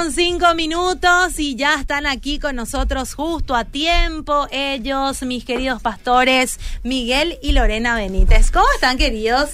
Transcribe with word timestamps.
15 0.00 0.04
con 0.04 0.12
5 0.12 0.54
minutos 0.54 1.38
y 1.38 1.56
ya 1.56 1.74
están 1.74 2.06
aquí 2.06 2.38
con 2.38 2.56
nosotros 2.56 3.12
justo 3.12 3.54
a 3.54 3.64
tiempo 3.64 4.46
ellos, 4.50 5.22
mis 5.22 5.44
queridos 5.44 5.82
pastores 5.82 6.58
Miguel 6.82 7.38
y 7.42 7.52
Lorena 7.52 7.96
Benítez. 7.96 8.50
¿Cómo 8.50 8.66
están, 8.74 8.96
queridos? 8.96 9.50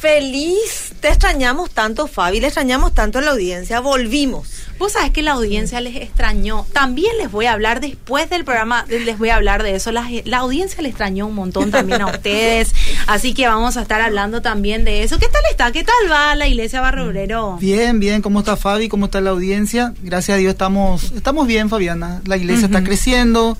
Feliz, 0.00 0.92
te 1.00 1.08
extrañamos 1.08 1.70
tanto, 1.70 2.06
Fabi, 2.06 2.40
le 2.40 2.46
extrañamos 2.46 2.94
tanto 2.94 3.18
a 3.18 3.22
la 3.22 3.32
audiencia, 3.32 3.80
volvimos. 3.80 4.48
Vos 4.78 4.92
sabés 4.92 5.10
que 5.10 5.22
la 5.22 5.32
audiencia 5.32 5.80
les 5.80 5.96
extrañó. 5.96 6.64
También 6.72 7.18
les 7.18 7.32
voy 7.32 7.46
a 7.46 7.52
hablar 7.52 7.80
después 7.80 8.30
del 8.30 8.44
programa, 8.44 8.84
les 8.88 9.18
voy 9.18 9.30
a 9.30 9.34
hablar 9.34 9.64
de 9.64 9.74
eso. 9.74 9.90
La, 9.90 10.08
la 10.24 10.38
audiencia 10.38 10.80
le 10.82 10.88
extrañó 10.88 11.26
un 11.26 11.34
montón 11.34 11.72
también 11.72 12.00
a 12.00 12.06
ustedes. 12.12 12.72
Así 13.08 13.34
que 13.34 13.48
vamos 13.48 13.76
a 13.76 13.82
estar 13.82 14.00
hablando 14.00 14.40
también 14.40 14.84
de 14.84 15.02
eso. 15.02 15.18
¿Qué 15.18 15.26
tal 15.26 15.42
está? 15.50 15.72
¿Qué 15.72 15.82
tal 15.82 16.12
va 16.12 16.36
la 16.36 16.46
iglesia 16.46 16.80
Barrio 16.80 17.06
Obrero? 17.06 17.56
Bien, 17.60 17.98
bien. 17.98 18.22
¿Cómo 18.22 18.38
está 18.38 18.56
Fabi? 18.56 18.88
¿Cómo 18.88 19.06
está 19.06 19.20
la 19.20 19.30
audiencia? 19.30 19.94
Gracias 20.00 20.36
a 20.36 20.38
Dios 20.38 20.52
estamos, 20.52 21.10
estamos 21.10 21.48
bien, 21.48 21.68
Fabiana. 21.68 22.22
La 22.24 22.36
iglesia 22.36 22.66
está 22.66 22.84
creciendo, 22.84 23.58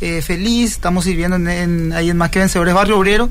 eh, 0.00 0.22
feliz. 0.22 0.70
Estamos 0.70 1.04
sirviendo 1.04 1.34
en, 1.34 1.48
en, 1.48 1.92
ahí 1.92 2.08
en 2.08 2.16
Más 2.16 2.30
que 2.30 2.38
Vencedores 2.38 2.72
Barrio 2.72 2.98
Obrero. 3.00 3.28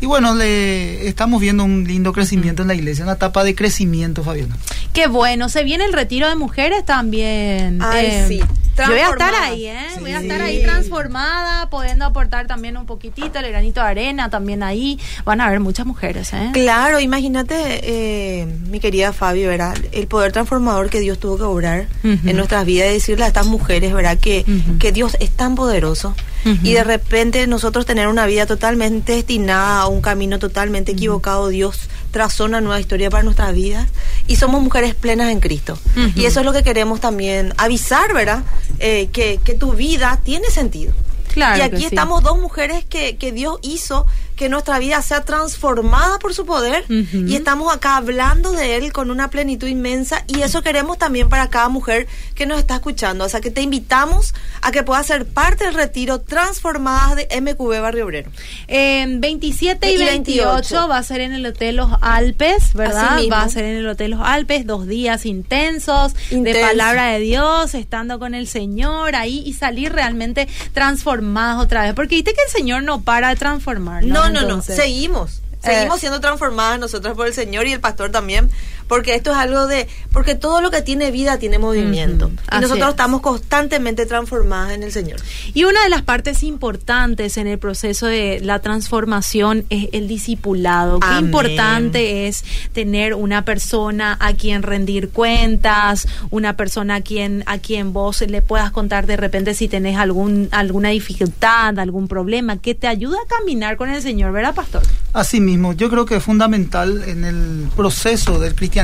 Y 0.00 0.06
bueno, 0.06 0.34
le 0.34 1.08
estamos 1.08 1.40
viendo 1.40 1.64
un 1.64 1.84
lindo 1.84 2.12
crecimiento 2.12 2.62
en 2.62 2.68
la 2.68 2.74
iglesia, 2.74 3.04
una 3.04 3.14
etapa 3.14 3.44
de 3.44 3.54
crecimiento, 3.54 4.22
Fabiana. 4.22 4.56
Qué 4.92 5.06
bueno, 5.06 5.48
se 5.48 5.64
viene 5.64 5.84
el 5.84 5.92
retiro 5.92 6.28
de 6.28 6.36
mujeres 6.36 6.84
también. 6.84 7.78
Ay, 7.82 8.06
Eh, 8.06 8.24
sí. 8.28 8.40
Yo 8.76 8.86
voy 8.88 8.98
a 8.98 9.08
estar 9.08 9.34
ahí, 9.34 9.66
¿eh? 9.66 9.86
Voy 10.00 10.10
a 10.12 10.20
estar 10.20 10.40
ahí 10.42 10.62
transformada, 10.62 11.68
pudiendo 11.70 12.04
aportar 12.04 12.46
también 12.46 12.76
un 12.76 12.86
poquitito, 12.86 13.38
el 13.38 13.48
granito 13.50 13.80
de 13.80 13.86
arena 13.86 14.30
también 14.30 14.62
ahí. 14.62 14.98
Van 15.24 15.40
a 15.40 15.46
haber 15.46 15.60
muchas 15.60 15.86
mujeres, 15.86 16.32
¿eh? 16.32 16.50
Claro, 16.52 17.00
imagínate, 17.00 17.80
eh, 17.82 18.46
mi 18.68 18.80
querida 18.80 19.12
Fabi, 19.12 19.46
¿verdad? 19.46 19.76
El 19.92 20.06
poder 20.06 20.32
transformador 20.32 20.90
que 20.90 21.00
Dios 21.00 21.18
tuvo 21.18 21.36
que 21.36 21.44
obrar 21.44 21.86
en 22.02 22.36
nuestras 22.36 22.64
vidas 22.66 22.90
y 22.90 22.94
decirle 22.94 23.24
a 23.24 23.28
estas 23.28 23.46
mujeres, 23.46 23.92
¿verdad? 23.92 24.18
Que, 24.18 24.44
que 24.78 24.92
Dios 24.92 25.16
es 25.20 25.30
tan 25.30 25.54
poderoso 25.54 26.14
y 26.62 26.74
de 26.74 26.84
repente 26.84 27.46
nosotros 27.46 27.86
tener 27.86 28.08
una 28.08 28.26
vida 28.26 28.46
totalmente 28.46 29.14
destinada 29.14 29.80
a 29.80 29.88
un 29.88 30.00
camino 30.00 30.38
totalmente 30.38 30.92
equivocado, 30.92 31.48
Dios 31.48 31.88
trazó 32.16 32.46
una 32.46 32.62
nueva 32.62 32.80
historia 32.80 33.10
para 33.10 33.22
nuestras 33.24 33.52
vidas 33.52 33.86
y 34.26 34.36
somos 34.36 34.62
mujeres 34.62 34.94
plenas 34.94 35.30
en 35.30 35.38
Cristo. 35.38 35.78
Y 36.14 36.24
eso 36.24 36.40
es 36.40 36.46
lo 36.46 36.54
que 36.54 36.62
queremos 36.62 36.98
también 36.98 37.52
avisar, 37.58 38.14
¿verdad? 38.14 38.42
Eh, 38.78 39.10
que, 39.12 39.38
que 39.44 39.52
tu 39.52 39.72
vida 39.72 40.18
tiene 40.24 40.48
sentido. 40.48 40.94
Claro 41.34 41.58
y 41.58 41.60
aquí 41.60 41.76
sí. 41.76 41.84
estamos 41.84 42.22
dos 42.22 42.40
mujeres 42.40 42.86
que, 42.86 43.18
que 43.18 43.32
Dios 43.32 43.58
hizo 43.60 44.06
que 44.36 44.48
nuestra 44.48 44.78
vida 44.78 45.00
sea 45.02 45.24
transformada 45.24 46.18
por 46.18 46.34
su 46.34 46.44
poder 46.44 46.84
y 46.88 47.34
estamos 47.34 47.74
acá 47.74 47.96
hablando 47.96 48.52
de 48.52 48.76
Él 48.76 48.92
con 48.92 49.10
una 49.10 49.30
plenitud 49.30 49.66
inmensa 49.66 50.24
y 50.26 50.42
eso 50.42 50.62
queremos 50.62 50.98
también 50.98 51.28
para 51.28 51.48
cada 51.48 51.68
mujer 51.68 52.06
que 52.34 52.46
nos 52.46 52.58
está 52.58 52.76
escuchando. 52.76 53.24
O 53.24 53.28
sea 53.28 53.40
que 53.40 53.50
te 53.50 53.62
invitamos 53.62 54.34
a 54.60 54.70
que 54.70 54.82
puedas 54.82 55.06
ser 55.06 55.26
parte 55.26 55.64
del 55.64 55.74
retiro 55.74 56.20
transformadas 56.20 57.16
de 57.16 57.28
MQB 57.40 57.80
Barrio 57.80 58.04
Obrero. 58.04 58.30
Eh, 58.68 59.06
27 59.08 59.90
y, 59.90 59.94
Y 59.94 60.04
28, 60.04 60.50
28. 60.52 60.88
va 60.88 60.98
a 60.98 61.02
ser 61.02 61.22
en 61.22 61.32
el 61.32 61.46
Hotel 61.46 61.76
Los 61.76 61.90
Alpes, 62.02 62.74
¿verdad? 62.74 63.18
Va 63.32 63.42
a 63.42 63.48
ser 63.48 63.64
en 63.64 63.76
el 63.76 63.88
Hotel 63.88 64.10
Los 64.12 64.20
Alpes, 64.22 64.66
dos 64.66 64.86
días 64.86 65.24
intensos, 65.24 66.14
de 66.30 66.54
palabra 66.60 67.06
de 67.06 67.20
Dios, 67.20 67.74
estando 67.74 68.18
con 68.18 68.34
el 68.34 68.46
Señor 68.46 69.16
ahí 69.16 69.42
y 69.46 69.54
salir 69.54 69.92
realmente 69.92 70.46
transformadas 70.74 71.62
otra 71.62 71.82
vez. 71.84 71.94
Porque 71.94 72.16
viste 72.16 72.34
que 72.34 72.42
el 72.42 72.50
Señor 72.50 72.82
no 72.82 73.00
para 73.00 73.30
de 73.30 73.36
transformar. 73.36 74.04
No, 74.04 74.25
no, 74.25 74.25
no, 74.30 74.40
Entonces, 74.40 74.76
seguimos. 74.76 75.42
Eh. 75.62 75.74
Seguimos 75.74 76.00
siendo 76.00 76.20
transformadas 76.20 76.78
nosotras 76.78 77.14
por 77.14 77.26
el 77.26 77.34
Señor 77.34 77.66
y 77.66 77.72
el 77.72 77.80
pastor 77.80 78.10
también, 78.10 78.50
porque 78.88 79.14
esto 79.14 79.32
es 79.32 79.36
algo 79.36 79.66
de, 79.66 79.88
porque 80.12 80.34
todo 80.34 80.60
lo 80.60 80.70
que 80.70 80.82
tiene 80.82 81.10
vida 81.10 81.38
tiene 81.38 81.58
movimiento. 81.58 82.30
Y 82.52 82.60
nosotros 82.60 82.88
es. 82.88 82.90
estamos 82.90 83.20
constantemente 83.20 84.06
transformadas 84.06 84.72
en 84.72 84.82
el 84.82 84.92
Señor. 84.92 85.20
Y 85.54 85.64
una 85.64 85.82
de 85.82 85.88
las 85.88 86.02
partes 86.02 86.42
importantes 86.42 87.36
en 87.36 87.46
el 87.46 87.58
proceso 87.58 88.06
de 88.06 88.40
la 88.42 88.60
transformación 88.60 89.64
es 89.70 89.88
el 89.92 90.08
discipulado. 90.08 91.00
Qué 91.00 91.08
Amén. 91.08 91.24
importante 91.26 92.28
es 92.28 92.44
tener 92.72 93.14
una 93.14 93.44
persona 93.44 94.16
a 94.20 94.34
quien 94.34 94.62
rendir 94.62 95.10
cuentas, 95.10 96.06
una 96.30 96.56
persona 96.56 96.96
a 96.96 97.00
quien 97.00 97.42
a 97.46 97.58
quien 97.58 97.92
vos 97.92 98.20
le 98.20 98.42
puedas 98.42 98.70
contar 98.70 99.06
de 99.06 99.16
repente 99.16 99.54
si 99.54 99.68
tenés 99.68 99.96
algún 99.96 100.48
alguna 100.52 100.90
dificultad, 100.90 101.78
algún 101.78 102.08
problema, 102.08 102.58
que 102.58 102.74
te 102.74 102.86
ayude 102.86 103.16
a 103.16 103.26
caminar 103.26 103.76
con 103.76 103.90
el 103.90 104.00
Señor, 104.02 104.32
¿verdad, 104.32 104.54
pastor? 104.54 104.82
Así 105.12 105.40
mismo, 105.40 105.72
yo 105.72 105.90
creo 105.90 106.06
que 106.06 106.16
es 106.16 106.22
fundamental 106.22 107.02
en 107.06 107.24
el 107.24 107.68
proceso 107.74 108.38
del 108.38 108.54
cristianismo 108.54 108.75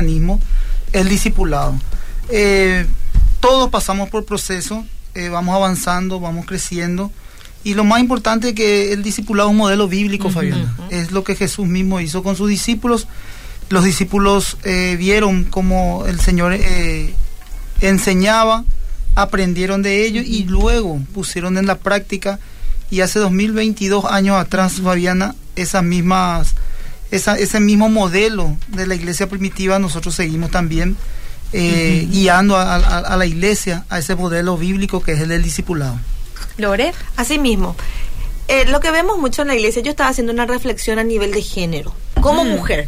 el 0.93 1.09
discipulado. 1.09 1.75
Eh, 2.29 2.85
todos 3.39 3.69
pasamos 3.69 4.09
por 4.09 4.25
proceso, 4.25 4.85
eh, 5.15 5.29
vamos 5.29 5.55
avanzando, 5.55 6.19
vamos 6.19 6.45
creciendo. 6.45 7.11
Y 7.63 7.75
lo 7.75 7.83
más 7.83 7.99
importante 7.99 8.49
es 8.49 8.55
que 8.55 8.91
el 8.91 9.03
discipulado 9.03 9.49
es 9.49 9.51
un 9.51 9.57
modelo 9.57 9.87
bíblico, 9.87 10.29
Fabiana. 10.29 10.75
Es 10.89 11.11
lo 11.11 11.23
que 11.23 11.35
Jesús 11.35 11.65
mismo 11.65 11.99
hizo 11.99 12.23
con 12.23 12.35
sus 12.35 12.49
discípulos. 12.49 13.07
Los 13.69 13.83
discípulos 13.83 14.57
eh, 14.63 14.95
vieron 14.97 15.45
cómo 15.45 16.05
el 16.07 16.19
Señor 16.19 16.57
enseñaba, 17.79 18.65
aprendieron 19.15 19.81
de 19.81 20.05
ello 20.05 20.21
y 20.21 20.43
luego 20.43 20.99
pusieron 21.13 21.57
en 21.57 21.67
la 21.67 21.77
práctica. 21.77 22.39
Y 22.89 23.01
hace 23.01 23.19
2022 23.19 24.05
años 24.05 24.35
atrás, 24.37 24.81
Fabiana, 24.83 25.35
esas 25.55 25.83
mismas, 25.83 26.55
esa, 27.15 27.37
ese 27.37 27.59
mismo 27.59 27.89
modelo 27.89 28.55
de 28.69 28.87
la 28.87 28.95
iglesia 28.95 29.27
primitiva, 29.27 29.79
nosotros 29.79 30.15
seguimos 30.15 30.51
también 30.51 30.97
eh, 31.53 32.07
guiando 32.09 32.57
a, 32.57 32.75
a- 32.75 32.99
a 32.99 33.17
la 33.17 33.25
iglesia 33.25 33.85
a 33.89 33.99
ese 33.99 34.15
modelo 34.15 34.57
bíblico 34.57 35.01
que 35.01 35.11
es 35.13 35.19
el 35.21 35.29
del 35.29 35.43
discipulado. 35.43 35.99
Lore. 36.57 36.93
Así 37.15 37.37
mismo. 37.39 37.75
Eh, 38.47 38.65
lo 38.65 38.79
que 38.79 38.91
vemos 38.91 39.17
mucho 39.19 39.43
en 39.43 39.47
la 39.49 39.55
iglesia, 39.55 39.81
yo 39.81 39.91
estaba 39.91 40.09
haciendo 40.09 40.33
una 40.33 40.45
reflexión 40.45 40.99
a 40.99 41.03
nivel 41.03 41.31
de 41.31 41.41
género, 41.41 41.93
como 42.21 42.43
mujer. 42.43 42.87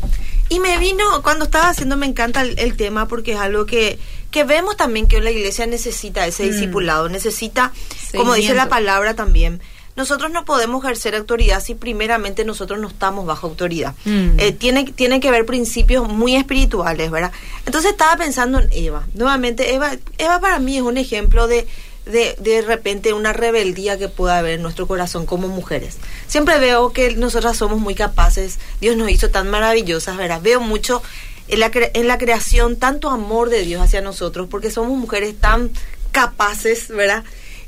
Y 0.50 0.60
me 0.60 0.78
vino, 0.78 1.04
cuando 1.24 1.46
estaba 1.46 1.70
haciendo, 1.70 1.96
me 1.98 2.06
encanta 2.06 2.42
el, 2.42 2.60
el 2.60 2.76
tema 2.76 3.08
porque 3.08 3.34
es 3.34 3.40
algo 3.40 3.66
que, 3.66 3.98
que 4.32 4.44
vemos 4.44 4.76
también 4.78 5.08
que 5.08 5.22
la 5.22 5.32
iglesia 5.32 5.66
necesita 5.66 6.28
ese 6.28 6.44
discipulado, 6.44 7.08
necesita, 7.10 7.72
como 8.16 8.34
dice 8.34 8.54
la 8.54 8.68
palabra 8.70 9.16
también, 9.16 9.62
nosotros 9.96 10.30
no 10.32 10.44
podemos 10.44 10.84
ejercer 10.84 11.16
autoridad 11.16 11.64
si 11.64 11.74
primeramente 11.76 12.44
nosotros 12.44 12.80
no 12.80 12.88
estamos 12.90 13.26
bajo 13.26 13.48
autoridad. 13.48 13.94
Mm. 14.06 14.40
Eh, 14.40 14.52
tiene, 14.52 14.84
tiene 14.84 15.20
que 15.20 15.30
haber 15.30 15.46
principios 15.46 16.08
muy 16.08 16.36
espirituales, 16.36 17.10
¿verdad? 17.12 17.32
Entonces 17.66 17.92
estaba 17.92 18.18
pensando 18.18 18.60
en 18.60 18.68
Eva. 18.72 19.08
Nuevamente, 19.14 19.74
Eva, 19.74 19.92
Eva 20.18 20.40
para 20.40 20.60
mí 20.60 20.78
es 20.78 20.84
un 20.84 20.98
ejemplo 20.98 21.48
de, 21.48 21.66
de, 22.06 22.36
de 22.40 22.62
repente 22.62 23.14
una 23.14 23.32
rebeldía 23.32 23.98
que 23.98 24.10
puede 24.10 24.36
haber 24.36 24.56
en 24.56 24.62
nuestro 24.62 24.86
corazón 24.86 25.26
como 25.26 25.48
mujeres. 25.48 25.98
Siempre 26.28 26.60
veo 26.60 26.92
que 26.92 27.16
nosotras 27.16 27.56
somos 27.56 27.80
muy 27.80 27.96
capaces, 27.96 28.60
Dios 28.82 28.98
nos 28.98 29.10
hizo 29.10 29.30
tan 29.30 29.50
maravillosas, 29.50 30.18
¿verdad? 30.18 30.42
Veo 30.42 30.60
mucho 30.60 31.02
en 31.48 31.60
la, 31.60 31.72
cre- 31.72 31.92
en 31.94 32.08
la 32.08 32.18
creación 32.18 32.76
tanto 32.76 33.10
amor 33.10 33.50
de 33.50 33.62
Dios 33.62 33.82
hacia 33.82 34.02
nosotros, 34.02 34.48
porque 34.50 34.72
somos 34.72 34.98
mujeres 34.98 35.36
tan 35.40 35.72
capaces, 36.12 36.90
¿verdad? 36.90 37.24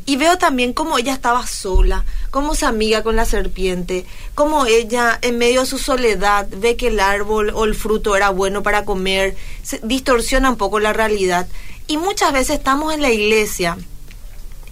Y 0.06 0.16
veo 0.16 0.38
también 0.38 0.72
cómo 0.72 0.98
ella 0.98 1.14
estaba 1.14 1.46
sola, 1.46 2.06
cómo 2.30 2.56
se 2.56 2.66
amiga 2.66 3.04
con 3.04 3.16
la 3.16 3.26
serpiente, 3.26 4.06
cómo 4.36 4.66
ella 4.66 5.18
en 5.22 5.38
medio 5.38 5.62
de 5.62 5.66
su 5.68 5.78
soledad 5.78 6.48
ve 6.58 6.76
que 6.76 6.88
el 6.88 7.00
árbol 7.00 7.52
o 7.54 7.66
el 7.66 7.76
fruto 7.76 8.16
era 8.16 8.30
bueno 8.30 8.64
para 8.64 8.86
comer, 8.86 9.36
se 9.64 9.80
distorsiona 9.84 10.50
un 10.50 10.58
poco 10.58 10.80
la 10.80 10.94
realidad. 10.94 11.48
Y 11.88 11.98
muchas 11.98 12.34
veces 12.34 12.58
estamos 12.58 12.94
en 12.94 13.02
la 13.02 13.12
iglesia 13.12 13.78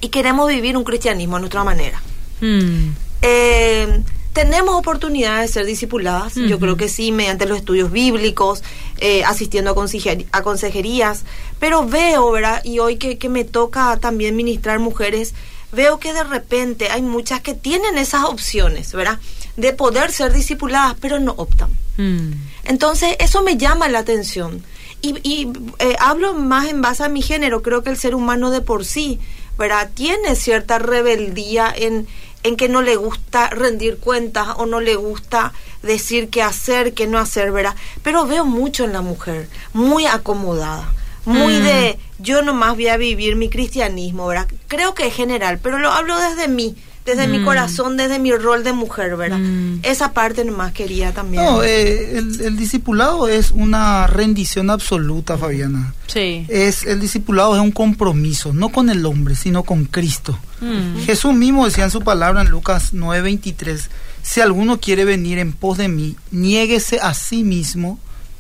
y 0.02 0.10
queremos 0.10 0.50
vivir 0.50 0.78
un 0.78 0.84
cristianismo 0.84 1.38
a 1.38 1.40
nuestra 1.40 1.64
manera. 1.64 2.02
Mm. 2.42 2.90
Eh, 3.22 4.02
tenemos 4.36 4.76
oportunidades 4.76 5.50
de 5.50 5.54
ser 5.54 5.66
discipuladas, 5.66 6.36
yo 6.36 6.60
creo 6.60 6.76
que 6.76 6.90
sí, 6.90 7.14
mediante 7.14 7.46
los 7.46 7.58
estudios 7.58 7.90
bíblicos, 7.90 8.64
eh, 8.98 9.24
asistiendo 9.24 9.72
a, 9.72 10.38
a 10.38 10.44
consejerías, 10.44 11.24
pero 11.58 11.88
veo, 11.88 12.32
¿verdad? 12.32 12.62
Y 12.66 12.80
hoy 12.80 12.98
que, 12.98 13.18
que 13.18 13.30
me 13.30 13.46
toca 13.46 13.98
también 13.98 14.36
ministrar 14.36 14.80
mujeres, 14.80 15.34
veo 15.76 16.00
que 16.00 16.14
de 16.14 16.24
repente 16.24 16.90
hay 16.90 17.02
muchas 17.02 17.42
que 17.42 17.54
tienen 17.54 17.98
esas 17.98 18.24
opciones, 18.24 18.94
¿verdad? 18.94 19.20
De 19.58 19.74
poder 19.74 20.12
ser 20.12 20.34
discipuladas, 20.34 20.96
pero 21.00 21.20
no 21.20 21.34
optan. 21.38 21.70
Mm. 21.98 22.32
Entonces, 22.64 23.16
eso 23.20 23.44
me 23.44 23.58
llama 23.58 23.88
la 23.88 24.00
atención. 24.00 24.64
Y, 25.02 25.20
y, 25.24 25.52
eh, 25.80 25.96
hablo 26.00 26.34
más 26.34 26.68
en 26.68 26.82
base 26.82 27.04
a 27.04 27.10
mi 27.10 27.22
género, 27.22 27.62
creo 27.62 27.84
que 27.84 27.92
el 27.92 27.98
ser 27.98 28.16
humano 28.16 28.50
de 28.50 28.62
por 28.62 28.86
sí, 28.86 29.20
¿verdad? 29.58 29.90
Tiene 29.94 30.36
cierta 30.36 30.80
rebeldía 30.80 31.72
en, 31.76 32.08
en 32.44 32.58
que 32.58 32.70
no 32.70 32.82
le 32.82 32.96
gusta 32.96 33.50
rendir 33.50 33.98
cuentas 33.98 34.50
o 34.58 34.66
no 34.66 34.80
le 34.80 34.96
gusta 34.96 35.54
decir 35.82 36.30
qué 36.30 36.42
hacer, 36.42 36.94
qué 36.94 37.08
no 37.08 37.18
hacer, 37.18 37.52
¿verdad? 37.52 37.76
Pero 38.04 38.26
veo 38.26 38.46
mucho 38.46 38.84
en 38.84 38.94
la 38.94 39.02
mujer, 39.02 39.48
muy 39.74 40.06
acomodada, 40.06 40.94
muy 41.26 41.60
Mm. 41.60 41.64
de 41.64 42.00
yo 42.20 42.42
nomás 42.42 42.76
voy 42.76 42.88
a 42.88 42.98
vivir 42.98 43.36
mi 43.36 43.50
cristianismo, 43.50 44.28
¿verdad? 44.28 44.48
Creo 44.68 44.94
que 44.94 45.08
es 45.08 45.14
general, 45.14 45.60
pero 45.62 45.80
lo 45.80 45.92
hablo 45.92 46.18
desde 46.20 46.48
mí, 46.48 46.76
desde 47.06 47.28
mi 47.28 47.40
Mm. 47.40 47.46
corazón, 47.46 47.98
desde 47.98 48.18
mi 48.20 48.32
rol 48.32 48.64
de 48.64 48.74
mujer, 48.74 49.16
¿verdad? 49.18 49.38
Mm. 49.40 49.80
Esa 49.84 50.14
parte 50.14 50.44
nomás 50.46 50.72
quería 50.74 51.14
también. 51.14 51.44
No, 51.44 51.62
eh, 51.64 52.18
el, 52.18 52.42
el 52.42 52.58
discipulado 52.58 53.28
es 53.28 53.52
una 53.52 54.08
rendición 54.08 54.70
absoluta, 54.70 55.38
Fabiana. 55.38 55.94
Sí. 56.08 56.46
Es 56.50 56.84
el 56.84 57.00
discipulado 57.00 57.56
es 57.56 57.62
un 57.62 57.72
compromiso, 57.72 58.54
no 58.54 58.70
con 58.70 58.90
el 58.90 59.06
hombre, 59.06 59.36
sino 59.36 59.64
con 59.64 59.86
Cristo. 59.86 60.38
Mm. 60.62 61.00
Jesús 61.06 61.34
mismo 61.34 61.66
decía 61.66 61.84
en 61.84 61.92
su 61.92 62.02
palabra 62.02 62.42
en 62.42 62.50
Lucas 62.50 62.94
9:23, 62.94 63.90
si 64.24 64.42
alguno 64.42 64.80
quiere 64.80 65.06
venir 65.06 65.38
en 65.38 65.54
pos 65.54 65.78
de 65.78 65.88
mí, 65.88 66.16
niéguese 66.32 67.00
a 67.02 67.14
sí 67.14 67.44
mismo, 67.44 68.00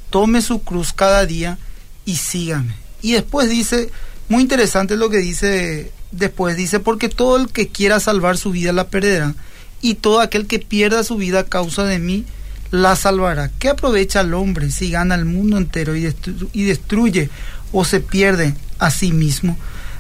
tome 0.09 0.41
su 0.41 0.63
cruz 0.63 0.93
cada 0.93 1.25
día 1.25 1.57
y 2.05 2.15
sígame. 2.15 2.75
Y 3.01 3.13
después 3.13 3.49
dice, 3.49 3.89
muy 4.29 4.41
interesante 4.41 4.95
lo 4.95 5.09
que 5.09 5.17
dice 5.17 5.91
después, 6.11 6.55
dice, 6.55 6.79
porque 6.79 7.09
todo 7.09 7.37
el 7.37 7.49
que 7.49 7.67
quiera 7.67 7.99
salvar 7.99 8.37
su 8.37 8.51
vida 8.51 8.71
la 8.71 8.87
perderá, 8.87 9.35
y 9.81 9.95
todo 9.95 10.19
aquel 10.21 10.47
que 10.47 10.59
pierda 10.59 11.03
su 11.03 11.17
vida 11.17 11.41
a 11.41 11.45
causa 11.45 11.83
de 11.85 11.99
mí 11.99 12.25
la 12.71 12.95
salvará. 12.95 13.51
¿Qué 13.59 13.69
aprovecha 13.69 14.21
el 14.21 14.33
hombre 14.33 14.71
si 14.71 14.89
gana 14.89 15.15
el 15.15 15.25
mundo 15.25 15.57
entero 15.57 15.95
y, 15.95 16.13
y 16.53 16.63
destruye 16.63 17.29
o 17.71 17.85
se 17.85 17.99
pierde 17.99 18.55
a 18.79 18.89
sí 18.89 19.11
mismo? 19.11 19.57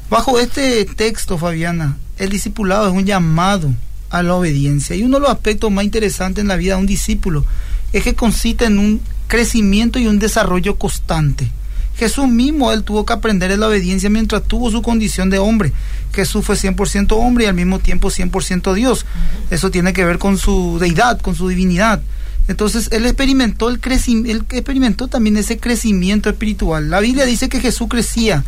Bajo 0.09 0.39
este 0.39 0.85
texto, 0.85 1.37
Fabiana, 1.37 1.97
el 2.17 2.29
discipulado 2.29 2.87
es 2.87 2.93
un 2.93 3.05
llamado 3.05 3.73
a 4.09 4.23
la 4.23 4.35
obediencia. 4.35 4.95
Y 4.95 5.03
uno 5.03 5.17
de 5.17 5.21
los 5.21 5.31
aspectos 5.31 5.71
más 5.71 5.85
interesantes 5.85 6.41
en 6.41 6.47
la 6.47 6.55
vida 6.55 6.75
de 6.75 6.81
un 6.81 6.87
discípulo 6.87 7.45
es 7.93 8.03
que 8.03 8.15
consiste 8.15 8.65
en 8.65 8.79
un 8.79 9.01
crecimiento 9.27 9.99
y 9.99 10.07
un 10.07 10.19
desarrollo 10.19 10.75
constante. 10.75 11.51
Jesús 11.97 12.27
mismo, 12.27 12.71
él 12.71 12.83
tuvo 12.83 13.05
que 13.05 13.13
aprender 13.13 13.51
en 13.51 13.61
la 13.61 13.67
obediencia 13.67 14.09
mientras 14.09 14.43
tuvo 14.43 14.69
su 14.69 14.81
condición 14.81 15.29
de 15.29 15.39
hombre. 15.39 15.71
Jesús 16.13 16.45
fue 16.45 16.55
100% 16.55 17.13
hombre 17.17 17.45
y 17.45 17.47
al 17.47 17.53
mismo 17.55 17.79
tiempo 17.79 18.09
100% 18.09 18.73
Dios. 18.73 19.05
Eso 19.49 19.71
tiene 19.71 19.93
que 19.93 20.03
ver 20.05 20.17
con 20.19 20.37
su 20.37 20.77
deidad, 20.79 21.21
con 21.21 21.35
su 21.35 21.47
divinidad. 21.47 22.01
Entonces, 22.47 22.89
él 22.91 23.05
experimentó, 23.05 23.69
el 23.69 23.81
creci- 23.81 24.29
él 24.29 24.43
experimentó 24.51 25.07
también 25.07 25.37
ese 25.37 25.57
crecimiento 25.57 26.29
espiritual. 26.29 26.89
La 26.89 26.99
Biblia 26.99 27.25
dice 27.25 27.49
que 27.49 27.59
Jesús 27.59 27.87
crecía 27.89 28.43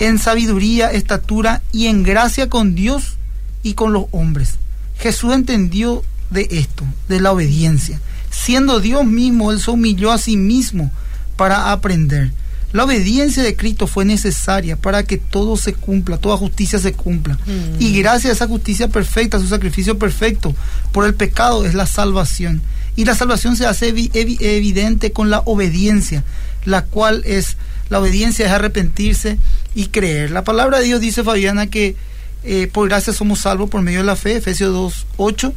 en 0.00 0.18
sabiduría, 0.18 0.90
estatura 0.90 1.62
y 1.72 1.86
en 1.86 2.02
gracia 2.02 2.48
con 2.48 2.74
Dios 2.74 3.18
y 3.62 3.74
con 3.74 3.92
los 3.92 4.06
hombres. 4.10 4.54
Jesús 4.98 5.34
entendió 5.34 6.02
de 6.30 6.48
esto, 6.50 6.84
de 7.08 7.20
la 7.20 7.32
obediencia. 7.32 8.00
Siendo 8.30 8.80
Dios 8.80 9.04
mismo, 9.04 9.52
Él 9.52 9.60
se 9.60 9.70
humilló 9.70 10.12
a 10.12 10.18
sí 10.18 10.36
mismo 10.36 10.90
para 11.36 11.72
aprender. 11.72 12.32
La 12.72 12.84
obediencia 12.84 13.42
de 13.42 13.56
Cristo 13.56 13.86
fue 13.88 14.04
necesaria 14.04 14.76
para 14.76 15.02
que 15.02 15.16
todo 15.18 15.56
se 15.56 15.72
cumpla, 15.74 16.18
toda 16.18 16.36
justicia 16.36 16.78
se 16.78 16.92
cumpla. 16.92 17.36
Y 17.80 17.98
gracias 17.98 18.30
a 18.30 18.34
esa 18.34 18.46
justicia 18.46 18.86
perfecta, 18.88 19.36
a 19.36 19.40
su 19.40 19.48
sacrificio 19.48 19.98
perfecto 19.98 20.54
por 20.92 21.04
el 21.04 21.14
pecado, 21.14 21.64
es 21.64 21.74
la 21.74 21.86
salvación. 21.86 22.62
Y 22.96 23.04
la 23.04 23.14
salvación 23.16 23.56
se 23.56 23.66
hace 23.66 23.92
evi- 23.94 24.10
evi- 24.12 24.38
evidente 24.40 25.10
con 25.12 25.30
la 25.30 25.40
obediencia, 25.46 26.22
la 26.64 26.84
cual 26.84 27.22
es, 27.24 27.56
la 27.88 27.98
obediencia 27.98 28.46
es 28.46 28.52
arrepentirse 28.52 29.38
y 29.74 29.86
creer. 29.86 30.30
La 30.30 30.44
palabra 30.44 30.78
de 30.78 30.84
Dios 30.84 31.00
dice, 31.00 31.24
Fabiana, 31.24 31.66
que 31.68 31.96
eh, 32.44 32.68
por 32.72 32.88
gracia 32.88 33.12
somos 33.12 33.40
salvos 33.40 33.68
por 33.68 33.82
medio 33.82 33.98
de 33.98 34.04
la 34.06 34.16
fe, 34.16 34.36
Efesios 34.36 34.72
2, 34.72 35.06
8. 35.16 35.52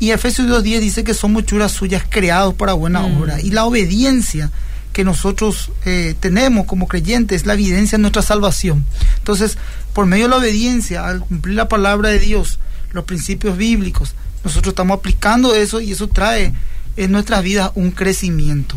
Y 0.00 0.10
Efesios 0.10 0.48
2.10 0.48 0.80
dice 0.80 1.04
que 1.04 1.14
somos 1.14 1.44
churas 1.44 1.72
suyas 1.72 2.04
creados 2.08 2.54
para 2.54 2.72
buena 2.72 3.00
Mm. 3.02 3.20
obra. 3.20 3.40
Y 3.40 3.50
la 3.50 3.64
obediencia 3.64 4.50
que 4.94 5.04
nosotros 5.04 5.72
eh, 5.84 6.14
tenemos 6.20 6.66
como 6.66 6.88
creyentes 6.88 7.42
es 7.42 7.46
la 7.46 7.54
evidencia 7.54 7.98
de 7.98 8.02
nuestra 8.02 8.22
salvación. 8.22 8.86
Entonces, 9.18 9.58
por 9.92 10.06
medio 10.06 10.24
de 10.24 10.30
la 10.30 10.36
obediencia, 10.36 11.04
al 11.06 11.20
cumplir 11.20 11.56
la 11.56 11.68
palabra 11.68 12.08
de 12.08 12.20
Dios, 12.20 12.60
los 12.92 13.04
principios 13.04 13.58
bíblicos, 13.58 14.14
nosotros 14.44 14.72
estamos 14.72 14.96
aplicando 14.98 15.54
eso 15.54 15.80
y 15.80 15.92
eso 15.92 16.08
trae 16.08 16.54
en 16.96 17.12
nuestras 17.12 17.42
vidas 17.42 17.72
un 17.74 17.90
crecimiento. 17.90 18.76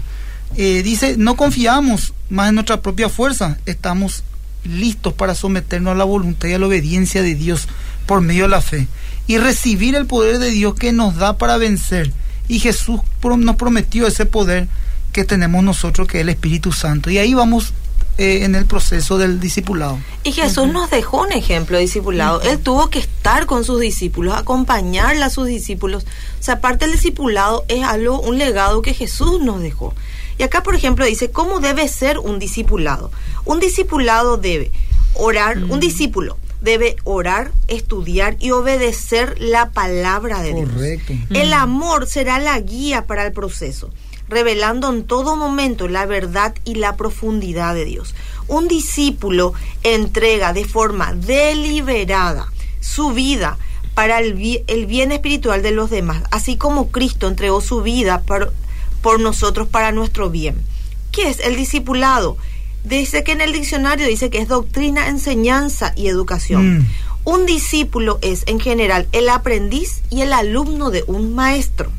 Eh, 0.56 0.81
dice, 0.84 1.16
no 1.18 1.38
confiamos 1.38 2.14
más 2.30 2.50
en 2.50 2.56
nuestra 2.56 2.81
propia 2.81 3.10
fuerza, 3.10 3.60
estamos 3.68 4.24
listos 4.64 5.14
para 5.14 5.36
someternos 5.36 5.94
a 5.94 5.98
la 5.98 6.04
voluntad 6.04 6.50
y 6.50 6.54
a 6.54 6.60
la 6.60 6.66
obediencia 6.66 7.22
de 7.22 7.36
Dios 7.36 7.68
por 8.08 8.22
medio 8.22 8.44
de 8.44 8.50
la 8.50 8.62
fe 8.62 8.88
y 9.28 9.38
recibir 9.38 9.94
el 9.94 10.08
poder 10.08 10.40
de 10.40 10.50
Dios 10.50 10.74
que 10.74 10.92
nos 10.94 11.16
da 11.16 11.38
para 11.38 11.58
vencer. 11.58 12.12
Y 12.48 12.60
Jesús 12.60 13.02
nos 13.24 13.56
prometió 13.56 14.08
ese 14.08 14.25
poder 14.25 14.68
que 15.12 15.24
tenemos 15.24 15.63
nosotros, 15.63 16.07
que 16.07 16.19
es 16.19 16.21
el 16.21 16.30
Espíritu 16.30 16.71
Santo. 16.71 17.09
Y 17.09 17.18
ahí 17.18 17.33
vamos 17.33 17.74
eh, 18.18 18.44
en 18.45 18.56
el 18.56 18.65
proceso 18.65 19.18
del 19.18 19.39
discipulado. 19.39 20.00
Y 20.24 20.31
Jesús 20.31 20.68
nos 20.68 20.89
dejó 20.89 21.21
un 21.21 21.31
ejemplo 21.31 21.77
de 21.77 21.83
discipulado. 21.83 22.42
Él 22.42 22.57
tuvo 22.59 22.89
que 22.89 22.98
estar 22.98 23.45
con 23.45 23.63
sus 23.63 23.80
discípulos, 23.80 24.36
acompañarle 24.36 25.24
a 25.24 25.30
sus 25.30 25.45
discípulos. 25.45 26.04
O 26.39 26.44
sea, 26.44 26.56
aparte 26.56 26.86
del 26.86 26.95
discipulado 26.95 27.63
es 27.68 27.83
algo, 27.83 28.19
un 28.21 28.39
legado 28.39 28.81
que 28.81 28.95
Jesús 28.95 29.42
nos 29.42 29.62
dejó. 29.62 29.94
Y 30.39 30.44
acá, 30.44 30.63
por 30.63 30.74
ejemplo, 30.74 31.06
dice, 31.06 31.30
¿cómo 31.30 31.59
debe 31.59 31.88
ser 31.88 32.18
un 32.18 32.39
discipulado? 32.39 33.12
Un 33.45 33.59
discipulado 33.59 34.38
debe 34.38 34.71
orar, 35.13 35.57
un 35.57 35.80
discípulo 35.80 36.38
debe 36.62 36.95
orar, 37.04 37.51
estudiar 37.68 38.36
y 38.39 38.51
obedecer 38.51 39.39
la 39.39 39.69
palabra 39.69 40.42
de 40.42 40.54
Dios. 40.54 40.69
Correcto. 40.71 41.13
El 41.30 41.54
amor 41.54 42.07
será 42.07 42.39
la 42.39 42.59
guía 42.59 43.06
para 43.06 43.25
el 43.25 43.31
proceso, 43.31 43.92
revelando 44.30 44.90
en 44.90 45.04
todo 45.04 45.36
momento 45.36 45.88
la 45.88 46.06
verdad 46.06 46.54
y 46.66 46.76
la 46.76 46.96
profundidad 46.96 47.74
de 47.74 47.86
Dios. 47.86 48.16
Un 48.48 48.68
discípulo 48.68 49.54
entrega 49.84 50.54
de 50.54 50.66
forma 50.66 51.14
deliberada 51.14 52.52
su 52.80 53.12
vida 53.12 53.58
para 53.94 54.20
el, 54.20 54.36
bi- 54.36 54.64
el 54.68 54.86
bien 54.86 55.12
espiritual 55.12 55.64
de 55.64 55.72
los 55.72 55.90
demás, 55.90 56.24
así 56.32 56.56
como 56.56 56.90
Cristo 56.90 57.28
entregó 57.28 57.62
su 57.62 57.82
vida 57.82 58.22
por, 58.22 58.54
por 59.02 59.20
nosotros 59.20 59.68
para 59.68 59.92
nuestro 59.92 60.30
bien. 60.30 60.56
¿Qué 61.12 61.30
es 61.30 61.40
el 61.40 61.56
discipulado? 61.56 62.38
Dice 62.84 63.24
que 63.24 63.32
en 63.32 63.42
el 63.42 63.54
diccionario 63.54 64.08
dice 64.08 64.30
que 64.30 64.38
es 64.38 64.48
doctrina, 64.48 65.08
enseñanza 65.08 65.94
y 65.96 66.08
educación. 66.08 66.78
Mm. 66.78 66.88
Un 67.26 67.46
discípulo 67.46 68.20
es, 68.22 68.44
en 68.46 68.60
general, 68.60 69.08
el 69.12 69.28
aprendiz 69.28 70.02
y 70.10 70.22
el 70.22 70.32
alumno 70.32 70.92
de 70.92 71.04
un 71.08 71.36
maestro. 71.36 71.92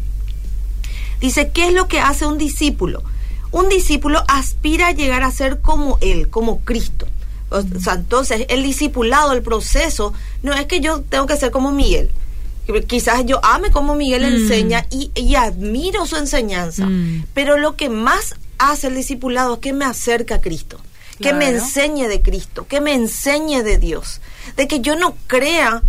Dice, 1.21 1.51
¿qué 1.51 1.69
es 1.69 1.75
lo 1.75 1.89
que 1.89 2.01
hace 2.01 2.27
un 2.27 2.39
discípulo? 2.39 3.03
Un 3.51 3.69
discípulo 3.69 4.23
aspira 4.29 4.89
a 4.89 4.93
llegar 4.93 5.23
a 5.23 5.31
ser 5.33 5.61
como 5.61 5.99
él, 6.01 6.29
como 6.29 6.61
Cristo. 6.61 7.07
O 7.51 7.63
sea, 7.81 7.95
entonces, 7.95 8.45
el 8.51 8.63
discipulado, 8.63 9.33
el 9.33 9.43
proceso, 9.43 10.13
no 10.43 10.53
es 10.53 10.67
que 10.67 10.81
yo 10.81 11.01
tengo 11.01 11.27
que 11.27 11.37
ser 11.37 11.51
como 11.51 11.71
Miguel. 11.73 12.11
Quizás 12.87 13.25
yo 13.25 13.43
ame 13.43 13.71
como 13.71 13.95
Miguel 13.95 14.23
Mm. 14.23 14.37
enseña 14.43 14.87
y, 14.91 15.11
y 15.15 15.35
admiro 15.37 16.05
su 16.05 16.17
enseñanza. 16.17 16.85
Mm. 16.85 17.25
Pero 17.33 17.57
lo 17.57 17.77
que 17.77 17.89
más 17.89 18.35
hace 18.59 18.89
el 18.89 18.95
discipulado 18.95 19.55
es 19.55 19.61
que 19.61 19.73
me 19.73 19.87
acerca 19.87 20.35
a 20.37 20.41
Cristo. 20.43 20.79
Que 21.21 21.33
me 21.33 21.49
enseñe 21.49 22.07
de 22.07 22.21
Cristo, 22.23 22.67
que 22.69 22.81
me 22.81 22.93
enseñe 22.95 23.63
de 23.65 23.79
Dios. 23.79 24.21
De 24.57 24.69
que 24.69 24.81
yo 24.81 24.95
no 24.95 25.17
crea 25.27 25.83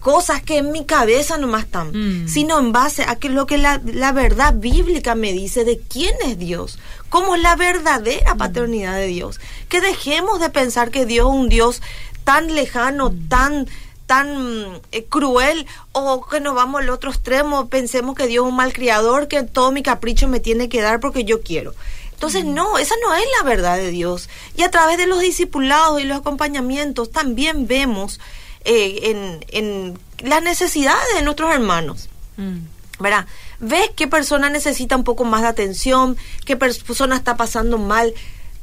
cosas 0.00 0.42
que 0.42 0.58
en 0.58 0.72
mi 0.72 0.84
cabeza 0.84 1.38
nomás 1.38 1.64
están, 1.64 1.90
Mm. 1.92 2.28
sino 2.28 2.58
en 2.58 2.72
base 2.72 3.02
a 3.02 3.16
que 3.16 3.28
lo 3.28 3.46
que 3.46 3.58
la, 3.58 3.80
la 3.84 4.12
verdad 4.12 4.54
bíblica 4.56 5.14
me 5.14 5.32
dice 5.32 5.64
de 5.64 5.78
quién 5.78 6.14
es 6.24 6.38
Dios, 6.38 6.78
cómo 7.08 7.34
es 7.34 7.42
la 7.42 7.56
verdadera 7.56 8.34
paternidad 8.36 8.94
de 8.96 9.06
Dios. 9.06 9.40
Que 9.68 9.80
dejemos 9.80 10.40
de 10.40 10.50
pensar 10.50 10.90
que 10.90 11.06
Dios 11.06 11.28
es 11.28 11.34
un 11.34 11.48
Dios 11.48 11.82
tan 12.24 12.54
lejano, 12.54 13.12
tan 13.28 13.66
tan 14.06 14.80
eh, 14.90 15.04
cruel 15.04 15.66
o 15.92 16.26
que 16.26 16.40
nos 16.40 16.54
vamos 16.54 16.80
al 16.80 16.88
otro 16.88 17.10
extremo, 17.10 17.68
pensemos 17.68 18.14
que 18.16 18.26
Dios 18.26 18.46
es 18.46 18.50
un 18.50 18.56
malcriador, 18.56 19.28
que 19.28 19.42
todo 19.42 19.70
mi 19.70 19.82
capricho 19.82 20.28
me 20.28 20.40
tiene 20.40 20.70
que 20.70 20.80
dar 20.80 20.98
porque 20.98 21.24
yo 21.24 21.42
quiero. 21.42 21.74
Entonces, 22.14 22.46
no, 22.46 22.78
esa 22.78 22.94
no 23.06 23.14
es 23.14 23.24
la 23.38 23.44
verdad 23.44 23.76
de 23.76 23.90
Dios. 23.90 24.30
Y 24.56 24.62
a 24.62 24.70
través 24.70 24.96
de 24.96 25.06
los 25.06 25.20
discipulados 25.20 26.00
y 26.00 26.04
los 26.04 26.18
acompañamientos 26.18 27.10
también 27.12 27.66
vemos 27.66 28.18
eh, 28.68 29.10
en, 29.10 29.44
en 29.48 29.98
las 30.28 30.42
necesidades 30.42 31.06
de 31.14 31.22
nuestros 31.22 31.52
hermanos. 31.52 32.08
Mm. 32.36 32.58
¿verdad? 33.00 33.26
Ves 33.60 33.90
qué 33.94 34.08
persona 34.08 34.50
necesita 34.50 34.96
un 34.96 35.04
poco 35.04 35.22
más 35.24 35.42
de 35.42 35.48
atención, 35.48 36.16
qué 36.44 36.56
persona 36.56 37.14
está 37.16 37.36
pasando 37.36 37.78
mal. 37.78 38.12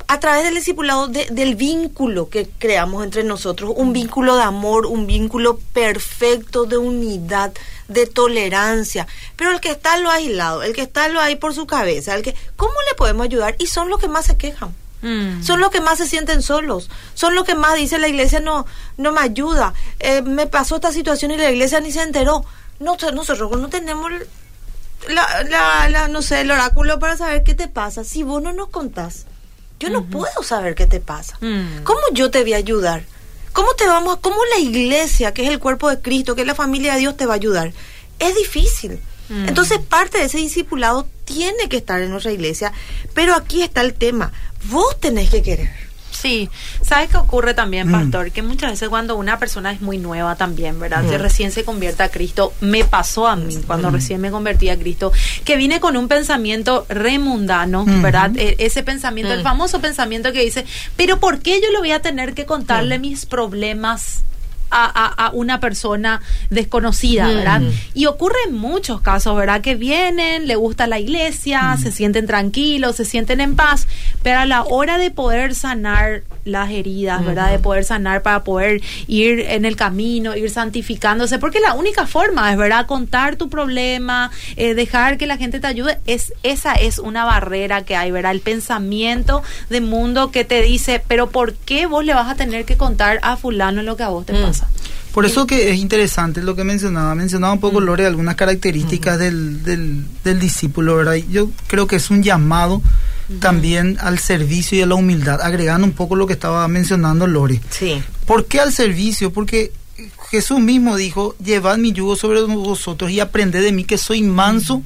A 0.07 0.19
través 0.19 0.43
del 0.43 0.53
discipulado, 0.55 1.07
de- 1.07 1.27
del 1.31 1.55
vínculo 1.55 2.29
que 2.29 2.47
creamos 2.59 3.03
entre 3.05 3.23
nosotros, 3.23 3.71
un 3.75 3.91
vínculo 3.93 4.35
de 4.35 4.43
amor, 4.43 4.85
un 4.87 5.07
vínculo 5.07 5.57
perfecto 5.73 6.65
de 6.65 6.77
unidad, 6.77 7.53
de 7.87 8.05
tolerancia. 8.07 9.07
Pero 9.37 9.51
el 9.51 9.61
que 9.61 9.71
está 9.71 9.97
lo 9.97 10.11
aislado, 10.11 10.63
el 10.63 10.73
que 10.73 10.81
está 10.81 11.07
lo 11.07 11.21
ahí 11.21 11.37
por 11.37 11.53
su 11.55 11.65
cabeza, 11.65 12.13
el 12.13 12.21
que, 12.21 12.35
¿cómo 12.57 12.73
le 12.89 12.95
podemos 12.97 13.23
ayudar? 13.23 13.55
Y 13.57 13.67
son 13.67 13.89
los 13.89 13.99
que 13.99 14.09
más 14.09 14.25
se 14.25 14.37
quejan. 14.37 14.75
Mm. 15.05 15.43
Son 15.43 15.59
los 15.59 15.69
que 15.69 15.81
más 15.81 15.99
se 15.99 16.07
sienten 16.07 16.41
solos. 16.41 16.89
Son 17.13 17.35
los 17.35 17.43
que 17.45 17.53
más 17.53 17.75
dicen 17.75 18.01
la 18.01 18.07
iglesia 18.07 18.39
no, 18.39 18.65
no 18.97 19.11
me 19.11 19.21
ayuda. 19.21 19.73
Eh, 19.99 20.21
me 20.23 20.47
pasó 20.47 20.75
esta 20.75 20.91
situación 20.91 21.29
y 21.31 21.37
la 21.37 21.51
iglesia 21.51 21.79
ni 21.79 21.91
se 21.91 22.01
enteró. 22.01 22.43
No, 22.79 22.97
nosotros 23.13 23.51
no 23.59 23.69
tenemos 23.69 24.11
la, 25.07 25.43
la, 25.49 25.89
la- 25.89 26.07
no 26.07 26.21
sé, 26.21 26.41
el 26.41 26.51
oráculo 26.51 26.99
para 26.99 27.15
saber 27.17 27.43
qué 27.43 27.53
te 27.53 27.67
pasa. 27.67 28.03
Si 28.03 28.23
vos 28.23 28.41
no 28.41 28.51
nos 28.53 28.69
contás, 28.69 29.25
yo 29.79 29.89
no 29.89 30.05
puedo 30.05 30.41
saber 30.41 30.73
qué 30.73 30.87
te 30.87 30.99
pasa. 30.99 31.37
Mm. 31.41 31.83
¿Cómo 31.83 31.99
yo 32.13 32.31
te 32.31 32.41
voy 32.41 32.53
a 32.53 32.57
ayudar? 32.57 33.03
¿Cómo 33.53 33.73
te 33.75 33.85
vamos, 33.87 34.17
cómo 34.21 34.37
la 34.55 34.59
iglesia, 34.59 35.33
que 35.33 35.43
es 35.43 35.49
el 35.49 35.59
cuerpo 35.59 35.89
de 35.89 36.01
Cristo, 36.01 36.35
que 36.35 36.41
es 36.41 36.47
la 36.47 36.55
familia 36.55 36.93
de 36.95 36.99
Dios, 37.01 37.15
te 37.15 37.25
va 37.25 37.33
a 37.33 37.35
ayudar? 37.37 37.71
Es 38.19 38.35
difícil. 38.35 38.99
Mm. 39.29 39.47
Entonces 39.49 39.79
parte 39.79 40.17
de 40.17 40.25
ese 40.25 40.37
discipulado 40.39 41.07
tiene 41.25 41.69
que 41.69 41.77
estar 41.77 42.01
en 42.01 42.09
nuestra 42.11 42.31
iglesia, 42.31 42.73
pero 43.13 43.33
aquí 43.33 43.63
está 43.63 43.81
el 43.81 43.93
tema, 43.93 44.31
vos 44.69 44.99
tenés 44.99 45.29
que 45.29 45.41
querer. 45.41 45.69
Sí, 46.11 46.49
¿sabes 46.81 47.09
qué 47.09 47.17
ocurre 47.17 47.53
también, 47.53 47.89
Mm. 47.89 47.91
pastor? 47.91 48.31
Que 48.31 48.41
muchas 48.41 48.71
veces 48.71 48.87
cuando 48.87 49.17
una 49.17 49.37
persona 49.37 49.73
es 49.73 49.81
muy 49.81 49.97
nueva 49.97 50.35
también, 50.37 50.79
¿verdad? 50.79 51.03
Que 51.07 51.17
recién 51.17 51.51
se 51.51 51.65
convierte 51.65 52.03
a 52.03 52.09
Cristo, 52.09 52.53
me 52.61 52.85
pasó 52.85 53.27
a 53.27 53.35
mí 53.35 53.59
cuando 53.67 53.91
recién 53.91 54.21
me 54.21 54.31
convertí 54.31 54.69
a 54.69 54.79
Cristo, 54.79 55.11
que 55.43 55.57
vine 55.57 55.81
con 55.81 55.97
un 55.97 56.07
pensamiento 56.07 56.85
remundano, 56.87 57.81
Ujú. 57.81 58.01
¿verdad? 58.01 58.31
E- 58.37 58.55
ese 58.59 58.81
pensamiento, 58.81 59.33
el 59.33 59.41
Mm. 59.41 59.43
famoso 59.43 59.81
pensamiento 59.81 60.31
que 60.31 60.41
dice, 60.41 60.65
pero 60.95 61.19
¿por 61.19 61.39
qué 61.39 61.59
yo 61.61 61.69
le 61.71 61.79
voy 61.79 61.91
a 61.91 62.01
tener 62.01 62.33
que 62.33 62.45
contarle 62.45 62.97
mis 62.97 63.25
problemas? 63.25 64.23
A, 64.71 64.85
a- 64.85 65.27
a 65.27 65.31
una 65.31 65.59
persona 65.59 66.21
desconocida, 66.49 67.27
¿verdad? 67.27 67.61
Mm. 67.61 67.69
Y 67.93 68.05
ocurre 68.07 68.35
en 68.47 68.55
muchos 68.55 68.99
casos, 69.01 69.35
¿verdad? 69.37 69.61
Que 69.61 69.75
vienen, 69.75 70.47
le 70.47 70.55
gusta 70.55 70.87
la 70.87 70.99
iglesia, 70.99 71.77
se 71.81 71.91
sienten 71.91 72.25
tranquilos, 72.27 72.95
se 72.95 73.05
sienten 73.05 73.41
en 73.41 73.55
paz, 73.55 73.87
pero 74.23 74.39
a 74.39 74.45
la 74.45 74.63
hora 74.63 74.97
de 74.97 75.11
poder 75.11 75.53
sanar 75.55 76.23
las 76.45 76.69
heridas, 76.71 77.25
¿verdad? 77.25 77.51
De 77.51 77.57
poder 77.59 77.83
sanar 77.83 78.21
para 78.21 78.43
poder 78.43 78.81
ir 79.07 79.39
en 79.39 79.65
el 79.65 79.75
camino, 79.75 80.35
ir 80.35 80.49
santificándose, 80.51 81.39
porque 81.39 81.59
la 81.59 81.73
única 81.73 82.05
forma 82.05 82.51
es, 82.51 82.57
¿verdad? 82.57 82.85
Contar 82.85 83.35
tu 83.35 83.49
problema, 83.49 84.29
eh, 84.55 84.73
dejar 84.75 85.17
que 85.17 85.25
la 85.25 85.37
gente 85.37 85.59
te 85.59 85.67
ayude, 85.67 85.99
es 86.05 86.33
esa 86.43 86.73
es 86.73 86.99
una 86.99 87.25
barrera 87.25 87.83
que 87.83 87.95
hay, 87.95 88.11
¿verdad? 88.11 88.31
El 88.31 88.41
pensamiento 88.41 89.41
de 89.69 89.81
mundo 89.81 90.31
que 90.31 90.43
te 90.45 90.61
dice, 90.61 91.01
pero 91.07 91.29
¿por 91.29 91.53
qué 91.55 91.85
vos 91.87 92.03
le 92.05 92.13
vas 92.13 92.29
a 92.29 92.35
tener 92.35 92.65
que 92.65 92.77
contar 92.77 93.19
a 93.23 93.37
fulano 93.37 93.81
lo 93.83 93.95
que 93.97 94.03
a 94.03 94.09
vos 94.09 94.25
te 94.25 94.33
Mm. 94.33 94.41
pasa? 94.43 94.64
Por 95.15 95.25
eso 95.25 95.47
que 95.47 95.71
es 95.71 95.77
interesante 95.79 96.43
lo 96.43 96.57
que 96.57 96.65
mencionaba. 96.65 97.15
Mencionaba 97.15 97.53
un 97.53 97.61
poco, 97.61 97.79
Lore, 97.79 98.05
algunas 98.05 98.35
características 98.35 99.17
del, 99.17 99.63
del, 99.63 100.03
del 100.25 100.39
discípulo, 100.41 100.97
¿verdad? 100.97 101.15
Yo 101.29 101.51
creo 101.67 101.87
que 101.87 101.95
es 101.95 102.09
un 102.09 102.21
llamado 102.21 102.81
también 103.39 103.97
al 104.01 104.19
servicio 104.19 104.77
y 104.77 104.81
a 104.81 104.85
la 104.85 104.95
humildad, 104.95 105.39
agregando 105.41 105.87
un 105.87 105.93
poco 105.93 106.17
lo 106.17 106.27
que 106.27 106.33
estaba 106.33 106.67
mencionando 106.67 107.27
Lore. 107.27 107.61
Sí. 107.69 108.03
¿Por 108.25 108.47
qué 108.47 108.59
al 108.59 108.73
servicio? 108.73 109.31
Porque 109.31 109.71
Jesús 110.31 110.59
mismo 110.59 110.97
dijo, 110.97 111.33
llevad 111.41 111.77
mi 111.77 111.93
yugo 111.93 112.17
sobre 112.17 112.41
vosotros 112.41 113.09
y 113.09 113.21
aprended 113.21 113.63
de 113.63 113.71
mí 113.71 113.85
que 113.85 113.97
soy 113.97 114.21
manso 114.21 114.83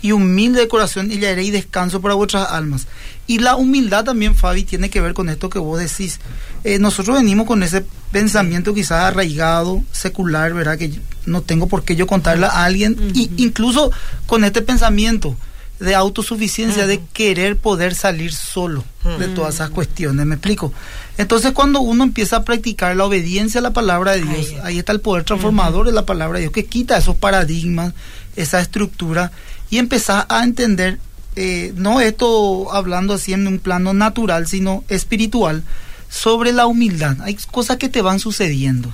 y 0.00 0.12
humilde 0.12 0.60
de 0.60 0.68
corazón 0.68 1.10
y 1.10 1.16
le 1.16 1.28
haré 1.28 1.50
descanso 1.50 2.00
para 2.00 2.14
vuestras 2.14 2.52
almas. 2.52 2.86
Y 3.32 3.38
la 3.38 3.56
humildad 3.56 4.04
también, 4.04 4.34
Fabi, 4.34 4.62
tiene 4.64 4.90
que 4.90 5.00
ver 5.00 5.14
con 5.14 5.30
esto 5.30 5.48
que 5.48 5.58
vos 5.58 5.80
decís. 5.80 6.20
Eh, 6.64 6.78
nosotros 6.78 7.16
venimos 7.16 7.46
con 7.46 7.62
ese 7.62 7.82
pensamiento 8.10 8.74
quizás 8.74 9.04
arraigado, 9.04 9.82
secular, 9.90 10.52
¿verdad? 10.52 10.76
Que 10.76 11.00
no 11.24 11.40
tengo 11.40 11.66
por 11.66 11.82
qué 11.82 11.96
yo 11.96 12.06
contarle 12.06 12.44
a 12.44 12.64
alguien. 12.64 13.10
Y 13.14 13.30
incluso 13.38 13.90
con 14.26 14.44
este 14.44 14.60
pensamiento 14.60 15.34
de 15.80 15.94
autosuficiencia, 15.94 16.86
de 16.86 17.00
querer 17.14 17.56
poder 17.56 17.94
salir 17.94 18.34
solo 18.34 18.84
de 19.18 19.28
todas 19.28 19.54
esas 19.54 19.70
cuestiones, 19.70 20.26
¿me 20.26 20.34
explico? 20.34 20.74
Entonces 21.16 21.52
cuando 21.52 21.80
uno 21.80 22.04
empieza 22.04 22.36
a 22.36 22.44
practicar 22.44 22.94
la 22.94 23.06
obediencia 23.06 23.60
a 23.60 23.62
la 23.62 23.72
palabra 23.72 24.12
de 24.12 24.24
Dios, 24.24 24.48
Ahí. 24.50 24.58
ahí 24.62 24.78
está 24.78 24.92
el 24.92 25.00
poder 25.00 25.24
transformador 25.24 25.86
de 25.86 25.92
la 25.92 26.04
palabra 26.04 26.36
de 26.36 26.42
Dios, 26.42 26.52
que 26.52 26.66
quita 26.66 26.98
esos 26.98 27.16
paradigmas, 27.16 27.94
esa 28.36 28.60
estructura, 28.60 29.32
y 29.70 29.78
empezar 29.78 30.26
a 30.28 30.44
entender, 30.44 30.98
eh, 31.36 31.72
no 31.76 32.00
esto 32.00 32.72
hablando 32.72 33.14
así 33.14 33.32
en 33.32 33.46
un 33.46 33.58
plano 33.58 33.94
natural, 33.94 34.46
sino 34.46 34.84
espiritual, 34.88 35.62
sobre 36.08 36.52
la 36.52 36.66
humildad. 36.66 37.20
Hay 37.22 37.34
cosas 37.50 37.78
que 37.78 37.88
te 37.88 38.02
van 38.02 38.20
sucediendo. 38.20 38.92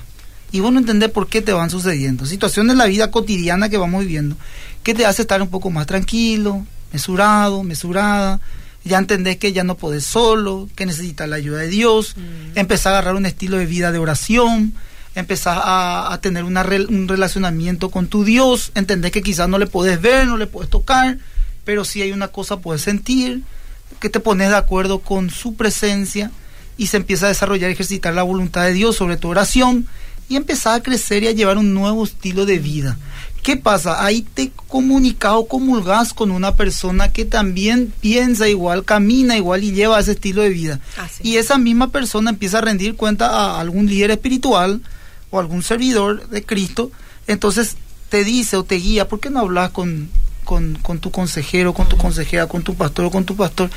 Y 0.51 0.61
vos 0.61 0.71
no 0.71 0.79
entendés 0.79 1.09
por 1.09 1.27
qué 1.27 1.41
te 1.41 1.53
van 1.53 1.69
sucediendo. 1.69 2.25
Situaciones 2.25 2.71
en 2.71 2.77
la 2.79 2.85
vida 2.85 3.11
cotidiana 3.11 3.69
que 3.69 3.77
vamos 3.77 4.01
viviendo, 4.01 4.35
que 4.83 4.93
te 4.93 5.05
hace 5.05 5.21
estar 5.21 5.41
un 5.41 5.49
poco 5.49 5.69
más 5.69 5.85
tranquilo, 5.85 6.65
mesurado, 6.91 7.63
mesurada. 7.63 8.39
Ya 8.85 8.97
entendés 8.97 9.37
que 9.37 9.51
ya 9.51 9.63
no 9.63 9.75
podés 9.75 10.05
solo, 10.05 10.69
que 10.75 10.85
necesitas 10.85 11.27
la 11.27 11.35
ayuda 11.35 11.59
de 11.59 11.67
Dios. 11.67 12.15
Empezás 12.55 12.87
a 12.87 12.89
agarrar 12.91 13.15
un 13.15 13.25
estilo 13.25 13.57
de 13.57 13.65
vida 13.65 13.91
de 13.91 13.99
oración. 13.99 14.73
Empezás 15.13 15.59
a, 15.61 16.13
a 16.13 16.21
tener 16.21 16.45
una 16.45 16.63
un 16.87 17.07
relacionamiento 17.07 17.91
con 17.91 18.07
tu 18.07 18.23
Dios. 18.23 18.71
Entendés 18.75 19.11
que 19.11 19.21
quizás 19.21 19.49
no 19.49 19.59
le 19.59 19.67
podés 19.67 20.01
ver, 20.01 20.25
no 20.25 20.37
le 20.37 20.47
podés 20.47 20.69
tocar, 20.69 21.17
pero 21.69 21.85
si 21.85 22.01
hay 22.01 22.11
una 22.11 22.29
cosa 22.29 22.57
puedes 22.57 22.81
sentir. 22.81 23.43
Que 23.99 24.09
te 24.09 24.19
pones 24.19 24.49
de 24.49 24.55
acuerdo 24.55 25.01
con 25.01 25.29
su 25.29 25.53
presencia 25.53 26.31
y 26.77 26.87
se 26.87 26.97
empieza 26.97 27.27
a 27.27 27.29
desarrollar 27.29 27.69
y 27.69 27.73
ejercitar 27.73 28.11
la 28.15 28.23
voluntad 28.23 28.63
de 28.63 28.73
Dios 28.73 28.95
sobre 28.95 29.17
tu 29.17 29.27
oración 29.27 29.85
y 30.27 30.35
empezar 30.35 30.73
a 30.73 30.81
crecer 30.81 31.21
y 31.21 31.27
a 31.27 31.31
llevar 31.31 31.59
un 31.59 31.75
nuevo 31.75 32.05
estilo 32.05 32.47
de 32.47 32.57
vida. 32.57 32.97
¿Qué 33.43 33.55
pasa? 33.55 34.03
Ahí 34.03 34.23
te 34.23 34.51
comunicas 34.65 35.33
o 35.35 35.47
comulgas 35.47 36.11
con 36.11 36.31
una 36.31 36.55
persona 36.55 37.13
que 37.13 37.23
también 37.23 37.93
piensa 38.01 38.49
igual, 38.49 38.83
camina 38.83 39.37
igual 39.37 39.63
y 39.63 39.71
lleva 39.71 39.99
ese 39.99 40.13
estilo 40.13 40.41
de 40.41 40.49
vida. 40.49 40.79
Así. 40.97 41.21
Y 41.21 41.37
esa 41.37 41.59
misma 41.59 41.91
persona 41.91 42.31
empieza 42.31 42.57
a 42.57 42.61
rendir 42.61 42.95
cuenta 42.95 43.27
a 43.27 43.59
algún 43.59 43.85
líder 43.85 44.09
espiritual 44.09 44.81
o 45.29 45.39
algún 45.39 45.61
servidor 45.61 46.29
de 46.29 46.43
Cristo. 46.43 46.91
Entonces 47.27 47.77
te 48.09 48.23
dice 48.23 48.57
o 48.57 48.63
te 48.63 48.77
guía, 48.77 49.07
¿por 49.07 49.19
qué 49.19 49.29
no 49.29 49.41
hablas 49.41 49.69
con, 49.69 50.09
con, 50.49 50.73
con 50.81 50.97
tu 50.97 51.11
consejero, 51.11 51.75
con 51.75 51.87
tu 51.87 51.95
consejera, 51.95 52.47
con 52.47 52.63
tu 52.63 52.73
pastor 52.73 53.05
o 53.05 53.11
con 53.11 53.23
tu 53.23 53.35
pastor? 53.35 53.69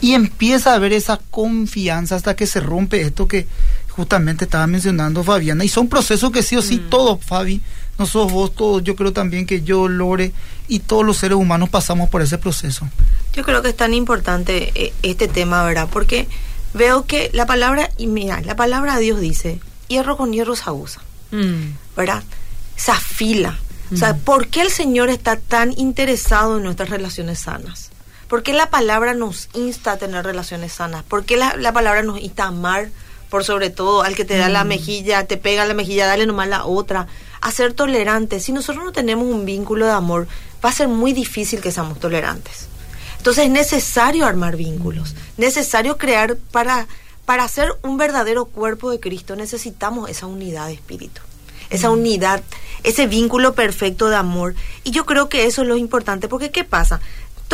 Y 0.00 0.12
empieza 0.14 0.70
a 0.70 0.76
haber 0.76 0.92
esa 0.92 1.18
confianza 1.32 2.14
hasta 2.14 2.36
que 2.36 2.46
se 2.46 2.60
rompe 2.60 3.00
esto 3.00 3.26
que 3.26 3.48
justamente 3.88 4.44
estaba 4.44 4.68
mencionando 4.68 5.24
Fabiana. 5.24 5.64
Y 5.64 5.68
son 5.68 5.88
procesos 5.88 6.30
que 6.30 6.44
sí 6.44 6.56
o 6.56 6.62
sí 6.62 6.78
todos, 6.78 7.18
Fabi, 7.24 7.60
no 7.98 8.06
sos 8.06 8.30
vos, 8.30 8.54
todos, 8.54 8.84
yo 8.84 8.94
creo 8.94 9.12
también 9.12 9.44
que 9.44 9.62
yo, 9.62 9.88
Lore, 9.88 10.32
y 10.68 10.78
todos 10.78 11.04
los 11.04 11.16
seres 11.16 11.36
humanos 11.36 11.68
pasamos 11.68 12.08
por 12.08 12.22
ese 12.22 12.38
proceso. 12.38 12.88
Yo 13.32 13.42
creo 13.42 13.60
que 13.60 13.70
es 13.70 13.76
tan 13.76 13.92
importante 13.92 14.70
eh, 14.76 14.92
este 15.02 15.26
tema, 15.26 15.64
¿verdad? 15.64 15.88
Porque 15.92 16.28
veo 16.74 17.06
que 17.06 17.30
la 17.32 17.44
palabra, 17.46 17.90
y 17.98 18.06
mira, 18.06 18.40
la 18.42 18.54
palabra 18.54 18.94
de 18.94 19.02
Dios 19.02 19.20
dice, 19.20 19.58
hierro 19.88 20.16
con 20.16 20.32
hierro 20.32 20.54
se 20.54 20.62
abusa, 20.66 21.00
Mm. 21.32 21.74
¿verdad? 21.96 22.22
Se 22.76 22.92
afila. 22.92 23.58
O 23.92 23.96
sea, 23.96 24.16
¿por 24.16 24.48
qué 24.48 24.62
el 24.62 24.70
Señor 24.70 25.10
está 25.10 25.36
tan 25.36 25.76
interesado 25.78 26.58
en 26.58 26.62
nuestras 26.62 26.90
relaciones 26.90 27.40
sanas? 27.40 27.90
¿Por 28.28 28.42
qué 28.42 28.52
la 28.52 28.70
palabra 28.70 29.14
nos 29.14 29.48
insta 29.54 29.92
a 29.92 29.96
tener 29.96 30.24
relaciones 30.24 30.72
sanas? 30.74 31.02
¿Por 31.02 31.24
qué 31.24 31.36
la, 31.36 31.56
la 31.56 31.72
palabra 31.72 32.02
nos 32.02 32.20
insta 32.20 32.44
a 32.44 32.48
amar 32.48 32.90
por 33.28 33.44
sobre 33.44 33.70
todo 33.70 34.02
al 34.02 34.14
que 34.14 34.24
te 34.24 34.36
da 34.36 34.48
la 34.48 34.64
mejilla, 34.64 35.26
te 35.26 35.36
pega 35.36 35.64
la 35.64 35.74
mejilla, 35.74 36.06
dale 36.06 36.26
nomás 36.26 36.48
la 36.48 36.64
otra? 36.64 37.08
A 37.40 37.50
ser 37.50 37.74
tolerantes. 37.74 38.44
Si 38.44 38.52
nosotros 38.52 38.84
no 38.84 38.92
tenemos 38.92 39.26
un 39.26 39.44
vínculo 39.44 39.86
de 39.86 39.92
amor, 39.92 40.28
va 40.64 40.68
a 40.68 40.72
ser 40.72 40.88
muy 40.88 41.12
difícil 41.12 41.60
que 41.60 41.72
seamos 41.72 41.98
tolerantes. 41.98 42.68
Entonces 43.20 43.44
es 43.44 43.50
necesario 43.50 44.24
armar 44.24 44.56
vínculos, 44.56 45.14
necesario 45.36 45.98
crear 45.98 46.36
para, 46.36 46.86
para 47.26 47.46
ser 47.48 47.68
un 47.82 47.98
verdadero 47.98 48.46
cuerpo 48.46 48.90
de 48.90 48.98
Cristo, 48.98 49.36
necesitamos 49.36 50.08
esa 50.08 50.26
unidad 50.26 50.68
de 50.68 50.72
espíritu, 50.72 51.20
esa 51.70 51.90
unidad, 51.90 52.42
ese 52.82 53.06
vínculo 53.06 53.54
perfecto 53.54 54.08
de 54.08 54.16
amor. 54.16 54.54
Y 54.84 54.90
yo 54.90 55.06
creo 55.06 55.28
que 55.28 55.46
eso 55.46 55.62
es 55.62 55.68
lo 55.68 55.76
importante, 55.76 56.28
porque 56.28 56.50
¿qué 56.50 56.64
pasa? 56.64 57.00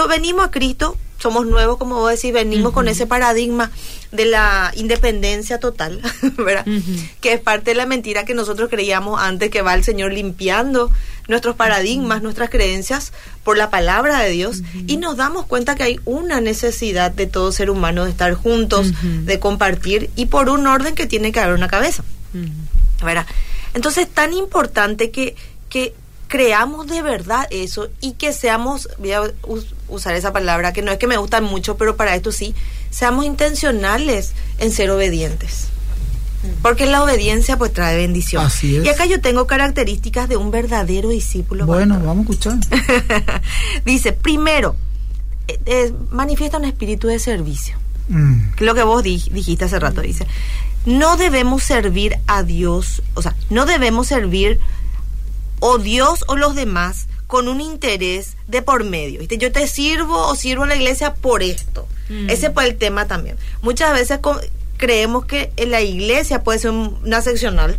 Venimos 0.08 0.44
a 0.44 0.50
Cristo, 0.50 0.96
somos 1.18 1.46
nuevos, 1.46 1.78
como 1.78 1.96
vos 1.96 2.10
decís, 2.10 2.32
venimos 2.32 2.72
con 2.72 2.86
ese 2.86 3.06
paradigma 3.06 3.70
de 4.12 4.26
la 4.26 4.70
independencia 4.76 5.58
total, 5.58 6.00
¿verdad? 6.36 6.66
Que 7.20 7.32
es 7.32 7.40
parte 7.40 7.70
de 7.70 7.76
la 7.76 7.86
mentira 7.86 8.24
que 8.24 8.34
nosotros 8.34 8.68
creíamos 8.68 9.20
antes 9.20 9.50
que 9.50 9.62
va 9.62 9.74
el 9.74 9.84
Señor 9.84 10.12
limpiando 10.12 10.90
nuestros 11.28 11.56
paradigmas, 11.56 12.22
nuestras 12.22 12.50
creencias 12.50 13.12
por 13.42 13.56
la 13.56 13.70
palabra 13.70 14.20
de 14.20 14.30
Dios 14.30 14.62
y 14.86 14.98
nos 14.98 15.16
damos 15.16 15.46
cuenta 15.46 15.74
que 15.74 15.82
hay 15.82 16.00
una 16.04 16.40
necesidad 16.40 17.10
de 17.10 17.26
todo 17.26 17.50
ser 17.50 17.70
humano 17.70 18.04
de 18.04 18.10
estar 18.10 18.34
juntos, 18.34 18.92
de 19.02 19.40
compartir 19.40 20.10
y 20.14 20.26
por 20.26 20.50
un 20.50 20.66
orden 20.66 20.94
que 20.94 21.06
tiene 21.06 21.32
que 21.32 21.40
haber 21.40 21.54
una 21.54 21.68
cabeza. 21.68 22.04
Mm. 22.34 23.04
¿verdad? 23.04 23.26
Entonces 23.76 24.08
es 24.08 24.12
tan 24.12 24.32
importante 24.32 25.10
que, 25.12 25.36
que 25.68 25.94
creamos 26.26 26.88
de 26.88 27.02
verdad 27.02 27.46
eso 27.50 27.88
y 28.00 28.12
que 28.14 28.32
seamos, 28.32 28.88
voy 28.98 29.12
a 29.12 29.20
us- 29.46 29.74
usar 29.88 30.16
esa 30.16 30.32
palabra 30.32 30.72
que 30.72 30.82
no 30.82 30.90
es 30.90 30.98
que 30.98 31.06
me 31.06 31.16
gusta 31.18 31.40
mucho, 31.40 31.76
pero 31.76 31.94
para 31.94 32.16
esto 32.16 32.32
sí, 32.32 32.54
seamos 32.90 33.24
intencionales 33.26 34.32
en 34.58 34.72
ser 34.72 34.90
obedientes. 34.90 35.68
Porque 36.62 36.86
la 36.86 37.02
obediencia 37.02 37.56
pues 37.56 37.72
trae 37.72 37.96
bendición. 37.96 38.44
Así 38.44 38.76
es. 38.76 38.84
Y 38.84 38.88
acá 38.88 39.04
yo 39.06 39.20
tengo 39.20 39.46
características 39.46 40.28
de 40.28 40.36
un 40.36 40.50
verdadero 40.50 41.08
discípulo. 41.08 41.66
Bueno, 41.66 41.94
pastor. 41.94 42.06
vamos 42.08 42.26
a 42.26 42.32
escuchar. 42.32 43.42
Dice, 43.84 44.12
primero, 44.12 44.76
eh, 45.48 45.58
eh, 45.66 45.92
manifiesta 46.10 46.58
un 46.58 46.64
espíritu 46.64 47.08
de 47.08 47.18
servicio 47.18 47.76
Mm. 48.08 48.52
que 48.54 48.62
es 48.62 48.66
lo 48.66 48.74
que 48.76 48.84
vos 48.84 49.02
di- 49.02 49.24
dijiste 49.32 49.64
hace 49.64 49.80
rato, 49.80 50.00
dice, 50.00 50.24
no 50.86 51.16
debemos 51.16 51.62
servir 51.62 52.16
a 52.26 52.42
Dios, 52.42 53.02
o 53.14 53.22
sea, 53.22 53.34
no 53.50 53.66
debemos 53.66 54.06
servir 54.06 54.58
o 55.60 55.78
Dios 55.78 56.24
o 56.28 56.36
los 56.36 56.54
demás 56.54 57.08
con 57.26 57.48
un 57.48 57.60
interés 57.60 58.36
de 58.46 58.62
por 58.62 58.84
medio. 58.84 59.18
¿viste? 59.18 59.36
Yo 59.36 59.52
te 59.52 59.66
sirvo 59.66 60.28
o 60.28 60.36
sirvo 60.36 60.64
a 60.64 60.68
la 60.68 60.76
iglesia 60.76 61.14
por 61.14 61.42
esto. 61.42 61.88
Mm. 62.08 62.30
Ese 62.30 62.50
fue 62.50 62.66
el 62.66 62.76
tema 62.76 63.06
también. 63.06 63.36
Muchas 63.62 63.92
veces 63.92 64.20
creemos 64.76 65.26
que 65.26 65.52
en 65.56 65.70
la 65.70 65.80
iglesia 65.80 66.42
puede 66.42 66.60
ser 66.60 66.70
una 66.70 67.20
seccional 67.20 67.78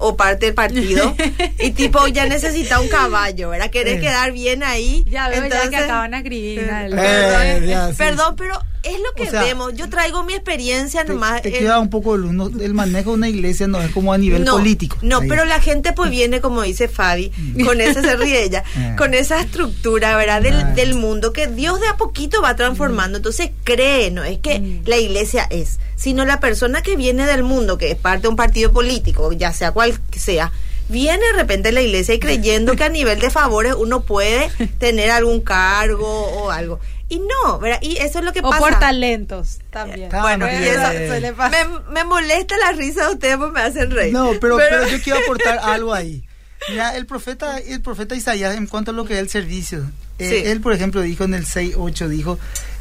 o 0.00 0.16
parte 0.16 0.46
del 0.46 0.54
partido 0.54 1.14
y 1.58 1.72
tipo 1.72 2.06
ya 2.08 2.26
necesita 2.26 2.80
un 2.80 2.88
caballo, 2.88 3.50
¿verdad? 3.50 3.70
Querés 3.70 4.00
quedar 4.00 4.32
bien 4.32 4.62
ahí. 4.62 5.04
Ya 5.08 5.28
veo 5.28 5.46
ya 5.48 5.70
que 5.70 5.76
acaban 5.76 6.10
de 6.12 6.16
escribir. 6.18 6.68
Eh, 6.70 7.92
perdón, 7.96 8.34
pero 8.36 8.58
es 8.82 8.98
lo 9.00 9.12
que 9.14 9.30
vemos. 9.30 9.74
Yo 9.74 9.88
traigo 9.88 10.22
mi 10.24 10.34
experiencia 10.34 11.04
nomás. 11.04 11.42
Te 11.42 11.52
queda 11.52 11.78
un 11.78 11.90
poco 11.90 12.14
el, 12.14 12.24
el, 12.60 12.74
manejo 12.74 13.10
de 13.10 13.16
una 13.16 13.28
iglesia 13.28 13.66
no 13.66 13.80
es 13.80 13.90
como 13.90 14.12
a 14.12 14.18
nivel 14.18 14.44
político. 14.44 14.96
No, 15.02 15.20
pero 15.28 15.44
la 15.44 15.60
gente 15.60 15.92
pues 15.92 16.10
viene, 16.10 16.40
como 16.40 16.62
dice 16.62 16.88
Fabi, 16.88 17.32
mm. 17.36 17.64
con 17.64 17.80
esa 17.80 18.02
se 18.02 18.16
ríe 18.16 18.44
ella, 18.44 18.64
eh. 18.76 18.94
con 18.96 19.14
esa 19.14 19.40
estructura, 19.40 20.16
¿verdad? 20.16 20.42
Del, 20.42 20.74
del, 20.74 20.94
mundo 20.94 21.32
que 21.32 21.46
Dios 21.46 21.80
de 21.80 21.86
a 21.86 21.96
poquito 21.96 22.42
va 22.42 22.56
transformando. 22.56 23.18
Entonces 23.18 23.50
cree, 23.64 24.10
no 24.10 24.24
es 24.24 24.38
que 24.38 24.60
mm. 24.60 24.82
la 24.86 24.96
iglesia 24.96 25.46
es, 25.50 25.78
sino 25.96 26.24
la 26.24 26.40
persona 26.40 26.82
que 26.82 26.96
viene 26.96 27.26
del 27.26 27.42
mundo, 27.42 27.78
que 27.78 27.90
es 27.90 27.96
parte 27.96 28.22
de 28.22 28.28
un 28.28 28.36
partido 28.36 28.72
político, 28.72 29.32
ya 29.32 29.52
sea 29.52 29.72
cual 29.72 29.98
sea, 30.12 30.52
viene 30.88 31.24
de 31.26 31.32
repente 31.34 31.68
a 31.68 31.72
la 31.72 31.82
iglesia 31.82 32.14
y 32.14 32.18
creyendo 32.18 32.74
que 32.74 32.84
a 32.84 32.88
nivel 32.88 33.20
de 33.20 33.30
favores 33.30 33.74
uno 33.78 34.02
puede 34.02 34.50
tener 34.78 35.10
algún 35.10 35.40
cargo 35.40 36.08
o 36.08 36.50
algo. 36.50 36.80
Y 37.10 37.20
no, 37.20 37.58
¿verdad? 37.58 37.78
Y 37.80 37.96
eso 37.96 38.18
es 38.18 38.24
lo 38.24 38.32
que 38.32 38.42
pasa. 38.42 38.56
O 38.56 38.60
por 38.60 38.78
talentos 38.78 39.58
también. 39.70 40.10
bueno, 40.10 40.46
y 40.46 40.64
eso 40.64 40.88
me, 40.90 41.92
me, 41.92 42.04
molesta 42.04 42.56
la 42.58 42.72
risa 42.72 43.06
de 43.06 43.14
ustedes 43.14 43.36
porque 43.38 43.52
me 43.52 43.60
hacen 43.62 43.90
reír. 43.90 44.12
No, 44.12 44.32
pero, 44.40 44.56
pero... 44.56 44.86
yo 44.88 45.00
quiero 45.02 45.20
aportar 45.20 45.58
algo 45.62 45.94
ahí. 45.94 46.24
Mira, 46.68 46.96
el 46.96 47.06
profeta, 47.06 47.58
el 47.58 47.80
profeta 47.80 48.14
Isaías, 48.14 48.56
en 48.56 48.66
cuanto 48.66 48.90
a 48.90 48.94
lo 48.94 49.04
que 49.04 49.14
es 49.14 49.20
el 49.20 49.28
servicio, 49.30 49.90
eh, 50.18 50.50
él, 50.50 50.60
por 50.60 50.72
ejemplo, 50.72 51.00
dijo 51.00 51.24
en 51.24 51.34
el 51.34 51.46
6.8, 51.46 52.08
dijo, 52.08 52.38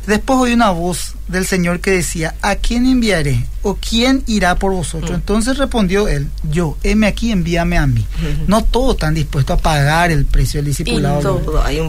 Después 0.08 0.40
oí 0.40 0.54
una 0.54 0.70
voz 0.70 1.16
del 1.28 1.46
Señor 1.46 1.82
que 1.82 1.92
decía, 1.92 2.34
¿a 2.42 2.56
quién 2.56 2.86
enviaré? 2.86 3.46
¿O 3.62 3.76
quién 3.76 4.24
irá 4.26 4.56
por 4.56 4.72
vosotros? 4.72 5.12
Mm. 5.12 5.16
Entonces 5.16 5.58
respondió 5.58 6.08
él, 6.08 6.30
yo, 6.50 6.78
heme 6.82 7.08
aquí, 7.08 7.34
envíame 7.34 7.78
a 7.78 7.86
mí. 7.88 8.06
No 8.48 8.64
todos 8.64 8.96
están 8.96 9.14
dispuestos 9.14 9.60
a 9.60 9.62
pagar 9.62 10.10
el 10.10 10.26
precio 10.26 10.60
del 10.60 10.68
discipulado. 10.68 11.42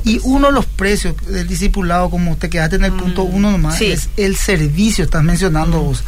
Y, 0.04 0.18
uno 0.24 0.48
de 0.48 0.52
los 0.52 0.66
precios 0.66 1.14
del 1.28 1.46
discipulado, 1.46 2.10
como 2.10 2.36
te 2.36 2.50
quedaste 2.50 2.74
en 2.74 2.86
el 2.86 2.92
mm. 2.92 2.98
punto 2.98 3.22
uno 3.22 3.52
nomás, 3.52 3.80
es 3.80 4.08
el 4.16 4.36
servicio, 4.36 5.04
estás 5.04 5.22
mencionando 5.22 5.80
mm. 5.80 5.84
vos. 5.84 6.02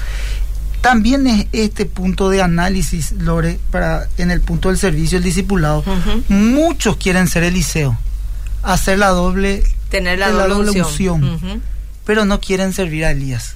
También 0.81 1.29
es 1.29 1.47
este 1.53 1.87
punto 1.87 2.29
de 2.29 2.43
análisis, 2.43 3.13
Lore, 3.13 3.61
para 3.71 4.09
en 4.19 4.33
el 4.33 4.41
punto 4.41 4.71
del 4.71 4.79
servicio, 4.79 5.19
el 5.19 5.25
discipulado. 5.25 5.85
Muchos 6.29 6.97
quieren 6.97 7.29
ser 7.29 7.45
Eliseo, 7.45 7.97
hacer 8.65 8.99
la 8.99 9.11
doble, 9.11 9.63
tener 9.91 10.19
la, 10.19 10.31
doble, 10.31 10.81
unción 10.81 11.39
pero 12.11 12.25
no 12.25 12.41
quieren 12.41 12.73
servir 12.73 13.05
a 13.05 13.13
Elías. 13.13 13.55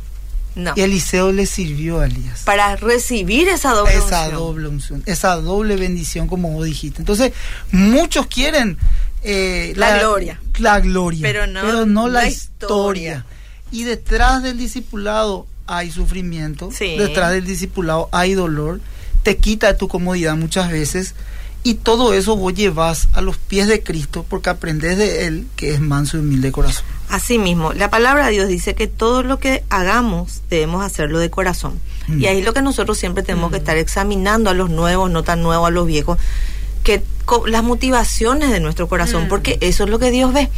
No. 0.55 0.75
Y 0.77 0.83
Eliseo 0.83 1.33
le 1.33 1.45
sirvió 1.45 1.99
a 1.99 2.07
Elías. 2.07 2.43
Para 2.45 2.77
recibir 2.77 3.49
esa 3.49 3.73
doble 3.73 3.97
esa 3.97 4.31
doble 4.31 4.69
unción, 4.69 5.03
esa 5.07 5.35
doble 5.35 5.75
bendición, 5.75 6.29
como 6.29 6.51
vos 6.51 6.65
dijiste. 6.65 7.01
Entonces, 7.01 7.33
muchos 7.73 8.29
quieren 8.29 8.79
eh, 9.25 9.73
la, 9.75 9.99
gloria. 9.99 10.41
La 10.61 10.79
gloria. 10.79 11.19
Pero 11.21 11.49
no, 11.49 12.09
la, 12.09 12.29
historia. 12.29 13.27
Y 13.73 13.83
detrás 13.83 14.45
del 14.45 14.57
discipulado 14.57 15.49
hay 15.67 15.91
sufrimiento. 15.91 16.71
Detrás 16.79 17.33
del 17.33 17.45
discipulado 17.45 18.09
hay 18.13 18.35
dolor. 18.35 18.81
Te 19.25 19.37
quita 19.37 19.77
tu 19.77 19.89
comodidad 19.89 20.37
muchas 20.37 20.71
veces. 20.71 21.17
Y 21.67 21.75
todo 21.75 22.13
eso 22.13 22.37
vos 22.37 22.53
llevas 22.53 23.09
a 23.15 23.23
los 23.23 23.39
pies 23.39 23.67
de 23.69 23.83
Cristo 23.83 24.25
porque 24.29 24.51
aprendes 24.51 24.99
de 24.99 25.27
Él 25.27 25.47
que 25.57 25.73
es 25.73 25.81
manso 25.81 26.19
y 26.19 26.21
humilde 26.21 26.53
corazón. 26.53 26.85
Asimismo, 27.09 27.73
la 27.73 27.89
palabra 27.89 28.27
de 28.27 28.33
Dios 28.33 28.49
dice 28.49 28.75
que 28.75 28.87
todo 28.87 29.23
lo 29.23 29.39
que 29.39 29.65
hagamos 29.71 30.43
debemos 30.51 30.85
hacerlo 30.85 31.19
de 31.19 31.31
corazón. 31.31 31.81
Mm. 32.07 32.21
Y 32.21 32.27
ahí 32.27 32.39
es 32.41 32.45
lo 32.45 32.53
que 32.53 32.61
nosotros 32.61 32.99
siempre 32.99 33.23
tenemos 33.23 33.51
que 33.51 33.57
estar 33.57 33.79
examinando 33.79 34.51
a 34.51 34.55
los 34.55 34.69
nuevos, 34.69 35.11
no 35.11 35.23
tan 35.23 35.43
nuevos, 35.43 35.67
a 35.67 35.71
los 35.71 35.87
viejos, 35.87 36.19
que 36.83 37.03
las 37.47 37.65
motivaciones 37.65 38.51
de 38.51 38.61
nuestro 38.61 38.87
corazón, 38.87 39.25
mm. 39.25 39.29
porque 39.29 39.57
eso 39.63 39.85
es 39.85 39.91
lo 39.91 39.99
que 39.99 40.11
Dios 40.11 40.35
ve. 40.35 40.51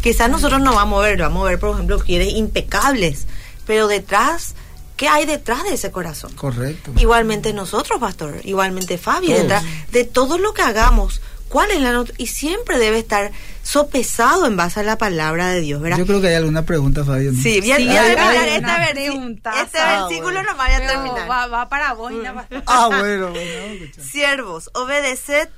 Quizás 0.00 0.30
nosotros 0.30 0.62
no 0.62 0.74
vamos 0.74 1.02
a 1.02 1.06
ver, 1.06 1.18
vamos 1.18 1.46
a 1.46 1.50
ver, 1.50 1.58
por 1.58 1.74
ejemplo, 1.74 1.98
quieres 1.98 2.32
impecables, 2.32 3.26
pero 3.66 3.86
detrás, 3.86 4.54
¿qué 4.96 5.08
hay 5.08 5.26
detrás 5.26 5.64
de 5.64 5.74
ese 5.74 5.90
corazón? 5.90 6.32
Correcto. 6.34 6.92
Igualmente 6.96 7.52
nosotros, 7.52 8.00
pastor, 8.00 8.40
igualmente 8.44 8.98
Fabi, 8.98 9.32
detrás 9.32 9.64
de 9.90 10.04
todo 10.04 10.38
lo 10.38 10.54
que 10.54 10.62
hagamos, 10.62 11.20
¿cuál 11.48 11.70
es 11.70 11.80
la 11.80 11.92
nota? 11.92 12.12
Y 12.18 12.28
siempre 12.28 12.78
debe 12.78 12.98
estar 12.98 13.32
sopesado 13.62 14.46
en 14.46 14.56
base 14.56 14.80
a 14.80 14.82
la 14.82 14.98
palabra 14.98 15.48
de 15.48 15.60
Dios, 15.60 15.80
¿verdad? 15.80 15.98
Yo 15.98 16.06
creo 16.06 16.20
que 16.20 16.28
hay 16.28 16.34
alguna 16.34 16.64
pregunta, 16.64 17.04
Fabio. 17.04 17.32
Sí, 17.32 17.60
bien, 17.60 17.78
sí, 17.78 17.88
hay, 17.88 18.56
esta 18.56 18.88
pregunta. 18.92 19.62
Este 19.62 19.78
ah, 19.78 20.06
versículo 20.06 20.42
no 20.42 20.56
va 20.56 20.66
a 20.66 20.86
terminar. 20.86 21.30
Va, 21.30 21.46
va, 21.46 21.68
para 21.68 21.94
vos 21.94 22.12
y 22.12 22.16
nada 22.16 22.32
más. 22.32 22.46
Ah, 22.66 22.88
bueno, 22.88 23.30
bueno. 23.30 23.86
Siervos, 23.98 24.70
obedeced 24.74 25.48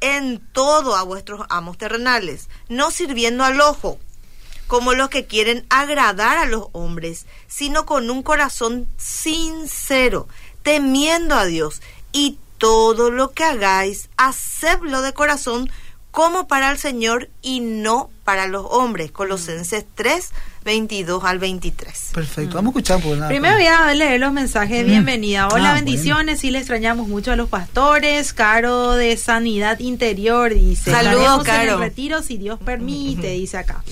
en 0.00 0.40
todo 0.52 0.94
a 0.94 1.02
vuestros 1.02 1.44
amos 1.50 1.76
terrenales, 1.76 2.48
no 2.68 2.90
sirviendo 2.90 3.44
al 3.44 3.60
ojo, 3.60 3.98
como 4.68 4.94
los 4.94 5.08
que 5.08 5.24
quieren 5.26 5.66
agradar 5.70 6.38
a 6.38 6.44
los 6.44 6.66
hombres, 6.72 7.26
sino 7.48 7.86
con 7.86 8.08
un 8.10 8.22
corazón 8.22 8.86
sincero, 8.96 10.28
temiendo 10.62 11.34
a 11.34 11.46
Dios, 11.46 11.82
y 12.12 12.38
todo 12.58 13.10
lo 13.10 13.32
que 13.32 13.44
hagáis, 13.44 14.10
hacedlo 14.16 15.02
de 15.02 15.12
corazón 15.14 15.70
como 16.10 16.48
para 16.48 16.70
el 16.70 16.78
Señor 16.78 17.30
y 17.42 17.60
no 17.60 18.10
para 18.24 18.46
los 18.46 18.66
hombres. 18.68 19.10
Colosenses 19.10 19.84
3, 19.94 20.30
22 20.64 21.24
al 21.24 21.38
23. 21.38 22.10
Perfecto, 22.12 22.56
vamos 22.56 22.70
a 22.70 22.72
escuchar. 22.72 23.00
Por 23.00 23.28
Primero 23.28 23.54
voy 23.54 23.66
a 23.66 23.94
leer 23.94 24.20
los 24.20 24.32
mensajes 24.32 24.78
de 24.78 24.84
bienvenida. 24.84 25.48
Hola, 25.48 25.70
ah, 25.70 25.74
bendiciones, 25.74 26.44
y 26.44 26.50
le 26.50 26.58
extrañamos 26.58 27.08
mucho 27.08 27.32
a 27.32 27.36
los 27.36 27.48
pastores. 27.48 28.32
Caro 28.32 28.92
de 28.92 29.16
Sanidad 29.16 29.78
Interior 29.78 30.52
dice. 30.52 30.90
Saludos, 30.90 31.44
Caro. 31.44 31.74
En 31.74 31.78
retiro 31.80 32.22
si 32.22 32.36
Dios 32.36 32.58
permite, 32.62 33.30
dice 33.32 33.56
acá. 33.56 33.82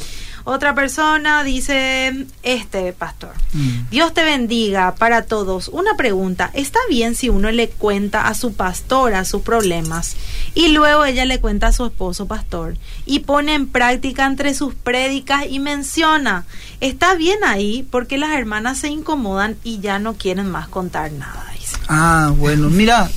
Otra 0.48 0.76
persona 0.76 1.42
dice, 1.42 2.26
este 2.44 2.92
pastor, 2.92 3.32
mm. 3.52 3.90
Dios 3.90 4.14
te 4.14 4.22
bendiga 4.22 4.94
para 4.94 5.22
todos. 5.22 5.66
Una 5.66 5.96
pregunta, 5.96 6.50
¿está 6.54 6.78
bien 6.88 7.16
si 7.16 7.28
uno 7.28 7.50
le 7.50 7.68
cuenta 7.68 8.28
a 8.28 8.34
su 8.34 8.54
pastora 8.54 9.24
sus 9.24 9.42
problemas 9.42 10.16
y 10.54 10.68
luego 10.68 11.04
ella 11.04 11.24
le 11.24 11.40
cuenta 11.40 11.66
a 11.66 11.72
su 11.72 11.84
esposo 11.84 12.26
pastor 12.26 12.78
y 13.04 13.20
pone 13.20 13.54
en 13.54 13.66
práctica 13.66 14.24
entre 14.24 14.54
sus 14.54 14.74
prédicas 14.74 15.46
y 15.50 15.58
menciona, 15.58 16.46
está 16.80 17.14
bien 17.16 17.42
ahí 17.44 17.86
porque 17.90 18.16
las 18.16 18.30
hermanas 18.30 18.78
se 18.78 18.88
incomodan 18.88 19.56
y 19.64 19.80
ya 19.80 19.98
no 19.98 20.14
quieren 20.14 20.48
más 20.48 20.68
contar 20.68 21.10
nada? 21.10 21.46
Ah, 21.88 22.32
bueno, 22.36 22.68
mira. 22.70 23.10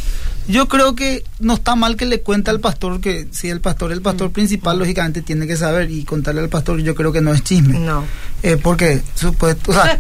Yo 0.50 0.68
creo 0.68 0.96
que 0.96 1.24
no 1.40 1.54
está 1.54 1.76
mal 1.76 1.96
que 1.96 2.08
le 2.08 2.22
cuente 2.22 2.50
al 2.50 2.60
pastor 2.60 3.00
que 3.02 3.28
si 3.32 3.50
el 3.50 3.62
pastor 3.62 3.92
el 3.92 4.02
pastor 4.02 4.30
mm. 4.30 4.34
principal, 4.34 4.80
lógicamente 4.80 5.22
tiene 5.22 5.46
que 5.46 5.56
saber 5.56 5.92
y 5.92 6.04
contarle 6.04 6.42
al 6.42 6.50
pastor. 6.50 6.80
Yo 6.82 6.96
creo 6.96 7.12
que 7.12 7.22
no 7.22 7.32
es 7.32 7.44
chisme. 7.44 7.78
No. 7.78 8.04
Eh, 8.42 8.58
porque, 8.58 9.04
supuesto, 9.14 9.70
o 9.70 9.74
sea, 9.76 9.96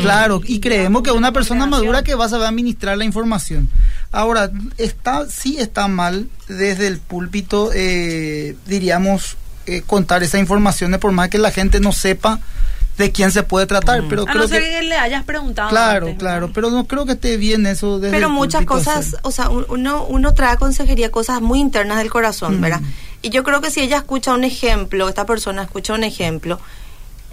claro, 0.00 0.40
y 0.44 0.60
creemos 0.60 1.02
que 1.02 1.10
una 1.10 1.32
persona 1.32 1.66
madura 1.66 2.04
que 2.04 2.14
va 2.14 2.26
a 2.26 2.28
saber 2.28 2.46
administrar 2.46 2.96
la 2.96 3.04
información. 3.04 3.68
Ahora, 4.12 4.52
está 4.78 5.26
sí 5.28 5.56
está 5.58 5.88
mal 5.88 6.28
desde 6.46 6.86
el 6.86 6.98
púlpito, 6.98 7.70
eh, 7.74 8.54
diríamos, 8.66 9.36
eh, 9.66 9.82
contar 9.84 10.22
esa 10.22 10.38
información, 10.38 10.96
por 11.00 11.10
más 11.10 11.30
que 11.30 11.38
la 11.38 11.50
gente 11.50 11.80
no 11.80 11.90
sepa 11.92 12.38
de 13.00 13.10
quién 13.10 13.32
se 13.32 13.42
puede 13.42 13.66
tratar. 13.66 14.04
Pero 14.08 14.22
a 14.22 14.26
creo 14.26 14.42
no 14.42 14.48
ser 14.48 14.62
que, 14.62 14.82
le 14.82 14.94
hayas 14.94 15.24
preguntado. 15.24 15.70
Claro, 15.70 16.14
claro, 16.16 16.50
pero 16.52 16.70
no 16.70 16.86
creo 16.86 17.06
que 17.06 17.12
esté 17.12 17.36
bien 17.36 17.66
eso. 17.66 17.98
Desde 17.98 18.14
pero 18.14 18.30
muchas 18.30 18.64
cosas, 18.64 19.16
o 19.22 19.32
sea, 19.32 19.48
uno, 19.48 20.04
uno 20.04 20.34
trae 20.34 20.56
consejería 20.56 21.10
cosas 21.10 21.40
muy 21.40 21.58
internas 21.58 21.98
del 21.98 22.10
corazón, 22.10 22.60
¿verdad? 22.60 22.80
Y 23.22 23.30
yo 23.30 23.42
creo 23.42 23.60
que 23.60 23.70
si 23.70 23.80
ella 23.80 23.98
escucha 23.98 24.32
un 24.32 24.44
ejemplo, 24.44 25.08
esta 25.08 25.26
persona 25.26 25.62
escucha 25.62 25.94
un 25.94 26.04
ejemplo, 26.04 26.60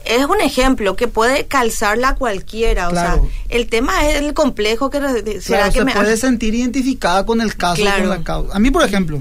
es 0.06 0.25
un 0.25 0.41
ejemplo 0.41 0.95
que 0.95 1.08
puede 1.08 1.45
calzarla 1.47 2.10
a 2.10 2.15
cualquiera. 2.15 2.89
O 2.89 2.91
sea, 2.91 3.19
el 3.49 3.67
tema 3.67 4.08
es 4.08 4.15
el 4.15 4.34
complejo 4.34 4.89
que 4.89 4.99
será 5.41 5.69
que 5.69 5.80
se 5.80 5.86
puede 5.86 6.17
sentir 6.17 6.56
identificada 6.56 7.25
con 7.25 7.41
el 7.41 7.56
caso, 7.56 7.84
con 7.84 8.10
la 8.10 8.23
causa. 8.23 8.56
A 8.56 8.60
mí, 8.60 8.71
por 8.71 8.84
ejemplo, 8.84 9.19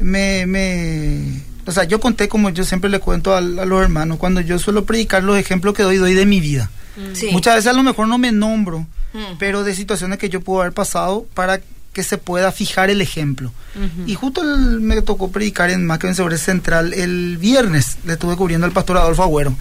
me, 0.00 0.46
me 0.46 1.53
o 1.66 1.72
sea, 1.72 1.84
yo 1.84 2.00
conté 2.00 2.28
como 2.28 2.50
yo 2.50 2.64
siempre 2.64 2.90
le 2.90 3.00
cuento 3.00 3.34
a, 3.34 3.40
los 3.40 3.82
hermanos, 3.82 4.18
cuando 4.18 4.40
yo 4.40 4.58
suelo 4.58 4.84
predicar 4.84 5.22
los 5.22 5.38
ejemplos 5.38 5.74
que 5.74 5.82
doy, 5.82 5.96
doy 5.96 6.14
de 6.14 6.26
mi 6.26 6.40
vida. 6.40 6.70
Mm. 6.96 7.32
Muchas 7.32 7.56
veces 7.56 7.70
a 7.70 7.72
lo 7.72 7.82
mejor 7.82 8.08
no 8.08 8.18
me 8.18 8.32
nombro, 8.32 8.86
mm. 9.12 9.38
pero 9.38 9.64
de 9.64 9.74
situaciones 9.74 10.18
que 10.18 10.28
yo 10.28 10.40
puedo 10.40 10.60
haber 10.60 10.72
pasado 10.72 11.26
para 11.34 11.60
que 11.94 12.02
se 12.02 12.18
pueda 12.18 12.52
fijar 12.52 12.90
el 12.90 13.00
ejemplo. 13.00 13.52
Y 14.06 14.14
justo 14.14 14.42
me 14.44 15.00
tocó 15.00 15.30
predicar 15.30 15.70
en 15.70 15.86
Macben 15.86 16.14
sobre 16.14 16.38
Central 16.38 16.92
el 16.92 17.38
viernes, 17.38 17.98
le 18.04 18.14
estuve 18.14 18.36
cubriendo 18.36 18.66
al 18.66 18.72
pastor 18.72 18.98
Adolfo 18.98 19.22
Agüero. 19.22 19.56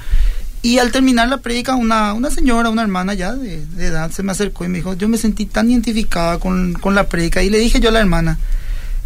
Y 0.63 0.79
al 0.79 0.91
terminar 0.91 1.27
la 1.27 1.37
predica, 1.37 1.75
una, 1.75 2.13
una 2.13 2.31
señora, 2.31 2.69
una 2.69 2.81
hermana 2.81 3.13
ya 3.13 3.33
de, 3.33 3.63
edad, 3.79 4.11
se 4.11 4.23
me 4.23 4.31
acercó 4.31 4.65
y 4.65 4.69
me 4.69 4.77
dijo, 4.77 4.93
yo 4.93 5.07
me 5.07 5.17
sentí 5.17 5.45
tan 5.45 5.69
identificada 5.69 6.39
con, 6.39 6.73
con 6.73 6.95
la 6.95 7.07
predica. 7.07 7.43
Y 7.43 7.49
le 7.49 7.59
dije 7.59 7.79
yo 7.79 7.89
a 7.89 7.91
la 7.91 7.99
hermana, 7.99 8.39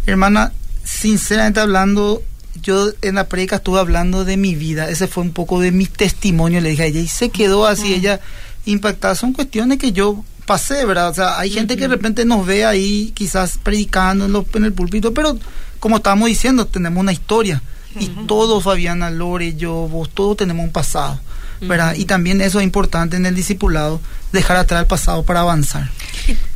hermana, 0.06 0.52
sinceramente 0.84 1.60
hablando, 1.60 2.22
yo 2.62 2.90
en 3.02 3.16
la 3.16 3.28
predica 3.28 3.56
estuve 3.56 3.78
hablando 3.80 4.24
de 4.24 4.36
mi 4.36 4.54
vida, 4.54 4.88
ese 4.88 5.06
fue 5.06 5.22
un 5.22 5.32
poco 5.32 5.60
de 5.60 5.72
mi 5.72 5.86
testimonio, 5.86 6.60
le 6.60 6.70
dije 6.70 6.82
a 6.84 6.86
ella, 6.86 7.00
y 7.00 7.08
se 7.08 7.30
quedó 7.30 7.66
así, 7.66 7.92
ella 7.94 8.20
impactada. 8.66 9.14
Son 9.14 9.32
cuestiones 9.32 9.78
que 9.78 9.92
yo 9.92 10.24
pasé, 10.46 10.84
¿verdad? 10.86 11.10
O 11.10 11.14
sea, 11.14 11.38
hay 11.38 11.50
gente 11.50 11.74
que 11.76 11.82
de 11.82 11.88
repente 11.88 12.24
nos 12.24 12.46
ve 12.46 12.64
ahí 12.64 13.12
quizás 13.14 13.58
predicando 13.62 14.24
en, 14.26 14.32
los- 14.32 14.46
en 14.54 14.64
el 14.64 14.72
púlpito, 14.72 15.12
pero 15.14 15.38
como 15.80 15.96
estábamos 15.96 16.28
diciendo, 16.28 16.66
tenemos 16.66 17.00
una 17.00 17.12
historia. 17.12 17.62
Y 18.00 18.06
todos, 18.26 18.62
Fabiana, 18.64 19.10
Lore, 19.10 19.54
yo, 19.56 19.72
vos, 19.88 20.10
todos 20.10 20.36
tenemos 20.36 20.64
un 20.64 20.72
pasado, 20.72 21.18
¿verdad? 21.60 21.94
Y 21.96 22.04
también 22.04 22.40
eso 22.40 22.58
es 22.60 22.64
importante 22.64 23.16
en 23.16 23.26
el 23.26 23.34
discipulado, 23.34 24.00
dejar 24.32 24.56
atrás 24.56 24.82
el 24.82 24.86
pasado 24.86 25.22
para 25.22 25.40
avanzar. 25.40 25.90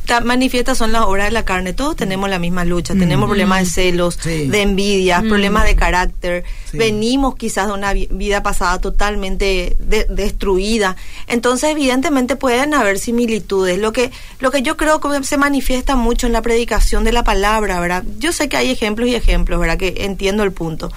Ta- 0.05 0.19
manifiestas 0.19 0.77
son 0.77 0.91
las 0.91 1.03
obras 1.03 1.27
de 1.27 1.31
la 1.31 1.45
carne. 1.45 1.71
Todos 1.73 1.95
tenemos 1.95 2.29
la 2.29 2.37
misma 2.37 2.65
lucha. 2.65 2.93
Tenemos 2.93 3.27
problemas 3.27 3.59
de 3.61 3.65
celos, 3.67 4.19
Sí. 4.21 4.47
de 4.47 4.61
envidia, 4.61 5.21
problemas 5.21 5.65
de 5.65 5.75
carácter. 5.75 6.43
Sí. 6.69 6.77
Venimos 6.77 7.35
quizás 7.35 7.67
de 7.67 7.73
una 7.73 7.93
vi- 7.93 8.09
vida 8.11 8.43
pasada 8.43 8.79
totalmente 8.79 9.77
de- 9.79 10.05
destruida. 10.09 10.97
Entonces, 11.27 11.69
evidentemente 11.71 12.35
pueden 12.35 12.73
haber 12.73 12.99
similitudes. 12.99 13.79
Lo 13.79 13.93
que, 13.93 14.11
lo 14.39 14.51
que 14.51 14.61
yo 14.61 14.75
creo 14.77 14.99
que 14.99 15.23
se 15.23 15.37
manifiesta 15.37 15.95
mucho 15.95 16.27
en 16.27 16.33
la 16.33 16.41
predicación 16.41 17.03
de 17.05 17.13
la 17.13 17.23
palabra, 17.23 17.79
¿verdad? 17.79 18.03
Yo 18.19 18.33
sé 18.33 18.49
que 18.49 18.57
hay 18.57 18.69
ejemplos 18.71 19.07
y 19.07 19.15
ejemplos, 19.15 19.59
¿verdad? 19.59 19.77
Que 19.77 19.93
entiendo 19.99 20.43
el 20.43 20.51
punto. 20.51 20.91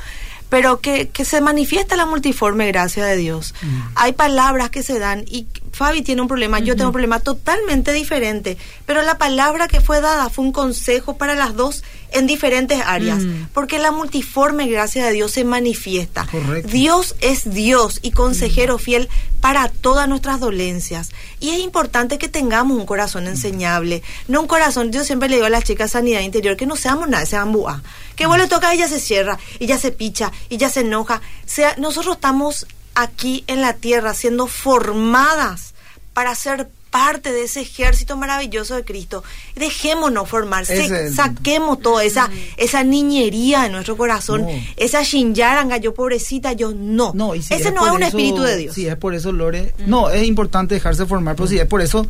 Pero 0.49 0.81
que, 0.81 1.09
que 1.09 1.25
se 1.25 1.41
manifiesta 1.41 1.97
la 1.97 2.07
multiforme 2.07 2.67
gracia 2.69 3.05
de 3.05 3.17
Dios. 3.17 3.55
Hay 3.97 4.13
palabras 4.13 4.71
que 4.71 4.83
se 4.83 4.99
dan 4.99 5.25
y 5.27 5.47
Fabi 5.77 6.01
tiene 6.01 6.23
un 6.23 6.29
problema, 6.29 6.59
yo 6.59 6.75
tengo 6.75 6.89
un 6.89 6.93
problema 6.93 7.21
totalmente 7.21 7.93
diferente, 7.93 8.57
pero 8.87 9.03
la 9.03 9.19
palabra 9.19 9.69
que 9.69 9.83
fue 9.83 10.01
dada 10.01 10.31
fue 10.31 10.47
un 10.47 10.53
consejo 10.53 11.19
para 11.19 11.35
las 11.35 11.55
dos 11.55 11.85
en 12.13 12.27
diferentes 12.27 12.81
áreas, 12.87 13.19
Mm. 13.19 13.49
porque 13.53 13.79
la 13.79 13.93
multiforme 13.93 14.69
gracia 14.69 15.05
de 15.05 15.13
Dios 15.13 15.33
se 15.33 15.45
manifiesta. 15.45 16.27
Correcto. 16.31 16.71
Dios 16.73 17.15
es 17.21 17.53
Dios 17.53 17.99
y 18.01 18.13
consejero 18.13 18.79
fiel 18.79 19.11
para 19.43 19.69
todas 19.69 20.09
nuestras 20.09 20.41
dolencias. 20.41 21.11
Y 21.41 21.51
es 21.51 21.59
importante 21.59 22.17
que 22.17 22.29
tengamos 22.29 22.79
un 22.79 22.87
corazón 22.87 23.27
enseñable, 23.27 24.03
no 24.29 24.41
un 24.41 24.47
corazón, 24.47 24.93
yo 24.93 25.05
siempre 25.05 25.29
le 25.29 25.37
digo 25.37 25.47
a 25.47 25.51
las 25.51 25.65
chicas 25.65 25.91
sanidad 25.91 26.21
interior, 26.21 26.57
que 26.57 26.65
no 26.65 26.77
seamos 26.77 27.07
nada, 27.09 27.27
sean 27.27 27.53
buá. 27.53 27.83
Que 28.15 28.27
vos 28.27 28.39
le 28.39 28.47
toca 28.49 28.73
y 28.73 28.79
ella 28.79 28.89
se 28.89 28.99
cierra, 28.99 29.39
y 29.59 29.67
ya 29.67 29.79
se 29.79 29.93
picha, 29.93 30.33
y 30.49 30.57
ya 30.57 30.71
se 30.71 30.81
enoja. 30.81 31.21
Sea, 31.45 31.75
nosotros 31.77 32.15
estamos 32.15 32.67
aquí 32.97 33.45
en 33.47 33.61
la 33.61 33.75
tierra 33.75 34.13
siendo 34.15 34.47
formadas 34.47 35.75
para 36.13 36.35
ser 36.35 36.69
parte 36.91 37.31
de 37.31 37.43
ese 37.45 37.61
ejército 37.61 38.17
maravilloso 38.17 38.75
de 38.75 38.85
Cristo. 38.85 39.23
Dejémonos 39.55 40.27
formar, 40.29 40.63
Ese 40.63 41.13
saquemos 41.13 41.81
toda 41.83 42.03
esa, 42.05 42.31
esa 42.57 42.85
niñería 42.85 43.63
de 43.65 43.69
nuestro 43.69 43.99
corazón, 43.99 44.43
No. 44.43 44.49
esa 44.77 45.03
shinjaranga, 45.03 45.77
yo 45.77 45.93
pobrecita, 45.93 46.55
yo 46.55 46.73
no. 46.75 47.13
No, 47.15 47.35
y 47.35 47.43
si 47.43 47.53
Ese 47.53 47.71
no 47.71 47.85
es 47.87 47.93
un 47.93 48.03
eso- 48.03 48.17
espíritu 48.17 48.43
de 48.43 48.57
Dios. 48.57 48.75
Si 48.75 48.87
es 48.87 48.97
por 48.97 49.15
eso, 49.15 49.31
Lore. 49.31 49.75
No, 49.87 50.09
es 50.09 50.27
importante 50.27 50.75
dejarse 50.75 51.05
formar, 51.05 51.37
pero 51.37 51.49
si 51.49 51.59
es 51.59 51.67
por 51.67 51.83
eso, 51.83 52.07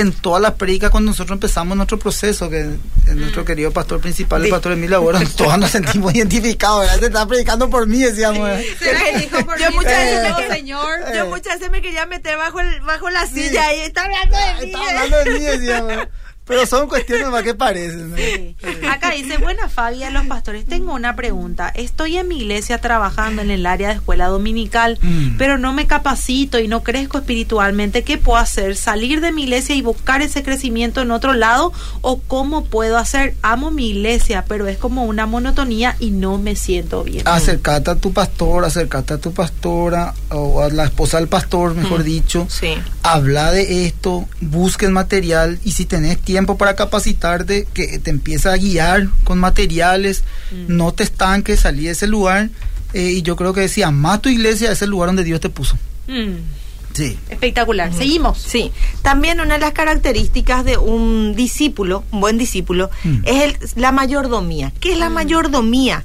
en 0.00 0.12
todas 0.12 0.42
las 0.42 0.52
predicas, 0.54 0.90
cuando 0.90 1.10
nosotros 1.12 1.36
empezamos 1.36 1.76
nuestro 1.76 1.98
proceso, 1.98 2.50
que 2.50 2.60
es 3.06 3.14
nuestro 3.14 3.44
querido 3.44 3.70
pastor 3.70 4.00
principal, 4.00 4.44
el 4.44 4.50
pastor 4.50 4.72
Emilio 4.72 4.96
Agüero, 4.96 5.20
todos 5.36 5.56
nos 5.56 5.70
sentimos 5.70 6.14
identificados, 6.14 6.80
¿verdad? 6.80 6.98
Se 6.98 7.06
está 7.06 7.26
predicando 7.26 7.70
por 7.70 7.86
mí, 7.86 7.98
decíamos. 8.02 8.40
¿verdad? 8.42 8.62
¿Será 8.78 9.04
que 9.04 9.18
dijo 9.18 9.46
por 9.46 9.58
Yo 9.58 9.70
muchas 9.72 9.92
veces 10.04 10.48
me- 10.48 10.54
señor. 10.54 10.98
Eh. 11.06 11.12
Yo 11.16 11.26
muchas 11.26 11.54
veces 11.54 11.70
me 11.70 11.80
quería 11.80 12.06
meter 12.06 12.36
bajo 12.36 12.60
el, 12.60 12.80
bajo 12.80 13.08
la 13.10 13.26
silla 13.26 13.72
y 13.74 13.80
está 13.80 14.04
hablando 14.04 14.36
de 14.36 14.66
mí. 14.66 14.72
Está 14.72 14.88
hablando 14.88 15.16
de 15.18 15.30
mí, 15.30 15.40
decíamos. 15.40 15.92
Pero 16.46 16.66
son 16.66 16.88
cuestiones 16.88 17.26
más 17.28 17.42
que 17.42 17.54
parecen. 17.54 18.10
¿no? 18.10 18.16
Sí. 18.16 18.54
Acá 18.90 19.12
dice, 19.12 19.38
buena 19.38 19.70
Fabia, 19.70 20.10
los 20.10 20.26
pastores, 20.26 20.66
tengo 20.66 20.92
una 20.92 21.16
pregunta. 21.16 21.70
Estoy 21.74 22.18
en 22.18 22.28
mi 22.28 22.36
iglesia 22.36 22.78
trabajando 22.78 23.40
en 23.40 23.50
el 23.50 23.64
área 23.64 23.88
de 23.88 23.94
escuela 23.94 24.26
dominical, 24.26 24.98
Mm. 25.00 25.36
pero 25.38 25.56
no 25.56 25.72
me 25.72 25.86
capacito 25.86 26.58
y 26.58 26.68
no 26.68 26.82
crezco 26.82 27.16
espiritualmente. 27.16 28.02
¿Qué 28.02 28.18
puedo 28.18 28.36
hacer? 28.38 28.76
¿Salir 28.76 29.22
de 29.22 29.32
mi 29.32 29.44
iglesia 29.44 29.74
y 29.74 29.80
buscar 29.80 30.20
ese 30.20 30.42
crecimiento 30.42 31.00
en 31.00 31.12
otro 31.12 31.32
lado? 31.32 31.72
¿O 32.02 32.20
cómo 32.20 32.66
puedo 32.66 32.98
hacer? 32.98 33.34
Amo 33.40 33.70
mi 33.70 33.88
iglesia, 33.88 34.44
pero 34.46 34.66
es 34.68 34.76
como 34.76 35.04
una 35.06 35.24
monotonía 35.24 35.96
y 35.98 36.10
no 36.10 36.36
me 36.36 36.56
siento 36.56 37.04
bien. 37.04 37.26
Acercate 37.26 37.90
a 37.90 37.94
tu 37.96 38.12
pastor, 38.12 38.66
acercate 38.66 39.14
a 39.14 39.18
tu 39.18 39.32
pastora 39.32 40.12
o 40.28 40.60
a 40.62 40.68
la 40.68 40.84
esposa 40.84 41.16
del 41.18 41.28
pastor, 41.28 41.74
mejor 41.74 42.02
dicho. 42.02 42.46
Sí. 42.50 42.74
Habla 43.02 43.50
de 43.52 43.86
esto, 43.86 44.28
busquen 44.42 44.92
material 44.92 45.58
y 45.64 45.72
si 45.72 45.86
tenés 45.86 46.18
tiempo 46.18 46.33
para 46.42 46.74
capacitarte, 46.76 47.66
que 47.72 47.98
te 47.98 48.10
empieza 48.10 48.52
a 48.52 48.56
guiar 48.56 49.08
con 49.24 49.38
materiales, 49.38 50.22
no 50.68 50.92
te 50.92 51.02
estanques, 51.04 51.60
salí 51.60 51.84
de 51.84 51.92
ese 51.92 52.06
lugar. 52.06 52.50
eh, 52.92 53.10
y 53.10 53.22
yo 53.22 53.34
creo 53.34 53.52
que 53.52 53.66
si 53.68 53.82
amas 53.82 54.22
tu 54.22 54.28
iglesia, 54.28 54.70
es 54.70 54.80
el 54.82 54.90
lugar 54.90 55.08
donde 55.08 55.24
Dios 55.24 55.40
te 55.40 55.48
puso. 55.48 55.76
Mm, 56.06 56.36
Sí. 56.92 57.18
espectacular. 57.28 57.92
Seguimos. 57.92 58.38
Sí, 58.38 58.70
también 59.02 59.40
una 59.40 59.54
de 59.54 59.60
las 59.60 59.72
características 59.72 60.64
de 60.64 60.76
un 60.78 61.34
discípulo, 61.34 62.04
un 62.12 62.20
buen 62.20 62.38
discípulo, 62.38 62.90
Mm. 63.02 63.16
es 63.24 63.42
el- 63.42 63.56
la 63.82 63.90
mayordomía. 63.90 64.72
¿Qué 64.78 64.92
es 64.92 64.98
la 64.98 65.08
mayordomía? 65.10 66.04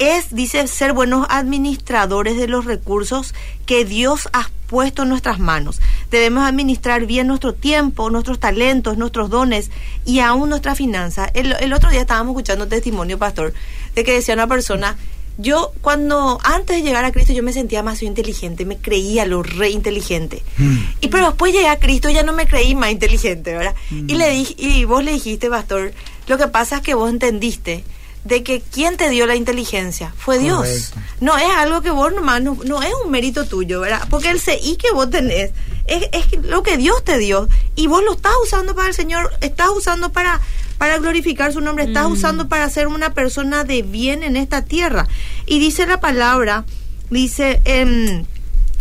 Es, 0.00 0.34
dice, 0.34 0.66
ser 0.66 0.92
buenos 0.92 1.24
administradores 1.30 2.36
de 2.36 2.48
los 2.48 2.64
recursos 2.64 3.32
que 3.64 3.84
Dios 3.84 4.28
ha 4.32 4.48
puesto 4.74 5.04
en 5.04 5.08
nuestras 5.08 5.38
manos. 5.38 5.80
Debemos 6.10 6.42
administrar 6.44 7.06
bien 7.06 7.28
nuestro 7.28 7.54
tiempo, 7.54 8.10
nuestros 8.10 8.40
talentos, 8.40 8.98
nuestros 8.98 9.30
dones 9.30 9.70
y 10.04 10.18
aún 10.18 10.48
nuestra 10.48 10.74
finanza. 10.74 11.30
El, 11.32 11.52
el 11.60 11.72
otro 11.72 11.90
día 11.90 12.00
estábamos 12.00 12.32
escuchando 12.32 12.64
un 12.64 12.70
testimonio, 12.70 13.16
pastor, 13.16 13.54
de 13.94 14.02
que 14.02 14.14
decía 14.14 14.34
una 14.34 14.48
persona, 14.48 14.96
yo 15.38 15.72
cuando 15.80 16.40
antes 16.42 16.74
de 16.74 16.82
llegar 16.82 17.04
a 17.04 17.12
Cristo 17.12 17.32
yo 17.32 17.44
me 17.44 17.52
sentía 17.52 17.84
más 17.84 18.02
inteligente, 18.02 18.64
me 18.64 18.78
creía 18.78 19.26
lo 19.26 19.44
re 19.44 19.70
inteligente. 19.70 20.42
Mm. 20.58 20.76
Y 21.02 21.06
pero 21.06 21.26
después 21.26 21.52
llegué 21.52 21.68
a 21.68 21.78
Cristo 21.78 22.10
ya 22.10 22.24
no 22.24 22.32
me 22.32 22.48
creí 22.48 22.74
más 22.74 22.90
inteligente, 22.90 23.56
¿verdad? 23.56 23.76
Y 23.92 24.14
le 24.16 24.28
dije, 24.30 24.56
y 24.58 24.84
vos 24.86 25.04
le 25.04 25.12
dijiste, 25.12 25.48
pastor, 25.48 25.92
lo 26.26 26.36
que 26.36 26.48
pasa 26.48 26.78
es 26.78 26.82
que 26.82 26.94
vos 26.94 27.10
entendiste 27.10 27.84
de 28.24 28.42
que 28.42 28.60
quien 28.60 28.96
te 28.96 29.10
dio 29.10 29.26
la 29.26 29.36
inteligencia 29.36 30.12
fue 30.16 30.38
Dios. 30.38 30.58
Correcto. 30.58 31.00
No 31.20 31.36
es 31.36 31.50
algo 31.56 31.82
que 31.82 31.90
vos 31.90 32.12
nomás, 32.12 32.42
no, 32.42 32.58
no 32.64 32.82
es 32.82 32.92
un 33.04 33.10
mérito 33.10 33.46
tuyo, 33.46 33.80
¿verdad? 33.80 34.06
Porque 34.10 34.30
el 34.30 34.40
CI 34.40 34.76
que 34.76 34.92
vos 34.92 35.10
tenés 35.10 35.52
es, 35.86 36.08
es 36.12 36.44
lo 36.44 36.62
que 36.62 36.76
Dios 36.76 37.04
te 37.04 37.18
dio 37.18 37.48
y 37.76 37.86
vos 37.86 38.02
lo 38.02 38.14
estás 38.14 38.32
usando 38.42 38.74
para 38.74 38.88
el 38.88 38.94
Señor, 38.94 39.30
estás 39.40 39.68
usando 39.70 40.10
para 40.12 40.40
para 40.78 40.98
glorificar 40.98 41.52
su 41.52 41.60
nombre, 41.60 41.84
estás 41.84 42.06
usando 42.06 42.48
para 42.48 42.68
ser 42.68 42.88
una 42.88 43.14
persona 43.14 43.64
de 43.64 43.82
bien 43.82 44.22
en 44.22 44.36
esta 44.36 44.62
tierra. 44.62 45.06
Y 45.46 45.58
dice 45.58 45.86
la 45.86 46.00
palabra, 46.00 46.64
dice 47.10 47.60
en 47.64 48.26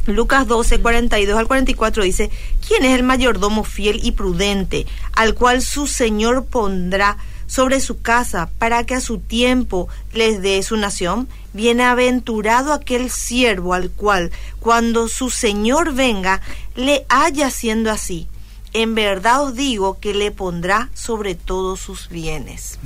Lucas 0.07 0.47
12, 0.47 0.79
42 0.79 1.37
al 1.37 1.47
44 1.47 2.03
dice, 2.03 2.29
¿quién 2.67 2.83
es 2.83 2.95
el 2.95 3.03
mayordomo 3.03 3.63
fiel 3.63 3.99
y 4.03 4.11
prudente 4.11 4.85
al 5.13 5.33
cual 5.35 5.61
su 5.61 5.87
Señor 5.87 6.45
pondrá 6.45 7.17
sobre 7.53 7.81
su 7.81 8.01
casa 8.01 8.49
para 8.57 8.83
que 8.83 8.95
a 8.95 8.99
su 8.99 9.19
tiempo 9.19 9.87
les 10.11 10.41
dé 10.41 10.63
su 10.63 10.75
nación? 10.75 11.27
Bienaventurado 11.53 12.73
aquel 12.73 13.11
siervo 13.11 13.75
al 13.75 13.91
cual 13.91 14.31
cuando 14.59 15.07
su 15.07 15.29
Señor 15.29 15.93
venga 15.93 16.41
le 16.75 17.05
haya 17.09 17.51
siendo 17.51 17.91
así. 17.91 18.27
En 18.73 18.95
verdad 18.95 19.43
os 19.43 19.53
digo 19.53 19.99
que 19.99 20.15
le 20.15 20.31
pondrá 20.31 20.89
sobre 20.95 21.35
todos 21.35 21.79
sus 21.79 22.09
bienes. 22.09 22.79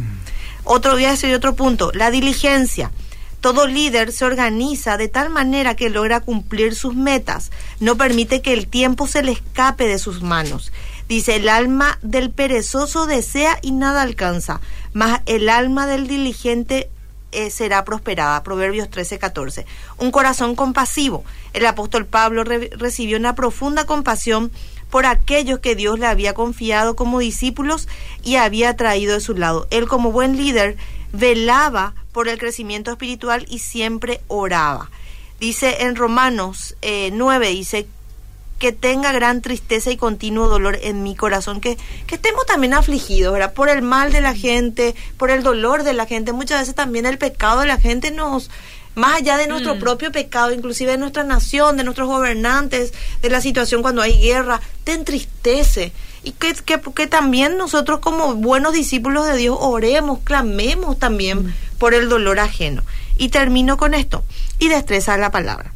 Otro 0.66 0.98
día 0.98 1.16
y 1.24 1.32
otro 1.32 1.56
punto, 1.56 1.94
la 1.94 2.12
diligencia. 2.12 2.92
Todo 3.40 3.68
líder 3.68 4.12
se 4.12 4.26
organiza 4.26 4.98
de 4.98 5.08
tal 5.08 5.30
manera 5.30 5.76
que 5.76 5.90
logra 5.90 6.20
cumplir 6.20 6.76
sus 6.76 6.94
metas. 6.94 7.52
No 7.80 7.96
permite 7.96 8.42
que 8.42 8.52
el 8.52 8.68
tiempo 8.68 9.08
se 9.08 9.24
le 9.24 9.32
escape 9.32 9.88
de 9.88 10.00
sus 10.00 10.22
manos. 10.22 10.74
Dice, 11.08 11.38
el 11.38 11.48
alma 11.50 12.00
del 12.02 12.32
perezoso 12.32 13.06
desea 13.06 13.60
y 13.62 13.72
nada 13.72 14.02
alcanza, 14.02 14.60
mas 14.94 15.22
el 15.26 15.48
alma 15.50 15.88
del 15.88 16.08
diligente 16.08 16.90
eh, 17.32 17.50
será 17.50 17.86
prosperada. 17.86 18.44
Proverbios 18.44 18.90
13, 18.90 19.18
14. 19.20 19.66
Un 19.98 20.12
corazón 20.12 20.56
compasivo. 20.56 21.24
El 21.54 21.66
apóstol 21.66 22.06
Pablo 22.06 22.44
re- 22.44 22.70
recibió 22.78 23.18
una 23.18 23.36
profunda 23.36 23.86
compasión 23.86 24.52
por 24.90 25.06
aquellos 25.06 25.60
que 25.60 25.76
Dios 25.76 26.00
le 26.00 26.08
había 26.08 26.34
confiado 26.34 26.96
como 26.96 27.20
discípulos 27.20 27.88
y 28.24 28.36
había 28.36 28.76
traído 28.78 29.14
de 29.16 29.22
su 29.22 29.34
lado. 29.34 29.68
Él 29.70 29.88
como 29.88 30.12
buen 30.12 30.38
líder 30.38 30.78
velaba 31.14 31.94
por 32.12 32.28
el 32.28 32.38
crecimiento 32.38 32.92
espiritual 32.92 33.46
y 33.50 33.60
siempre 33.60 34.22
oraba. 34.28 34.90
Dice 35.40 35.84
en 35.84 35.96
Romanos 35.96 36.76
eh, 36.82 37.12
9, 37.14 37.50
dice 37.50 37.88
que 38.60 38.72
tenga 38.72 39.12
gran 39.12 39.42
tristeza 39.42 39.92
y 39.92 39.98
continuo 39.98 40.48
dolor 40.48 40.80
en 40.82 41.04
mi 41.04 41.16
corazón, 41.16 41.62
que, 41.62 41.78
que 42.08 42.16
estemos 42.16 42.46
también 42.46 42.74
afligidos, 42.74 43.34
¿verdad? 43.34 43.54
Por 43.54 43.70
el 43.70 43.82
mal 43.82 44.12
de 44.12 44.22
la 44.22 44.34
gente, 44.34 44.96
por 45.18 45.30
el 45.30 45.44
dolor 45.44 45.84
de 45.84 45.94
la 45.94 46.06
gente, 46.06 46.34
muchas 46.34 46.62
veces 46.62 46.76
también 46.76 47.06
el 47.06 47.18
pecado 47.18 47.62
de 47.62 47.68
la 47.68 47.78
gente 47.78 48.12
nos, 48.12 48.50
más 48.96 49.18
allá 49.18 49.38
de 49.38 49.48
nuestro 49.48 49.76
Mm. 49.76 49.80
propio 49.80 50.12
pecado, 50.12 50.52
inclusive 50.52 50.94
de 50.94 50.98
nuestra 50.98 51.24
nación, 51.24 51.78
de 51.78 51.84
nuestros 51.84 52.08
gobernantes, 52.08 52.94
de 53.22 53.30
la 53.30 53.42
situación 53.42 53.84
cuando 53.84 54.02
hay 54.02 54.20
guerra, 54.20 54.60
te 54.84 54.94
entristece. 54.94 55.94
Y 56.24 56.32
que, 56.32 56.54
que, 56.56 56.82
que 56.96 57.08
también 57.08 57.58
nosotros 57.58 58.00
como 58.00 58.34
buenos 58.36 58.74
discípulos 58.74 59.28
de 59.28 59.38
Dios 59.38 59.56
oremos, 59.60 60.20
clamemos 60.24 60.98
también 60.98 61.54
por 61.78 61.94
el 61.94 62.10
dolor 62.10 62.40
ajeno. 62.40 62.82
Y 63.18 63.30
termino 63.30 63.78
con 63.78 63.94
esto. 63.94 64.24
Y 64.60 64.68
destreza 64.68 65.16
la 65.18 65.32
palabra. 65.32 65.74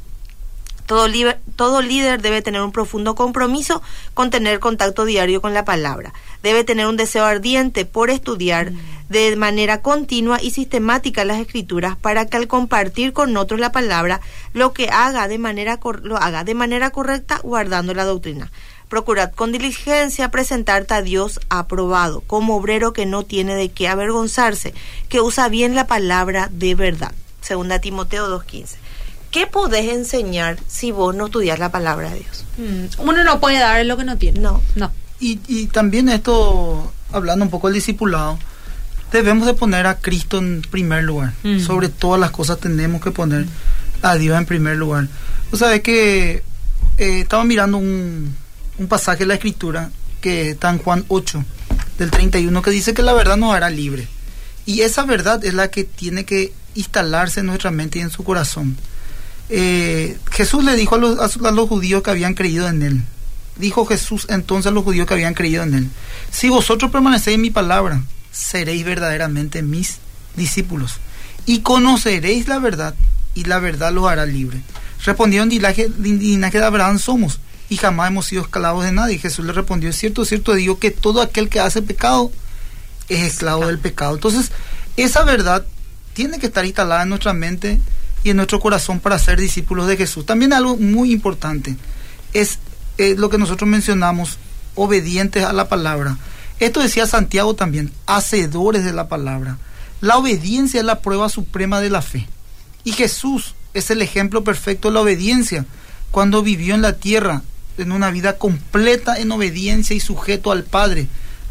Todo, 0.86 1.08
liber- 1.08 1.40
todo 1.56 1.82
líder 1.82 2.22
debe 2.22 2.42
tener 2.42 2.62
un 2.62 2.72
profundo 2.72 3.16
compromiso 3.16 3.82
con 4.14 4.30
tener 4.30 4.60
contacto 4.60 5.06
diario 5.06 5.42
con 5.42 5.54
la 5.54 5.64
palabra. 5.66 6.14
Debe 6.44 6.64
tener 6.64 6.88
un 6.88 6.98
deseo 6.98 7.26
ardiente 7.26 7.86
por 7.86 8.10
estudiar 8.10 8.72
de 9.10 9.36
manera 9.36 9.82
continua 9.82 10.42
y 10.42 10.52
sistemática 10.52 11.26
las 11.26 11.40
escrituras 11.40 11.98
para 11.98 12.26
que 12.26 12.38
al 12.38 12.48
compartir 12.48 13.14
con 13.14 13.36
otros 13.38 13.60
la 13.60 13.72
palabra 13.72 14.22
lo 14.54 14.74
que 14.74 14.90
haga 14.90 15.28
de 15.28 15.38
manera 15.38 15.80
lo 16.04 16.18
haga 16.18 16.44
de 16.44 16.54
manera 16.56 16.90
correcta 16.92 17.40
guardando 17.44 17.94
la 17.94 18.06
doctrina. 18.06 18.52
Procurad 18.90 19.32
con 19.32 19.52
diligencia 19.54 20.32
presentarte 20.32 20.94
a 20.94 21.02
Dios 21.02 21.40
aprobado, 21.50 22.22
como 22.28 22.58
obrero 22.58 22.92
que 22.92 23.06
no 23.06 23.24
tiene 23.24 23.56
de 23.56 23.70
qué 23.70 23.88
avergonzarse, 23.88 24.74
que 25.08 25.22
usa 25.22 25.48
bien 25.48 25.76
la 25.76 25.88
palabra 25.88 26.50
de 26.52 26.76
verdad. 26.76 27.14
Segunda 27.42 27.80
Timoteo 27.80 28.28
2.15. 28.28 28.76
¿Qué 29.32 29.48
podés 29.48 29.90
enseñar 29.92 30.58
si 30.68 30.92
vos 30.92 31.16
no 31.16 31.26
estudias 31.28 31.58
la 31.58 31.72
palabra 31.72 32.10
de 32.12 32.20
Dios? 32.20 32.46
Mm, 32.58 33.02
Uno 33.08 33.24
no 33.24 33.40
puede 33.40 33.60
dar 33.60 33.86
lo 33.86 33.98
que 33.98 34.04
no 34.04 34.18
tiene. 34.18 34.40
No. 34.40 34.62
No. 34.76 34.92
Y, 35.20 35.40
y 35.48 35.68
también 35.68 36.10
esto, 36.10 36.92
hablando 37.12 37.46
un 37.46 37.52
poco 37.52 37.68
del 37.68 37.76
discipulado, 37.76 38.38
debemos 39.12 39.46
de 39.48 39.54
poner 39.54 39.88
a 39.88 39.98
Cristo 40.00 40.38
en 40.40 40.62
primer 40.62 41.04
lugar. 41.04 41.34
Mm. 41.44 41.60
Sobre 41.60 41.90
todas 41.90 42.20
las 42.20 42.32
cosas 42.32 42.60
tenemos 42.60 43.02
que 43.02 43.12
poner 43.12 43.46
a 44.02 44.16
Dios 44.16 44.38
en 44.38 44.46
primer 44.46 44.78
lugar. 44.78 45.08
O 45.52 45.58
sea, 45.58 45.74
es 45.74 45.82
que 45.82 46.44
eh, 46.98 47.20
estaba 47.22 47.44
mirando 47.46 47.78
un, 47.78 48.36
un 48.78 48.88
pasaje 48.88 49.20
de 49.20 49.26
la 49.28 49.36
Escritura 49.36 49.92
que 50.20 50.52
está 50.52 50.70
en 50.70 50.78
Juan 50.80 51.06
8, 51.08 51.44
del 51.98 52.12
31, 52.12 52.62
que 52.62 52.72
dice 52.72 52.94
que 52.94 53.02
la 53.02 53.14
verdad 53.14 53.38
nos 53.38 53.54
hará 53.54 53.70
libre. 53.70 54.08
Y 54.66 54.82
esa 54.82 55.04
verdad 55.06 55.44
es 55.46 55.54
la 55.54 55.70
que 55.70 55.84
tiene 55.84 56.26
que 56.26 56.54
instalarse 56.76 57.40
en 57.42 57.48
nuestra 57.48 57.72
mente 57.72 58.00
y 58.00 58.02
en 58.02 58.10
su 58.12 58.24
corazón. 58.24 58.78
Eh, 59.54 60.18
Jesús 60.32 60.64
le 60.64 60.78
dijo 60.78 60.96
a 60.96 60.98
los, 60.98 61.20
a 61.20 61.68
judíos 61.68 62.02
que 62.02 62.10
habían 62.10 62.34
creído 62.34 62.70
en 62.70 62.82
él. 62.82 63.02
Dijo 63.58 63.86
Jesús 63.86 64.26
entonces 64.30 64.72
a 64.72 64.74
los 64.74 64.86
judíos 64.86 65.06
que 65.06 65.14
habían 65.14 65.34
creído 65.34 65.64
en 65.64 65.74
él. 65.74 65.90
Si 66.32 66.48
vosotros 66.48 66.90
permanecéis 66.90 67.36
en 67.36 67.42
mi 67.42 67.50
palabra, 67.50 68.02
seréis 68.32 68.86
verdaderamente 68.86 69.62
mis 69.62 69.98
discípulos. 70.38 71.00
Y 71.46 71.60
conoceréis 71.60 72.48
la 72.48 72.60
verdad, 72.60 72.96
y 73.36 73.44
la 73.44 73.60
verdad 73.60 73.92
los 73.92 74.08
hará 74.08 74.26
libre. 74.26 74.62
Respondieron 75.04 75.50
linaje, 75.50 75.90
linaje 76.00 76.60
de 76.60 76.66
Abraham 76.66 76.98
somos, 76.98 77.42
y 77.68 77.76
jamás 77.76 78.10
hemos 78.10 78.28
sido 78.28 78.44
esclavos 78.44 78.86
de 78.86 78.94
nadie. 78.94 79.18
Jesús 79.18 79.46
le 79.46 79.52
respondió, 79.52 79.90
es 79.90 79.98
cierto, 79.98 80.22
es 80.22 80.30
cierto, 80.30 80.54
digo 80.54 80.80
que 80.80 80.92
todo 80.92 81.22
aquel 81.22 81.50
que 81.50 81.60
hace 81.60 81.82
pecado 81.82 82.32
es 83.10 83.20
esclavo 83.24 83.68
del 83.68 83.80
pecado. 83.80 84.16
Entonces, 84.16 84.52
esa 84.96 85.24
verdad 85.24 85.66
tiene 86.14 86.40
que 86.40 86.46
estar 86.46 86.66
instalada 86.66 87.04
en 87.04 87.10
nuestra 87.10 87.34
mente 87.34 87.82
y 88.24 88.30
en 88.30 88.38
nuestro 88.38 88.60
corazón 88.60 89.00
para 89.00 89.20
ser 89.20 89.40
discípulos 89.40 89.88
de 89.88 89.98
Jesús. 89.98 90.26
También 90.26 90.54
algo 90.54 90.78
muy 90.78 91.12
importante 91.12 91.76
es 92.34 92.60
eh, 92.98 93.16
lo 93.18 93.30
que 93.30 93.38
nosotros 93.38 93.70
mencionamos, 93.70 94.38
obedientes 94.76 95.44
a 95.44 95.54
la 95.54 95.68
palabra. 95.68 96.18
Esto 96.60 96.80
decía 96.80 97.08
Santiago 97.08 97.56
también, 97.56 97.92
hacedores 98.06 98.84
de 98.84 98.94
la 98.94 99.08
palabra. 99.08 99.58
La 100.00 100.18
obediencia 100.18 100.80
es 100.80 100.86
la 100.86 101.02
prueba 101.02 101.30
suprema 101.30 101.82
de 101.82 101.90
la 101.90 102.02
fe. 102.02 102.28
Y 102.84 102.92
Jesús 102.94 103.56
es 103.74 103.90
el 103.92 104.02
ejemplo 104.02 104.44
perfecto 104.44 104.88
de 104.88 104.96
la 104.96 105.02
obediencia 105.02 105.66
cuando 106.12 106.44
vivió 106.44 106.76
en 106.76 106.82
la 106.82 106.94
tierra 106.94 107.42
en 107.78 107.92
una 107.92 108.12
vida 108.12 108.38
completa 108.38 109.18
en 109.18 109.32
obediencia 109.32 109.96
y 109.96 110.00
sujeto 110.00 110.52
al 110.52 110.64
Padre 110.64 111.08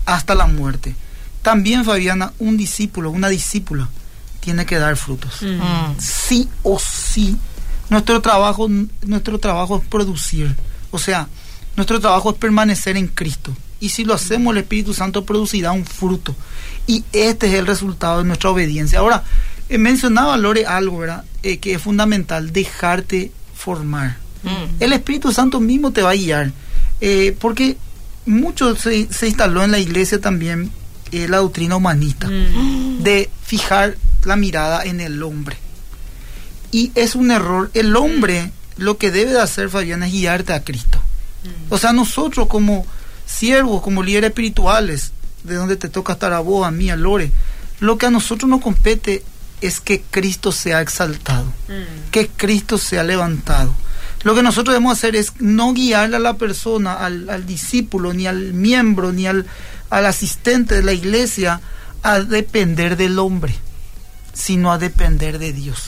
hasta 0.07 0.35
la 0.35 0.47
muerte. 0.47 0.95
También, 1.43 1.85
Fabiana, 1.85 2.33
un 2.39 2.57
discípulo, 2.57 3.11
una 3.11 3.29
discípula, 3.29 3.89
tiene 4.41 4.67
que 4.67 4.79
dar 4.79 4.97
frutos. 4.97 5.43
Mm. 5.43 5.99
Sí 6.01 6.49
o 6.63 6.79
sí. 6.79 7.37
Nuestro 7.89 8.21
trabajo, 8.21 8.69
nuestro 9.07 9.39
trabajo 9.39 9.79
es 9.79 9.89
producir. 9.89 10.55
O 10.91 10.99
sea, 10.99 11.29
nuestro 11.77 12.01
trabajo 12.01 12.31
es 12.31 12.37
permanecer 12.37 12.97
en 12.97 13.09
Cristo. 13.09 13.55
Y 13.81 13.89
si 13.91 14.05
lo 14.05 14.15
hacemos, 14.15 14.53
el 14.53 14.63
Espíritu 14.63 14.93
Santo 14.95 15.25
producirá 15.25 15.73
un 15.73 15.85
fruto. 15.87 16.35
Y 16.87 17.05
este 17.13 17.49
es 17.49 17.55
el 17.55 17.67
resultado 17.67 18.19
de 18.19 18.25
nuestra 18.25 18.51
obediencia. 18.51 18.99
Ahora, 18.99 19.25
eh, 19.69 19.79
mencionaba 19.79 20.37
Lore 20.37 20.67
algo, 20.67 20.99
¿verdad? 20.99 21.25
Eh, 21.43 21.59
que 21.59 21.75
es 21.75 21.83
fundamental, 21.83 22.53
dejarte 22.53 23.33
formar. 23.55 24.19
Mm. 24.43 24.83
El 24.83 24.93
Espíritu 24.93 25.33
Santo 25.33 25.61
mismo 25.61 25.93
te 25.93 26.03
va 26.03 26.11
a 26.11 26.15
guiar. 26.15 26.53
Eh, 27.01 27.35
porque 27.41 27.77
mucho 28.27 28.77
se, 28.77 29.11
se 29.13 29.29
instaló 29.29 29.65
en 29.65 29.71
la 29.71 29.79
iglesia 29.79 30.21
también 30.21 30.71
la 31.13 31.39
doctrina 31.39 31.75
humanista 31.75 32.29
Mm. 32.29 33.03
de 33.03 33.29
fijar 33.43 33.97
la 34.25 34.37
mirada 34.37 34.85
en 34.85 35.01
el 35.01 35.23
hombre. 35.23 35.57
Y 36.73 36.93
es 36.95 37.15
un 37.15 37.31
error. 37.31 37.71
El 37.75 37.97
hombre 37.97 38.53
lo 38.77 38.97
que 38.97 39.11
debe 39.11 39.33
de 39.33 39.41
hacer, 39.41 39.69
Fabiana, 39.69 40.07
es 40.07 40.13
guiarte 40.13 40.53
a 40.53 40.63
Cristo. 40.65 41.01
O 41.71 41.79
sea, 41.79 41.93
nosotros 41.93 42.47
como 42.49 42.87
siervos, 43.27 43.83
como 43.83 44.03
líderes 44.03 44.29
espirituales, 44.31 45.13
de 45.45 45.55
donde 45.55 45.77
te 45.77 45.89
toca 45.89 46.15
estar 46.15 46.33
a 46.33 46.41
vos, 46.41 46.67
a 46.67 46.71
mí, 46.71 46.91
a 46.91 46.97
Lore, 46.97 47.31
lo 47.81 47.97
que 47.99 48.07
a 48.07 48.11
nosotros 48.11 48.49
nos 48.49 48.61
compete 48.61 49.23
es 49.61 49.81
que 49.81 50.03
Cristo 50.11 50.53
sea 50.53 50.81
exaltado, 50.81 51.47
Mm. 51.69 52.11
que 52.11 52.29
Cristo 52.29 52.79
sea 52.79 53.03
levantado. 53.05 53.75
Lo 54.23 54.35
que 54.35 54.43
nosotros 54.43 54.75
debemos 54.75 54.99
hacer 54.99 55.17
es 55.17 55.33
no 55.39 55.73
guiarle 55.73 56.17
a 56.17 56.21
la 56.21 56.35
persona, 56.35 56.95
al, 56.95 57.29
al 57.31 57.47
discípulo, 57.47 58.13
ni 58.13 58.27
al 58.27 58.53
miembro, 58.53 59.13
ni 59.13 59.27
al, 59.27 59.47
al 59.89 60.05
asistente 60.07 60.75
de 60.77 60.83
la 60.83 60.93
iglesia 60.93 61.61
a 62.03 62.21
depender 62.21 62.97
del 62.99 63.19
hombre, 63.19 63.55
sino 64.33 64.73
a 64.73 64.79
depender 64.79 65.39
de 65.39 65.53
Dios. 65.53 65.83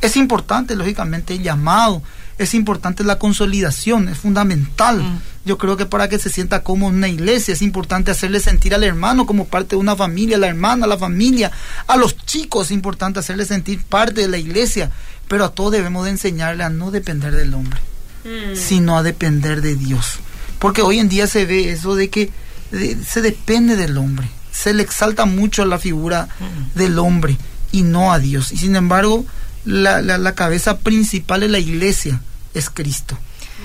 Es 0.00 0.16
importante, 0.16 0.74
lógicamente, 0.74 1.34
el 1.34 1.42
llamado, 1.42 2.02
es 2.38 2.54
importante 2.54 3.04
la 3.04 3.18
consolidación, 3.18 4.08
es 4.08 4.18
fundamental. 4.18 5.02
Mm. 5.02 5.18
Yo 5.44 5.58
creo 5.58 5.76
que 5.76 5.86
para 5.86 6.08
que 6.08 6.18
se 6.18 6.30
sienta 6.30 6.62
como 6.62 6.86
una 6.88 7.08
iglesia 7.08 7.54
es 7.54 7.62
importante 7.62 8.10
hacerle 8.10 8.40
sentir 8.40 8.74
al 8.74 8.84
hermano 8.84 9.26
como 9.26 9.46
parte 9.46 9.70
de 9.76 9.80
una 9.80 9.94
familia, 9.96 10.36
a 10.36 10.40
la 10.40 10.48
hermana, 10.48 10.86
a 10.86 10.88
la 10.88 10.98
familia, 10.98 11.50
a 11.86 11.96
los 11.96 12.16
chicos 12.16 12.66
es 12.66 12.70
importante 12.72 13.20
hacerle 13.20 13.44
sentir 13.44 13.82
parte 13.84 14.22
de 14.22 14.28
la 14.28 14.38
iglesia, 14.38 14.90
pero 15.28 15.44
a 15.44 15.50
todos 15.50 15.72
debemos 15.72 16.04
de 16.04 16.10
enseñarle 16.12 16.64
a 16.64 16.68
no 16.70 16.90
depender 16.90 17.34
del 17.34 17.54
hombre, 17.54 17.80
Mm. 18.24 18.56
sino 18.56 18.96
a 18.96 19.02
depender 19.02 19.62
de 19.62 19.74
Dios. 19.76 20.18
Porque 20.58 20.82
hoy 20.82 20.98
en 21.00 21.08
día 21.08 21.26
se 21.26 21.44
ve 21.44 21.70
eso 21.72 21.94
de 21.96 22.08
que 22.08 22.30
de- 22.70 22.96
se 23.04 23.20
depende 23.20 23.76
del 23.76 23.98
hombre, 23.98 24.28
se 24.52 24.72
le 24.74 24.82
exalta 24.82 25.26
mucho 25.26 25.62
a 25.62 25.66
la 25.66 25.78
figura 25.78 26.28
del 26.74 26.98
hombre 26.98 27.36
y 27.72 27.82
no 27.82 28.12
a 28.12 28.18
Dios. 28.18 28.52
Y 28.52 28.58
sin 28.58 28.76
embargo, 28.76 29.24
la, 29.64 30.00
la- 30.02 30.18
la 30.18 30.34
cabeza 30.34 30.78
principal 30.78 31.40
de 31.40 31.48
la 31.48 31.58
iglesia 31.58 32.20
es 32.54 32.70
Cristo. 32.70 33.18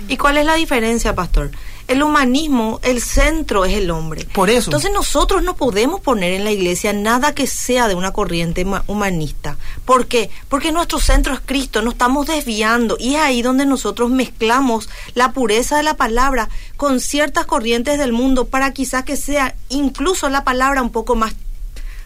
¿Y 0.08 0.18
cuál 0.18 0.38
es 0.38 0.46
la 0.46 0.56
diferencia, 0.56 1.14
pastor? 1.16 1.52
El 1.88 2.04
humanismo, 2.04 2.80
el 2.84 3.02
centro 3.02 3.64
es 3.66 3.74
el 3.74 3.90
hombre. 3.92 4.26
Por 4.34 4.50
eso. 4.50 4.70
Entonces 4.70 4.92
nosotros 4.94 5.42
no 5.42 5.56
podemos 5.56 6.02
poner 6.02 6.34
en 6.34 6.44
la 6.44 6.52
iglesia 6.52 6.92
nada 6.94 7.34
que 7.34 7.48
sea 7.48 7.88
de 7.88 7.96
una 7.96 8.12
corriente 8.12 8.66
huma- 8.66 8.84
humanista. 8.88 9.58
¿Por 9.86 10.06
qué? 10.08 10.30
Porque 10.50 10.72
nuestro 10.74 11.00
centro 11.00 11.34
es 11.34 11.40
Cristo, 11.46 11.82
nos 11.82 11.94
estamos 11.94 12.28
desviando 12.28 12.98
y 13.00 13.16
es 13.16 13.22
ahí 13.22 13.42
donde 13.42 13.66
nosotros 13.66 14.10
mezclamos 14.12 14.90
la 15.16 15.32
pureza 15.32 15.78
de 15.78 15.84
la 15.84 15.96
palabra 15.96 16.50
con 16.76 17.00
ciertas 17.00 17.46
corrientes 17.46 17.98
del 17.98 18.12
mundo 18.12 18.48
para 18.48 18.74
quizás 18.74 19.04
que 19.06 19.16
sea 19.16 19.56
incluso 19.70 20.28
la 20.30 20.44
palabra 20.44 20.82
un 20.82 20.92
poco 20.92 21.16
más, 21.16 21.34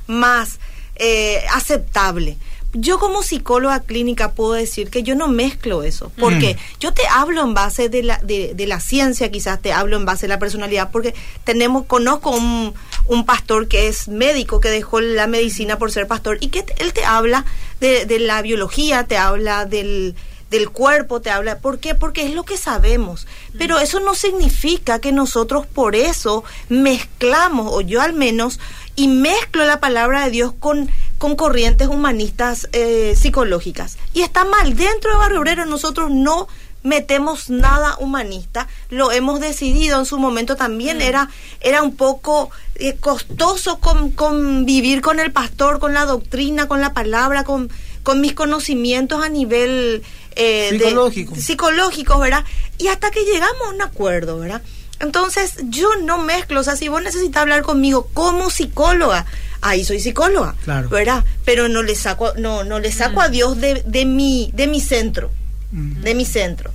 más 0.08 0.60
eh, 1.02 1.44
aceptable. 1.54 2.38
Yo 2.74 3.00
como 3.00 3.22
psicóloga 3.22 3.82
clínica 3.82 4.32
puedo 4.32 4.54
decir 4.54 4.90
que 4.90 5.04
yo 5.04 5.14
no 5.14 5.28
mezclo 5.28 5.84
eso, 5.84 6.10
porque 6.18 6.54
Mm. 6.56 6.80
yo 6.80 6.94
te 6.94 7.06
hablo 7.06 7.42
en 7.44 7.54
base 7.54 7.90
de 7.90 8.02
la, 8.02 8.18
de, 8.20 8.54
de 8.56 8.66
la 8.66 8.80
ciencia, 8.80 9.30
quizás 9.30 9.62
te 9.62 9.74
hablo 9.74 9.98
en 9.98 10.06
base 10.06 10.22
de 10.22 10.30
la 10.30 10.40
personalidad, 10.40 10.90
porque 10.90 11.14
tenemos, 11.44 11.86
conozco 11.86 12.30
un, 12.32 12.74
un 13.08 13.26
pastor 13.26 13.68
que 13.68 13.90
es 13.90 14.08
médico, 14.08 14.62
que 14.62 14.70
dejó 14.70 15.02
la 15.02 15.28
medicina 15.28 15.78
por 15.78 15.92
ser 15.92 16.08
pastor, 16.08 16.38
y 16.40 16.48
que 16.48 16.64
te- 16.64 16.82
él 16.82 16.94
te 16.94 17.04
habla 17.04 17.44
de, 17.82 18.06
de 18.06 18.20
la 18.20 18.42
biología, 18.42 19.04
te 19.04 19.18
habla 19.18 19.66
del, 19.66 20.16
del 20.52 20.70
cuerpo, 20.70 21.22
te 21.22 21.32
habla, 21.32 21.58
¿por 21.60 21.80
qué? 21.80 21.96
Porque 21.96 22.24
es 22.26 22.36
lo 22.36 22.44
que 22.44 22.58
sabemos, 22.58 23.26
pero 23.58 23.80
eso 23.80 24.00
no 24.02 24.14
significa 24.14 25.00
que 25.00 25.12
nosotros 25.12 25.66
por 25.66 25.96
eso 25.96 26.44
mezclamos, 26.70 27.72
o 27.72 27.82
yo 27.82 28.02
al 28.02 28.14
menos, 28.14 28.60
y 28.96 29.08
mezclo 29.08 29.66
la 29.66 29.80
palabra 29.80 30.26
de 30.26 30.32
Dios 30.32 30.54
con, 30.60 30.92
con 31.18 31.36
corrientes 31.36 31.88
humanistas 31.88 32.68
eh, 32.74 33.16
psicológicas. 33.18 33.98
Y 34.14 34.22
está 34.22 34.44
mal, 34.46 34.76
dentro 34.76 35.12
de 35.12 35.18
Barrio 35.18 35.40
Obrero 35.40 35.66
nosotros 35.66 36.12
no 36.12 36.48
metemos 36.84 37.50
nada 37.50 37.96
humanista, 38.00 38.68
lo 38.90 39.12
hemos 39.12 39.40
decidido. 39.40 40.00
En 40.00 40.06
su 40.06 40.18
momento 40.18 40.56
también, 40.56 41.02
era, 41.02 41.30
era 41.62 41.82
un 41.84 41.96
poco 41.96 42.50
eh, 42.76 42.98
costoso 43.00 43.80
con- 43.80 44.12
convivir 44.12 45.02
con 45.02 45.20
el 45.20 45.32
pastor, 45.32 45.80
con 45.80 45.94
la 45.94 46.06
doctrina, 46.06 46.68
con 46.68 46.82
la 46.82 46.92
palabra, 46.92 47.44
con, 47.46 47.70
con 48.04 48.20
mis 48.20 48.34
conocimientos 48.34 49.24
a 49.24 49.30
nivel 49.30 50.04
eh, 50.36 50.70
de- 50.72 50.80
Psicológico. 50.80 51.36
psicológicos, 51.36 52.20
¿verdad? 52.20 52.44
Y 52.78 52.88
hasta 52.88 53.12
que 53.12 53.22
llegamos 53.26 53.62
a 53.67 53.74
un 53.74 53.82
acuerdo, 53.82 54.39
¿verdad? 54.39 54.62
Entonces, 55.00 55.56
yo 55.63 55.89
no 56.04 56.20
mezclo, 56.20 56.60
o 56.60 56.63
sea, 56.63 56.76
si 56.76 56.88
vos 56.88 57.02
necesitas 57.02 57.41
hablar 57.41 57.63
conmigo 57.63 58.08
como 58.13 58.50
psicóloga, 58.52 59.26
ahí 59.62 59.84
soy 59.84 60.00
psicóloga, 60.00 60.56
Claro. 60.63 60.89
¿verdad? 60.89 61.24
Pero 61.44 61.67
no 61.67 61.82
le 61.84 61.96
saco, 61.96 62.34
no, 62.38 62.63
no 62.63 62.80
le 62.80 62.91
saco 62.91 63.20
a 63.22 63.30
Dios 63.30 63.60
de, 63.60 63.84
de 63.86 64.06
mi, 64.06 64.52
de 64.54 64.67
mi 64.67 64.80
centro, 64.80 65.32
Mm. 65.72 66.02
de 66.02 66.15
mi 66.15 66.26
centro. 66.26 66.72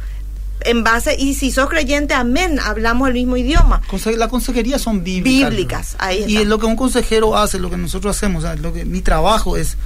en 0.62 0.82
base, 0.82 1.14
y 1.16 1.34
si 1.34 1.52
sos 1.52 1.68
creyente, 1.68 2.12
amén, 2.14 2.58
hablamos 2.58 3.06
el 3.08 3.14
mismo 3.14 3.36
idioma. 3.36 3.82
Conse- 3.88 4.16
La 4.16 4.26
consejería 4.28 4.80
son 4.80 5.04
bíblicas. 5.04 5.50
Bíblicas, 5.50 5.96
ahí 5.98 6.24
Y 6.26 6.36
está. 6.38 6.48
lo 6.48 6.58
que 6.58 6.66
un 6.66 6.74
consejero 6.74 7.36
hace, 7.36 7.60
lo 7.60 7.70
que 7.70 7.76
nosotros 7.76 8.16
hacemos, 8.16 8.42
o 8.42 8.46
sea, 8.48 8.56
lo 8.56 8.72
que 8.72 8.84
mi 8.84 9.00
trabajo 9.00 9.56
es 9.56 9.76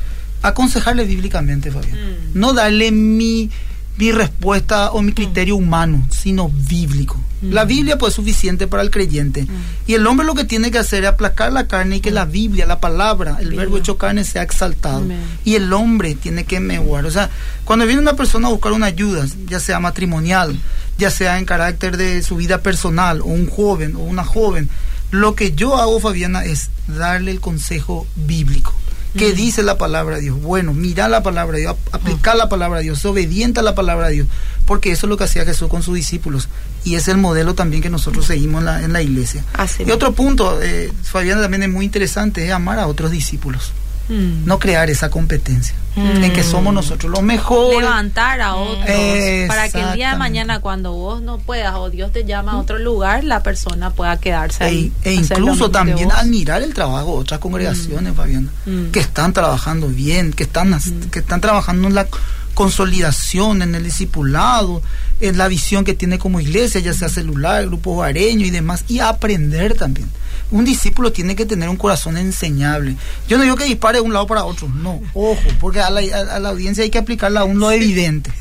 aconsejarle 0.43 1.05
bíblicamente, 1.05 1.71
Fabián. 1.71 1.95
Mm. 1.95 2.39
No 2.39 2.53
darle 2.53 2.91
mi, 2.93 3.51
mi 3.97 4.13
respuesta 4.13 4.93
o 4.93 5.03
mi 5.03 5.13
criterio 5.13 5.57
Mm. 5.57 5.63
humano, 5.63 6.07
sino 6.11 6.49
bíblico. 6.49 7.17
La 7.43 7.65
Biblia 7.65 7.97
pues 7.97 8.11
es 8.11 8.17
suficiente 8.17 8.67
para 8.67 8.83
el 8.83 8.91
creyente. 8.91 9.45
Mm. 9.45 9.49
Y 9.87 9.95
el 9.95 10.07
hombre 10.07 10.27
lo 10.27 10.35
que 10.35 10.45
tiene 10.45 10.71
que 10.71 10.77
hacer 10.77 11.05
es 11.05 11.09
aplacar 11.09 11.51
la 11.53 11.67
carne 11.67 11.97
y 11.97 12.01
que 12.01 12.11
la 12.11 12.27
Biblia, 12.27 12.67
la 12.67 12.81
palabra, 12.81 13.39
el 13.41 13.55
verbo 13.55 13.79
hecho 13.79 13.97
carne 13.97 14.25
sea 14.25 14.43
exaltado. 14.43 15.05
Y 15.43 15.55
el 15.55 15.73
hombre 15.73 16.15
tiene 16.15 16.45
que 16.45 16.61
menguar. 16.61 17.07
O 17.07 17.11
sea, 17.11 17.31
cuando 17.65 17.87
viene 17.87 18.03
una 18.03 18.13
persona 18.15 18.49
a 18.49 18.51
buscar 18.51 18.73
una 18.73 18.87
ayuda, 18.87 19.27
ya 19.47 19.59
sea 19.59 19.81
matrimonial, 19.81 20.55
ya 20.99 21.11
sea 21.11 21.39
en 21.39 21.47
carácter 21.47 21.97
de 21.97 22.23
su 22.23 22.37
vida 22.37 22.59
personal, 22.63 23.23
o 23.23 23.25
un 23.25 23.49
joven 23.49 23.97
o 23.97 24.01
una 24.01 24.23
joven, 24.25 24.69
lo 25.11 25.35
que 25.35 25.53
yo 25.53 25.77
hago, 25.79 25.99
Fabiana, 25.99 26.45
es 26.45 26.69
darle 26.89 27.31
el 27.31 27.41
consejo 27.41 28.07
bíblico. 28.17 28.75
¿Qué 29.17 29.33
dice 29.33 29.63
la 29.63 29.77
palabra 29.77 30.17
de 30.17 30.23
Dios? 30.23 30.41
Bueno, 30.41 30.73
mira 30.73 31.09
la 31.09 31.23
palabra 31.23 31.57
de 31.57 31.63
Dios, 31.63 31.73
ap- 31.75 31.95
aplicar 31.95 32.37
la 32.37 32.49
palabra 32.49 32.79
de 32.79 32.85
Dios, 32.85 33.05
obediente 33.05 33.61
a 33.61 33.63
la 33.63 33.75
palabra 33.75 34.07
de 34.09 34.15
Dios, 34.15 34.29
porque 34.67 34.93
eso 34.93 35.07
es 35.07 35.11
lo 35.11 35.17
que 35.17 35.25
hacía 35.25 35.45
Jesús 35.45 35.69
con 35.69 35.83
sus 35.83 35.95
discípulos 35.95 36.49
y 36.85 36.95
es 36.95 37.09
el 37.09 37.17
modelo 37.17 37.55
también 37.55 37.83
que 37.83 37.91
nosotros 37.91 38.27
seguimos 38.27 38.61
en 38.61 38.65
la, 38.67 38.83
en 38.85 38.93
la 38.93 39.03
iglesia. 39.03 39.45
Así 39.55 39.83
y 39.85 39.91
otro 39.91 40.13
punto, 40.13 40.61
eh, 40.63 40.93
Fabiana, 41.03 41.43
también 41.43 41.65
es 41.65 41.69
muy 41.71 41.85
interesante, 41.85 42.47
es 42.47 42.53
amar 42.53 42.79
a 42.79 42.87
otros 42.87 43.11
discípulos 43.11 43.73
Mm. 44.09 44.45
no 44.47 44.59
crear 44.59 44.91
esa 44.91 45.11
competencia 45.11 45.75
Mm. 45.97 46.23
en 46.25 46.33
que 46.33 46.45
somos 46.45 46.73
nosotros 46.73 47.11
los 47.11 47.21
mejores. 47.23 47.81
levantar 47.81 48.41
a 48.41 48.55
otros 48.55 48.85
Eh, 48.89 49.45
para 49.49 49.69
que 49.69 49.81
el 49.81 49.93
día 49.95 50.11
de 50.13 50.17
mañana 50.19 50.61
cuando 50.61 50.93
vos 50.93 51.21
no 51.21 51.39
puedas 51.39 51.75
o 51.75 51.91
Dios 51.91 52.13
te 52.13 52.25
llama 52.25 52.53
a 52.53 52.59
otro 52.59 52.79
lugar 52.79 53.25
la 53.25 53.43
persona 53.43 53.91
pueda 53.91 54.17
quedarse 54.19 54.63
ahí 54.63 54.93
E, 55.03 55.15
e 55.15 55.19
hacer 55.19 55.39
lo 55.39 55.47
incluso 55.47 55.71
también 55.71 56.11
admirar 56.13 56.63
el 56.63 56.75
trabajo 56.75 57.15
de 57.15 57.21
otras 57.21 57.41
congregaciones, 57.41 58.15
Fabiana, 58.15 58.51
Mm. 58.67 58.91
que 58.93 59.01
están 59.01 59.33
trabajando 59.33 59.89
bien, 59.89 60.33
que 60.33 60.45
están, 60.45 60.79
que 61.11 61.19
están 61.19 61.41
trabajando 61.41 61.89
en 61.89 61.95
la 61.97 62.07
consolidación, 62.55 63.63
en 63.63 63.75
el 63.75 63.85
discipulado, 63.85 64.83
en 65.21 65.37
la 65.39 65.49
visión 65.49 65.85
que 65.85 65.95
tiene 65.95 66.19
como 66.19 66.41
iglesia, 66.41 66.81
ya 66.81 66.93
sea 66.95 67.09
celular, 67.09 67.67
grupo 67.67 67.93
hogareño 67.93 68.47
y 68.47 68.51
demás, 68.51 68.85
y 68.89 69.01
aprender 69.01 69.75
también. 69.75 70.09
Un 70.53 70.65
discípulo 70.65 71.13
tiene 71.13 71.37
que 71.37 71.47
tener 71.47 71.69
un 71.69 71.77
corazón 71.77 72.17
enseñable. 72.17 72.97
Yo 73.29 73.37
no 73.39 73.45
digo 73.45 73.55
que 73.55 73.65
dispare 73.65 73.99
de 73.99 74.03
un 74.03 74.13
lado 74.13 74.27
para 74.27 74.43
otro, 74.45 74.67
no, 74.69 75.01
ojo, 75.15 75.39
porque 75.61 75.81
a 75.81 75.91
la, 75.91 76.01
a- 76.01 76.37
a 76.37 76.41
la 76.41 76.49
audiencia 76.49 76.83
hay 76.83 76.91
que 76.91 76.99
aplicarle 76.99 77.39
aún 77.39 77.61
lo 77.61 77.71
evidente. 77.71 78.33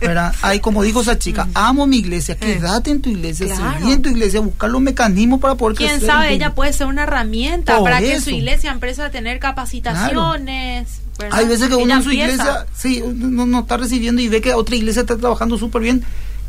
¿verdad? 0.00 0.34
Hay, 0.40 0.60
como 0.60 0.82
dijo 0.82 1.02
esa 1.02 1.18
chica, 1.18 1.46
amo 1.54 1.86
mi 1.86 1.98
iglesia, 1.98 2.36
quédate 2.36 2.90
en 2.90 3.02
tu 3.02 3.10
iglesia, 3.10 3.46
Claro. 3.54 3.86
en 3.90 4.00
tu 4.00 4.08
iglesia, 4.08 4.40
buscar 4.40 4.70
los 4.70 4.80
mecanismos 4.80 5.40
para 5.40 5.56
poder 5.56 5.76
quién 5.76 5.90
crecer 5.90 6.06
sabe 6.08 6.32
ella 6.32 6.54
puede 6.54 6.72
ser 6.72 6.86
una 6.86 7.02
herramienta 7.02 7.74
Por 7.76 7.84
para 7.84 8.00
que 8.00 8.18
su 8.20 8.30
iglesia 8.30 8.70
empiece 8.70 9.02
a 9.02 9.10
tener 9.10 9.38
capacitaciones 9.38 10.88
¿verdad? 11.18 11.38
Hay 11.38 11.46
veces 11.48 11.68
que 11.68 11.74
uno 11.74 11.84
Ella 11.84 11.96
en 11.96 12.02
su 12.02 12.10
empieza. 12.10 12.32
iglesia, 12.34 12.66
sí, 12.76 13.02
no, 13.14 13.46
no 13.46 13.60
está 13.60 13.76
recibiendo 13.76 14.22
y 14.22 14.28
ve 14.28 14.40
que 14.40 14.54
otra 14.54 14.76
iglesia 14.76 15.00
está 15.02 15.16
trabajando 15.16 15.58
súper 15.58 15.82
bien 15.82 16.04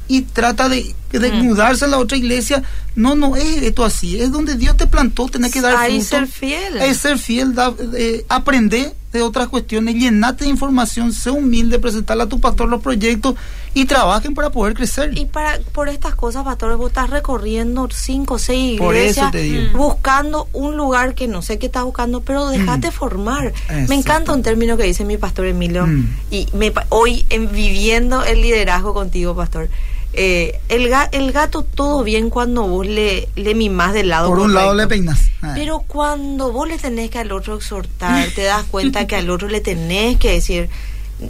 y 0.07 0.21
trata 0.21 0.69
de, 0.69 0.95
de 1.11 1.31
Mm. 1.31 1.43
mudarse 1.43 1.85
a 1.85 1.87
la 1.87 1.97
otra 1.99 2.17
iglesia. 2.17 2.63
No, 2.95 3.15
no 3.15 3.35
es 3.35 3.61
esto 3.61 3.85
así. 3.85 4.19
Es 4.19 4.31
donde 4.31 4.55
Dios 4.55 4.75
te 4.77 4.87
plantó, 4.87 5.27
tenés 5.27 5.51
que 5.51 5.61
dar 5.61 5.75
Ahí 5.77 6.01
fruto. 6.01 6.07
ser 6.17 6.27
fiel. 6.27 6.77
Es 6.77 6.97
ser 6.97 7.17
fiel, 7.19 7.53
da- 7.53 7.73
eh, 7.95 8.25
aprender 8.29 8.93
de 9.13 9.21
otras 9.21 9.47
cuestiones, 9.47 9.95
llenate 9.95 10.43
de 10.45 10.49
información, 10.51 11.13
sé 11.13 11.29
humilde, 11.31 11.79
presentarle 11.79 12.23
a 12.23 12.27
tu 12.27 12.39
pastor 12.39 12.69
los 12.69 12.81
proyectos 12.81 13.35
y 13.73 13.85
trabajen 13.85 14.33
para 14.33 14.49
poder 14.49 14.73
crecer. 14.73 15.17
Y 15.17 15.25
para 15.25 15.59
por 15.73 15.89
estas 15.89 16.15
cosas, 16.15 16.43
pastores, 16.43 16.77
vos 16.77 16.89
estás 16.89 17.09
recorriendo 17.09 17.87
cinco 17.91 18.35
o 18.35 18.39
seis 18.39 18.73
iglesias 18.73 19.31
digo. 19.31 19.77
buscando 19.77 20.47
un 20.53 20.75
lugar 20.75 21.13
que 21.15 21.27
no 21.27 21.41
sé 21.41 21.59
qué 21.59 21.67
estás 21.67 21.83
buscando, 21.83 22.21
pero 22.21 22.47
dejate 22.49 22.91
formar. 22.91 23.53
Me 23.87 23.95
encanta 23.95 24.33
un 24.33 24.41
término 24.43 24.75
que 24.77 24.83
dice 24.83 25.05
mi 25.05 25.17
pastor 25.17 25.45
Emilio 25.45 25.85
Mm. 25.87 26.09
y 26.31 26.47
me, 26.53 26.73
hoy 26.89 27.25
en 27.29 27.51
viviendo 27.51 28.23
el 28.23 28.41
liderazgo 28.41 28.93
contigo, 28.93 29.35
pastor. 29.35 29.69
eh, 30.13 30.59
el, 30.69 30.89
ga- 30.89 31.07
el 31.11 31.31
gato 31.31 31.61
todo 31.61 32.03
bien 32.03 32.31
cuando 32.31 32.63
vos 32.67 32.85
le, 32.85 33.29
le 33.35 33.53
mimás 33.53 33.93
del 33.93 34.09
lado 34.09 34.29
Por 34.29 34.39
un 34.39 34.55
lado 34.55 34.73
le 34.73 34.87
peinas. 34.87 35.21
Ah. 35.43 35.51
Pero 35.55 35.79
cuando 35.85 36.51
vos 36.51 36.67
le 36.67 36.79
tenés 36.79 37.11
que 37.11 37.19
al 37.19 37.31
otro 37.31 37.55
exhortar, 37.55 38.27
te 38.35 38.41
das 38.41 38.63
cuenta 38.65 39.05
que 39.05 39.15
al 39.15 39.29
otro 39.29 39.47
le 39.47 39.61
tenés 39.61 40.17
que 40.17 40.31
decir, 40.31 40.67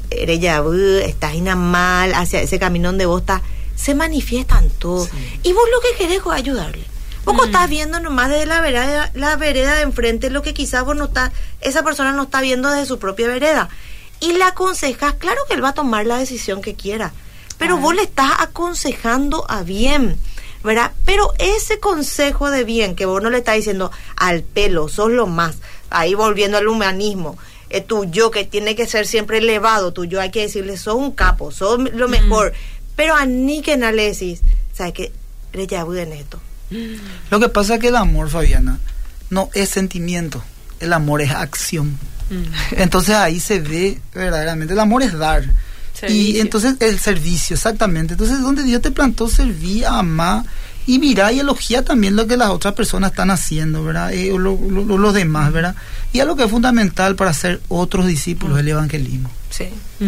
eres 0.10 0.40
ya, 0.40 0.62
uh, 0.62 0.74
estás 1.00 1.36
ina 1.36 1.56
mal, 1.56 2.14
hacia 2.14 2.42
ese 2.42 2.60
camino 2.60 2.90
donde 2.90 3.06
vos 3.06 3.22
estás, 3.22 3.42
se 3.76 3.96
manifiestan 3.96 4.70
todos. 4.70 5.10
Y 5.44 5.54
vos 5.54 5.64
lo 5.72 5.80
que 5.82 5.98
querés 5.98 6.22
es 6.22 6.32
ayudarle. 6.32 6.84
Vos 7.26 7.36
Mm. 7.36 7.46
estás 7.46 7.70
viendo 7.70 8.00
nomás 8.00 8.30
desde 8.30 8.46
la 8.46 8.62
vereda, 8.62 9.12
la 9.14 9.36
vereda 9.36 9.76
de 9.76 9.82
enfrente 9.82 10.30
lo 10.30 10.42
que 10.42 10.54
quizás 10.54 10.84
vos 10.84 10.96
no 10.96 11.06
estás, 11.06 11.32
esa 11.62 11.84
persona 11.84 12.12
no 12.12 12.24
está 12.24 12.42
viendo 12.42 12.70
desde 12.70 12.86
su 12.86 13.00
propia 13.00 13.28
vereda. 13.28 13.70
Y 14.20 14.34
le 14.34 14.44
aconsejas, 14.44 15.14
claro 15.16 15.42
que 15.48 15.54
él 15.54 15.64
va 15.64 15.70
a 15.70 15.74
tomar 15.74 16.06
la 16.06 16.18
decisión 16.18 16.62
que 16.62 16.76
quiera, 16.76 17.14
pero 17.58 17.78
vos 17.78 17.96
le 17.96 18.04
estás 18.04 18.32
aconsejando 18.40 19.46
a 19.50 19.64
bien. 19.64 20.18
¿verdad? 20.62 20.92
Pero 21.06 21.32
ese 21.38 21.80
consejo 21.80 22.52
de 22.52 22.66
bien 22.66 22.96
que 22.96 23.06
vos 23.06 23.24
no 23.24 23.30
le 23.30 23.38
estás 23.38 23.56
diciendo 23.56 23.92
al 24.18 24.44
pelo, 24.44 24.90
sos 24.90 25.10
lo 25.10 25.26
más, 25.26 25.56
ahí 25.90 26.16
volviendo 26.16 26.58
al 26.58 26.68
humanismo, 26.68 27.38
eh, 27.70 27.82
tu 27.82 28.06
yo 28.06 28.32
que 28.32 28.46
tiene 28.46 28.76
que 28.76 28.88
ser 28.88 29.06
siempre 29.06 29.40
elevado, 29.40 29.94
tu 29.94 30.06
yo 30.06 30.20
hay 30.20 30.32
que 30.32 30.42
decirle, 30.42 30.78
sos 30.78 30.96
un 30.96 31.12
capo, 31.12 31.52
sos 31.52 31.80
lo 31.94 32.08
mejor, 32.08 32.54
pero 32.96 33.16
a 33.16 33.26
ni 33.26 33.62
que 33.62 33.78
no 33.78 33.92
le 33.92 34.12
decís, 34.12 34.42
¿sabes 34.74 34.94
qué? 34.94 35.12
Le 35.54 35.68
ya 35.68 35.82
en 35.82 36.14
esto. 36.14 36.40
Lo 37.32 37.40
que 37.40 37.50
pasa 37.50 37.76
es 37.76 37.82
que 37.82 37.88
el 37.88 37.96
amor, 37.96 38.30
Fabiana, 38.30 38.80
no 39.30 39.50
es 39.54 39.70
sentimiento, 39.70 40.44
el 40.80 40.94
amor 40.94 41.22
es 41.22 41.32
acción. 41.32 41.98
Mm. 42.30 42.76
Entonces 42.78 43.16
ahí 43.16 43.40
se 43.40 43.60
ve 43.60 44.00
verdaderamente, 44.14 44.74
el 44.74 44.80
amor 44.80 45.04
es 45.04 45.18
dar. 45.18 45.44
Y 46.08 46.40
entonces 46.40 46.76
el 46.80 46.98
servicio, 46.98 47.56
exactamente. 47.56 48.14
Entonces 48.14 48.40
donde 48.42 48.64
Dios 48.64 48.82
te 48.82 48.92
plantó, 48.92 49.28
serví, 49.28 49.84
amar 49.84 50.44
y 50.90 50.98
mirar 51.00 51.34
y 51.34 51.40
elogiar 51.40 51.84
también 51.84 52.16
lo 52.16 52.26
que 52.26 52.36
las 52.36 52.50
otras 52.50 52.74
personas 52.74 53.12
están 53.12 53.30
haciendo, 53.30 53.84
¿verdad? 53.84 54.12
Eh, 54.12 54.30
lo- 54.38 54.58
lo- 54.70 54.84
lo- 54.84 54.98
los 54.98 55.14
demás, 55.14 55.52
¿verdad? 55.52 55.76
Y 56.14 56.20
algo 56.20 56.36
que 56.36 56.46
es 56.46 56.50
fundamental 56.50 57.16
para 57.16 57.32
ser 57.34 57.62
otros 57.68 58.08
discípulos, 58.08 58.60
el 58.60 58.68
evangelismo. 58.70 59.30
Sí. 59.52 59.66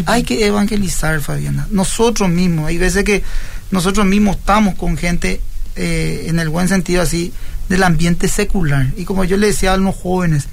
Hay 0.07 0.23
que 0.23 0.45
evangelizar, 0.47 1.21
Fabiana. 1.21 1.67
Nosotros 1.69 2.29
mismos, 2.29 2.67
hay 2.67 2.77
veces 2.79 3.03
que 3.03 3.23
nosotros 3.69 4.05
mismos 4.07 4.37
estamos 4.37 4.73
con 4.75 4.97
gente, 4.97 5.39
eh, 5.75 6.23
en 6.27 6.39
el 6.39 6.49
buen 6.49 6.67
sentido 6.67 7.01
así, 7.03 7.31
del 7.69 7.83
ambiente 7.83 8.27
secular. 8.27 8.87
Y 8.97 9.05
como 9.05 9.23
yo 9.23 9.37
le 9.37 9.47
decía 9.47 9.73
a 9.73 9.77
los 9.77 9.95
jóvenes, 9.95 10.47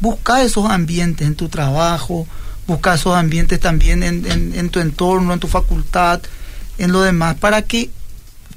busca 0.00 0.42
esos 0.42 0.70
ambientes 0.70 1.26
en 1.26 1.34
tu 1.34 1.48
trabajo, 1.50 2.26
busca 2.66 2.94
esos 2.94 3.14
ambientes 3.14 3.60
también 3.60 4.02
en, 4.02 4.24
en- 4.30 4.54
en 4.54 4.68
tu 4.70 4.80
entorno, 4.80 5.34
en 5.34 5.38
tu 5.40 5.48
facultad, 5.48 6.20
en 6.78 6.92
lo 6.92 7.02
demás, 7.02 7.36
para 7.36 7.60
que 7.62 7.90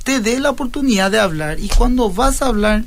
te 0.10 0.20
dé 0.22 0.40
la 0.40 0.50
oportunidad 0.50 1.12
de 1.12 1.20
hablar. 1.20 1.60
Y 1.60 1.68
cuando 1.70 2.10
vas 2.12 2.42
a 2.42 2.48
hablar, 2.48 2.84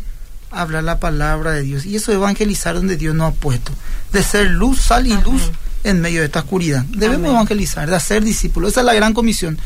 hablar 0.50 0.82
la 0.82 0.98
palabra 0.98 1.52
de 1.52 1.62
Dios. 1.62 1.86
Y 1.86 1.94
eso 1.94 2.10
es 2.10 2.16
evangelizar 2.16 2.74
donde 2.74 2.96
Dios 2.96 3.14
nos 3.14 3.32
ha 3.32 3.36
puesto. 3.36 3.70
De 4.10 4.24
ser 4.24 4.50
luz, 4.50 4.80
sal 4.80 5.06
y 5.06 5.16
luz 5.22 5.52
en 5.84 6.00
medio 6.00 6.18
de 6.18 6.26
esta 6.26 6.40
oscuridad. 6.40 6.84
Debemos 6.88 7.26
Amén. 7.26 7.30
evangelizar, 7.36 7.88
de 7.88 7.94
hacer 7.94 8.24
discípulos. 8.24 8.72
Esa 8.72 8.80
es 8.80 8.86
la 8.86 8.94
gran 8.94 9.14
comisión. 9.14 9.56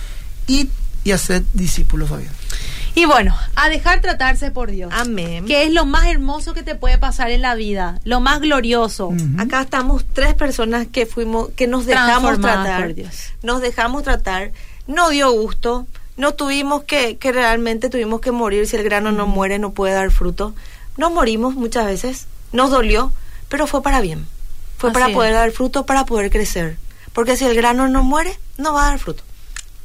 Y, 0.47 0.69
y 1.03 1.13
hacer 1.13 1.45
discípulos, 1.55 2.11
Fabián. 2.11 2.31
y 2.95 3.07
bueno 3.07 3.35
a 3.55 3.69
dejar 3.71 4.01
tratarse 4.03 4.51
por 4.51 4.71
Dios 4.71 4.93
Amén. 4.95 5.45
que 5.47 5.65
es 5.65 5.73
lo 5.73 5.87
más 5.87 6.07
hermoso 6.09 6.53
que 6.55 6.63
te 6.63 6.75
puede 6.75 6.99
pasar 6.99 7.31
en 7.31 7.41
la 7.43 7.55
vida 7.55 8.01
lo 8.05 8.21
más 8.21 8.41
glorioso. 8.41 9.15
Acá 9.39 9.63
estamos 9.63 10.05
tres 10.13 10.35
personas 10.35 10.87
que 10.93 11.07
fuimos, 11.07 11.49
que 11.57 11.67
nos 11.67 11.87
dejamos 11.87 12.39
tratar. 12.39 12.83
por 12.83 12.95
Dios. 12.95 13.33
Nos 13.43 13.63
dejamos 13.63 14.03
tratar. 14.03 14.53
No 14.87 15.09
dio 15.09 15.31
gusto. 15.33 15.87
No 16.17 16.35
tuvimos 16.35 16.85
que, 16.85 17.17
que 17.19 17.33
realmente 17.33 17.91
tuvimos 17.91 18.21
que 18.21 18.31
morir. 18.33 18.67
Si 18.67 18.77
el 18.77 18.83
grano 18.85 19.13
no 19.13 19.27
muere, 19.27 19.59
no 19.59 19.73
puede 19.73 19.95
dar 19.95 20.11
fruto. 20.11 20.55
Nos 20.97 21.13
morimos 21.13 21.55
muchas 21.55 21.87
veces. 21.87 22.27
Nos 22.53 22.71
dolió, 22.71 23.13
pero 23.49 23.67
fue 23.67 23.83
para 23.83 24.01
bien. 24.01 24.27
Fue 24.79 24.91
Así 24.91 24.95
para 24.95 25.09
es. 25.09 25.15
poder 25.15 25.33
dar 25.35 25.51
fruto, 25.53 25.85
para 25.87 26.05
poder 26.07 26.31
crecer. 26.31 26.77
Porque 27.13 27.37
si 27.37 27.45
el 27.45 27.55
grano 27.55 27.89
no 27.89 28.03
muere, 28.03 28.39
no 28.59 28.73
va 28.75 28.87
a 28.87 28.91
dar 28.91 28.99
fruto. 28.99 29.23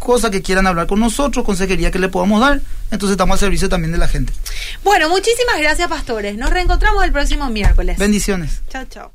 cosa 0.00 0.30
que 0.30 0.42
quieran 0.42 0.66
hablar 0.66 0.88
con 0.88 0.98
nosotros, 0.98 1.44
consejería 1.44 1.92
que 1.92 2.00
le 2.00 2.08
podamos 2.08 2.40
dar, 2.40 2.60
entonces 2.90 3.12
estamos 3.12 3.34
al 3.34 3.38
servicio 3.38 3.68
también 3.68 3.92
de 3.92 3.98
la 3.98 4.08
gente. 4.08 4.32
Bueno, 4.82 5.08
muchísimas 5.08 5.60
gracias, 5.60 5.88
pastores. 5.88 6.36
Nos 6.36 6.50
reencontramos 6.50 7.04
el 7.04 7.12
próximo 7.12 7.48
miércoles. 7.50 7.98
Bendiciones. 7.98 8.62
Chao, 8.68 8.84
chao. 8.86 9.12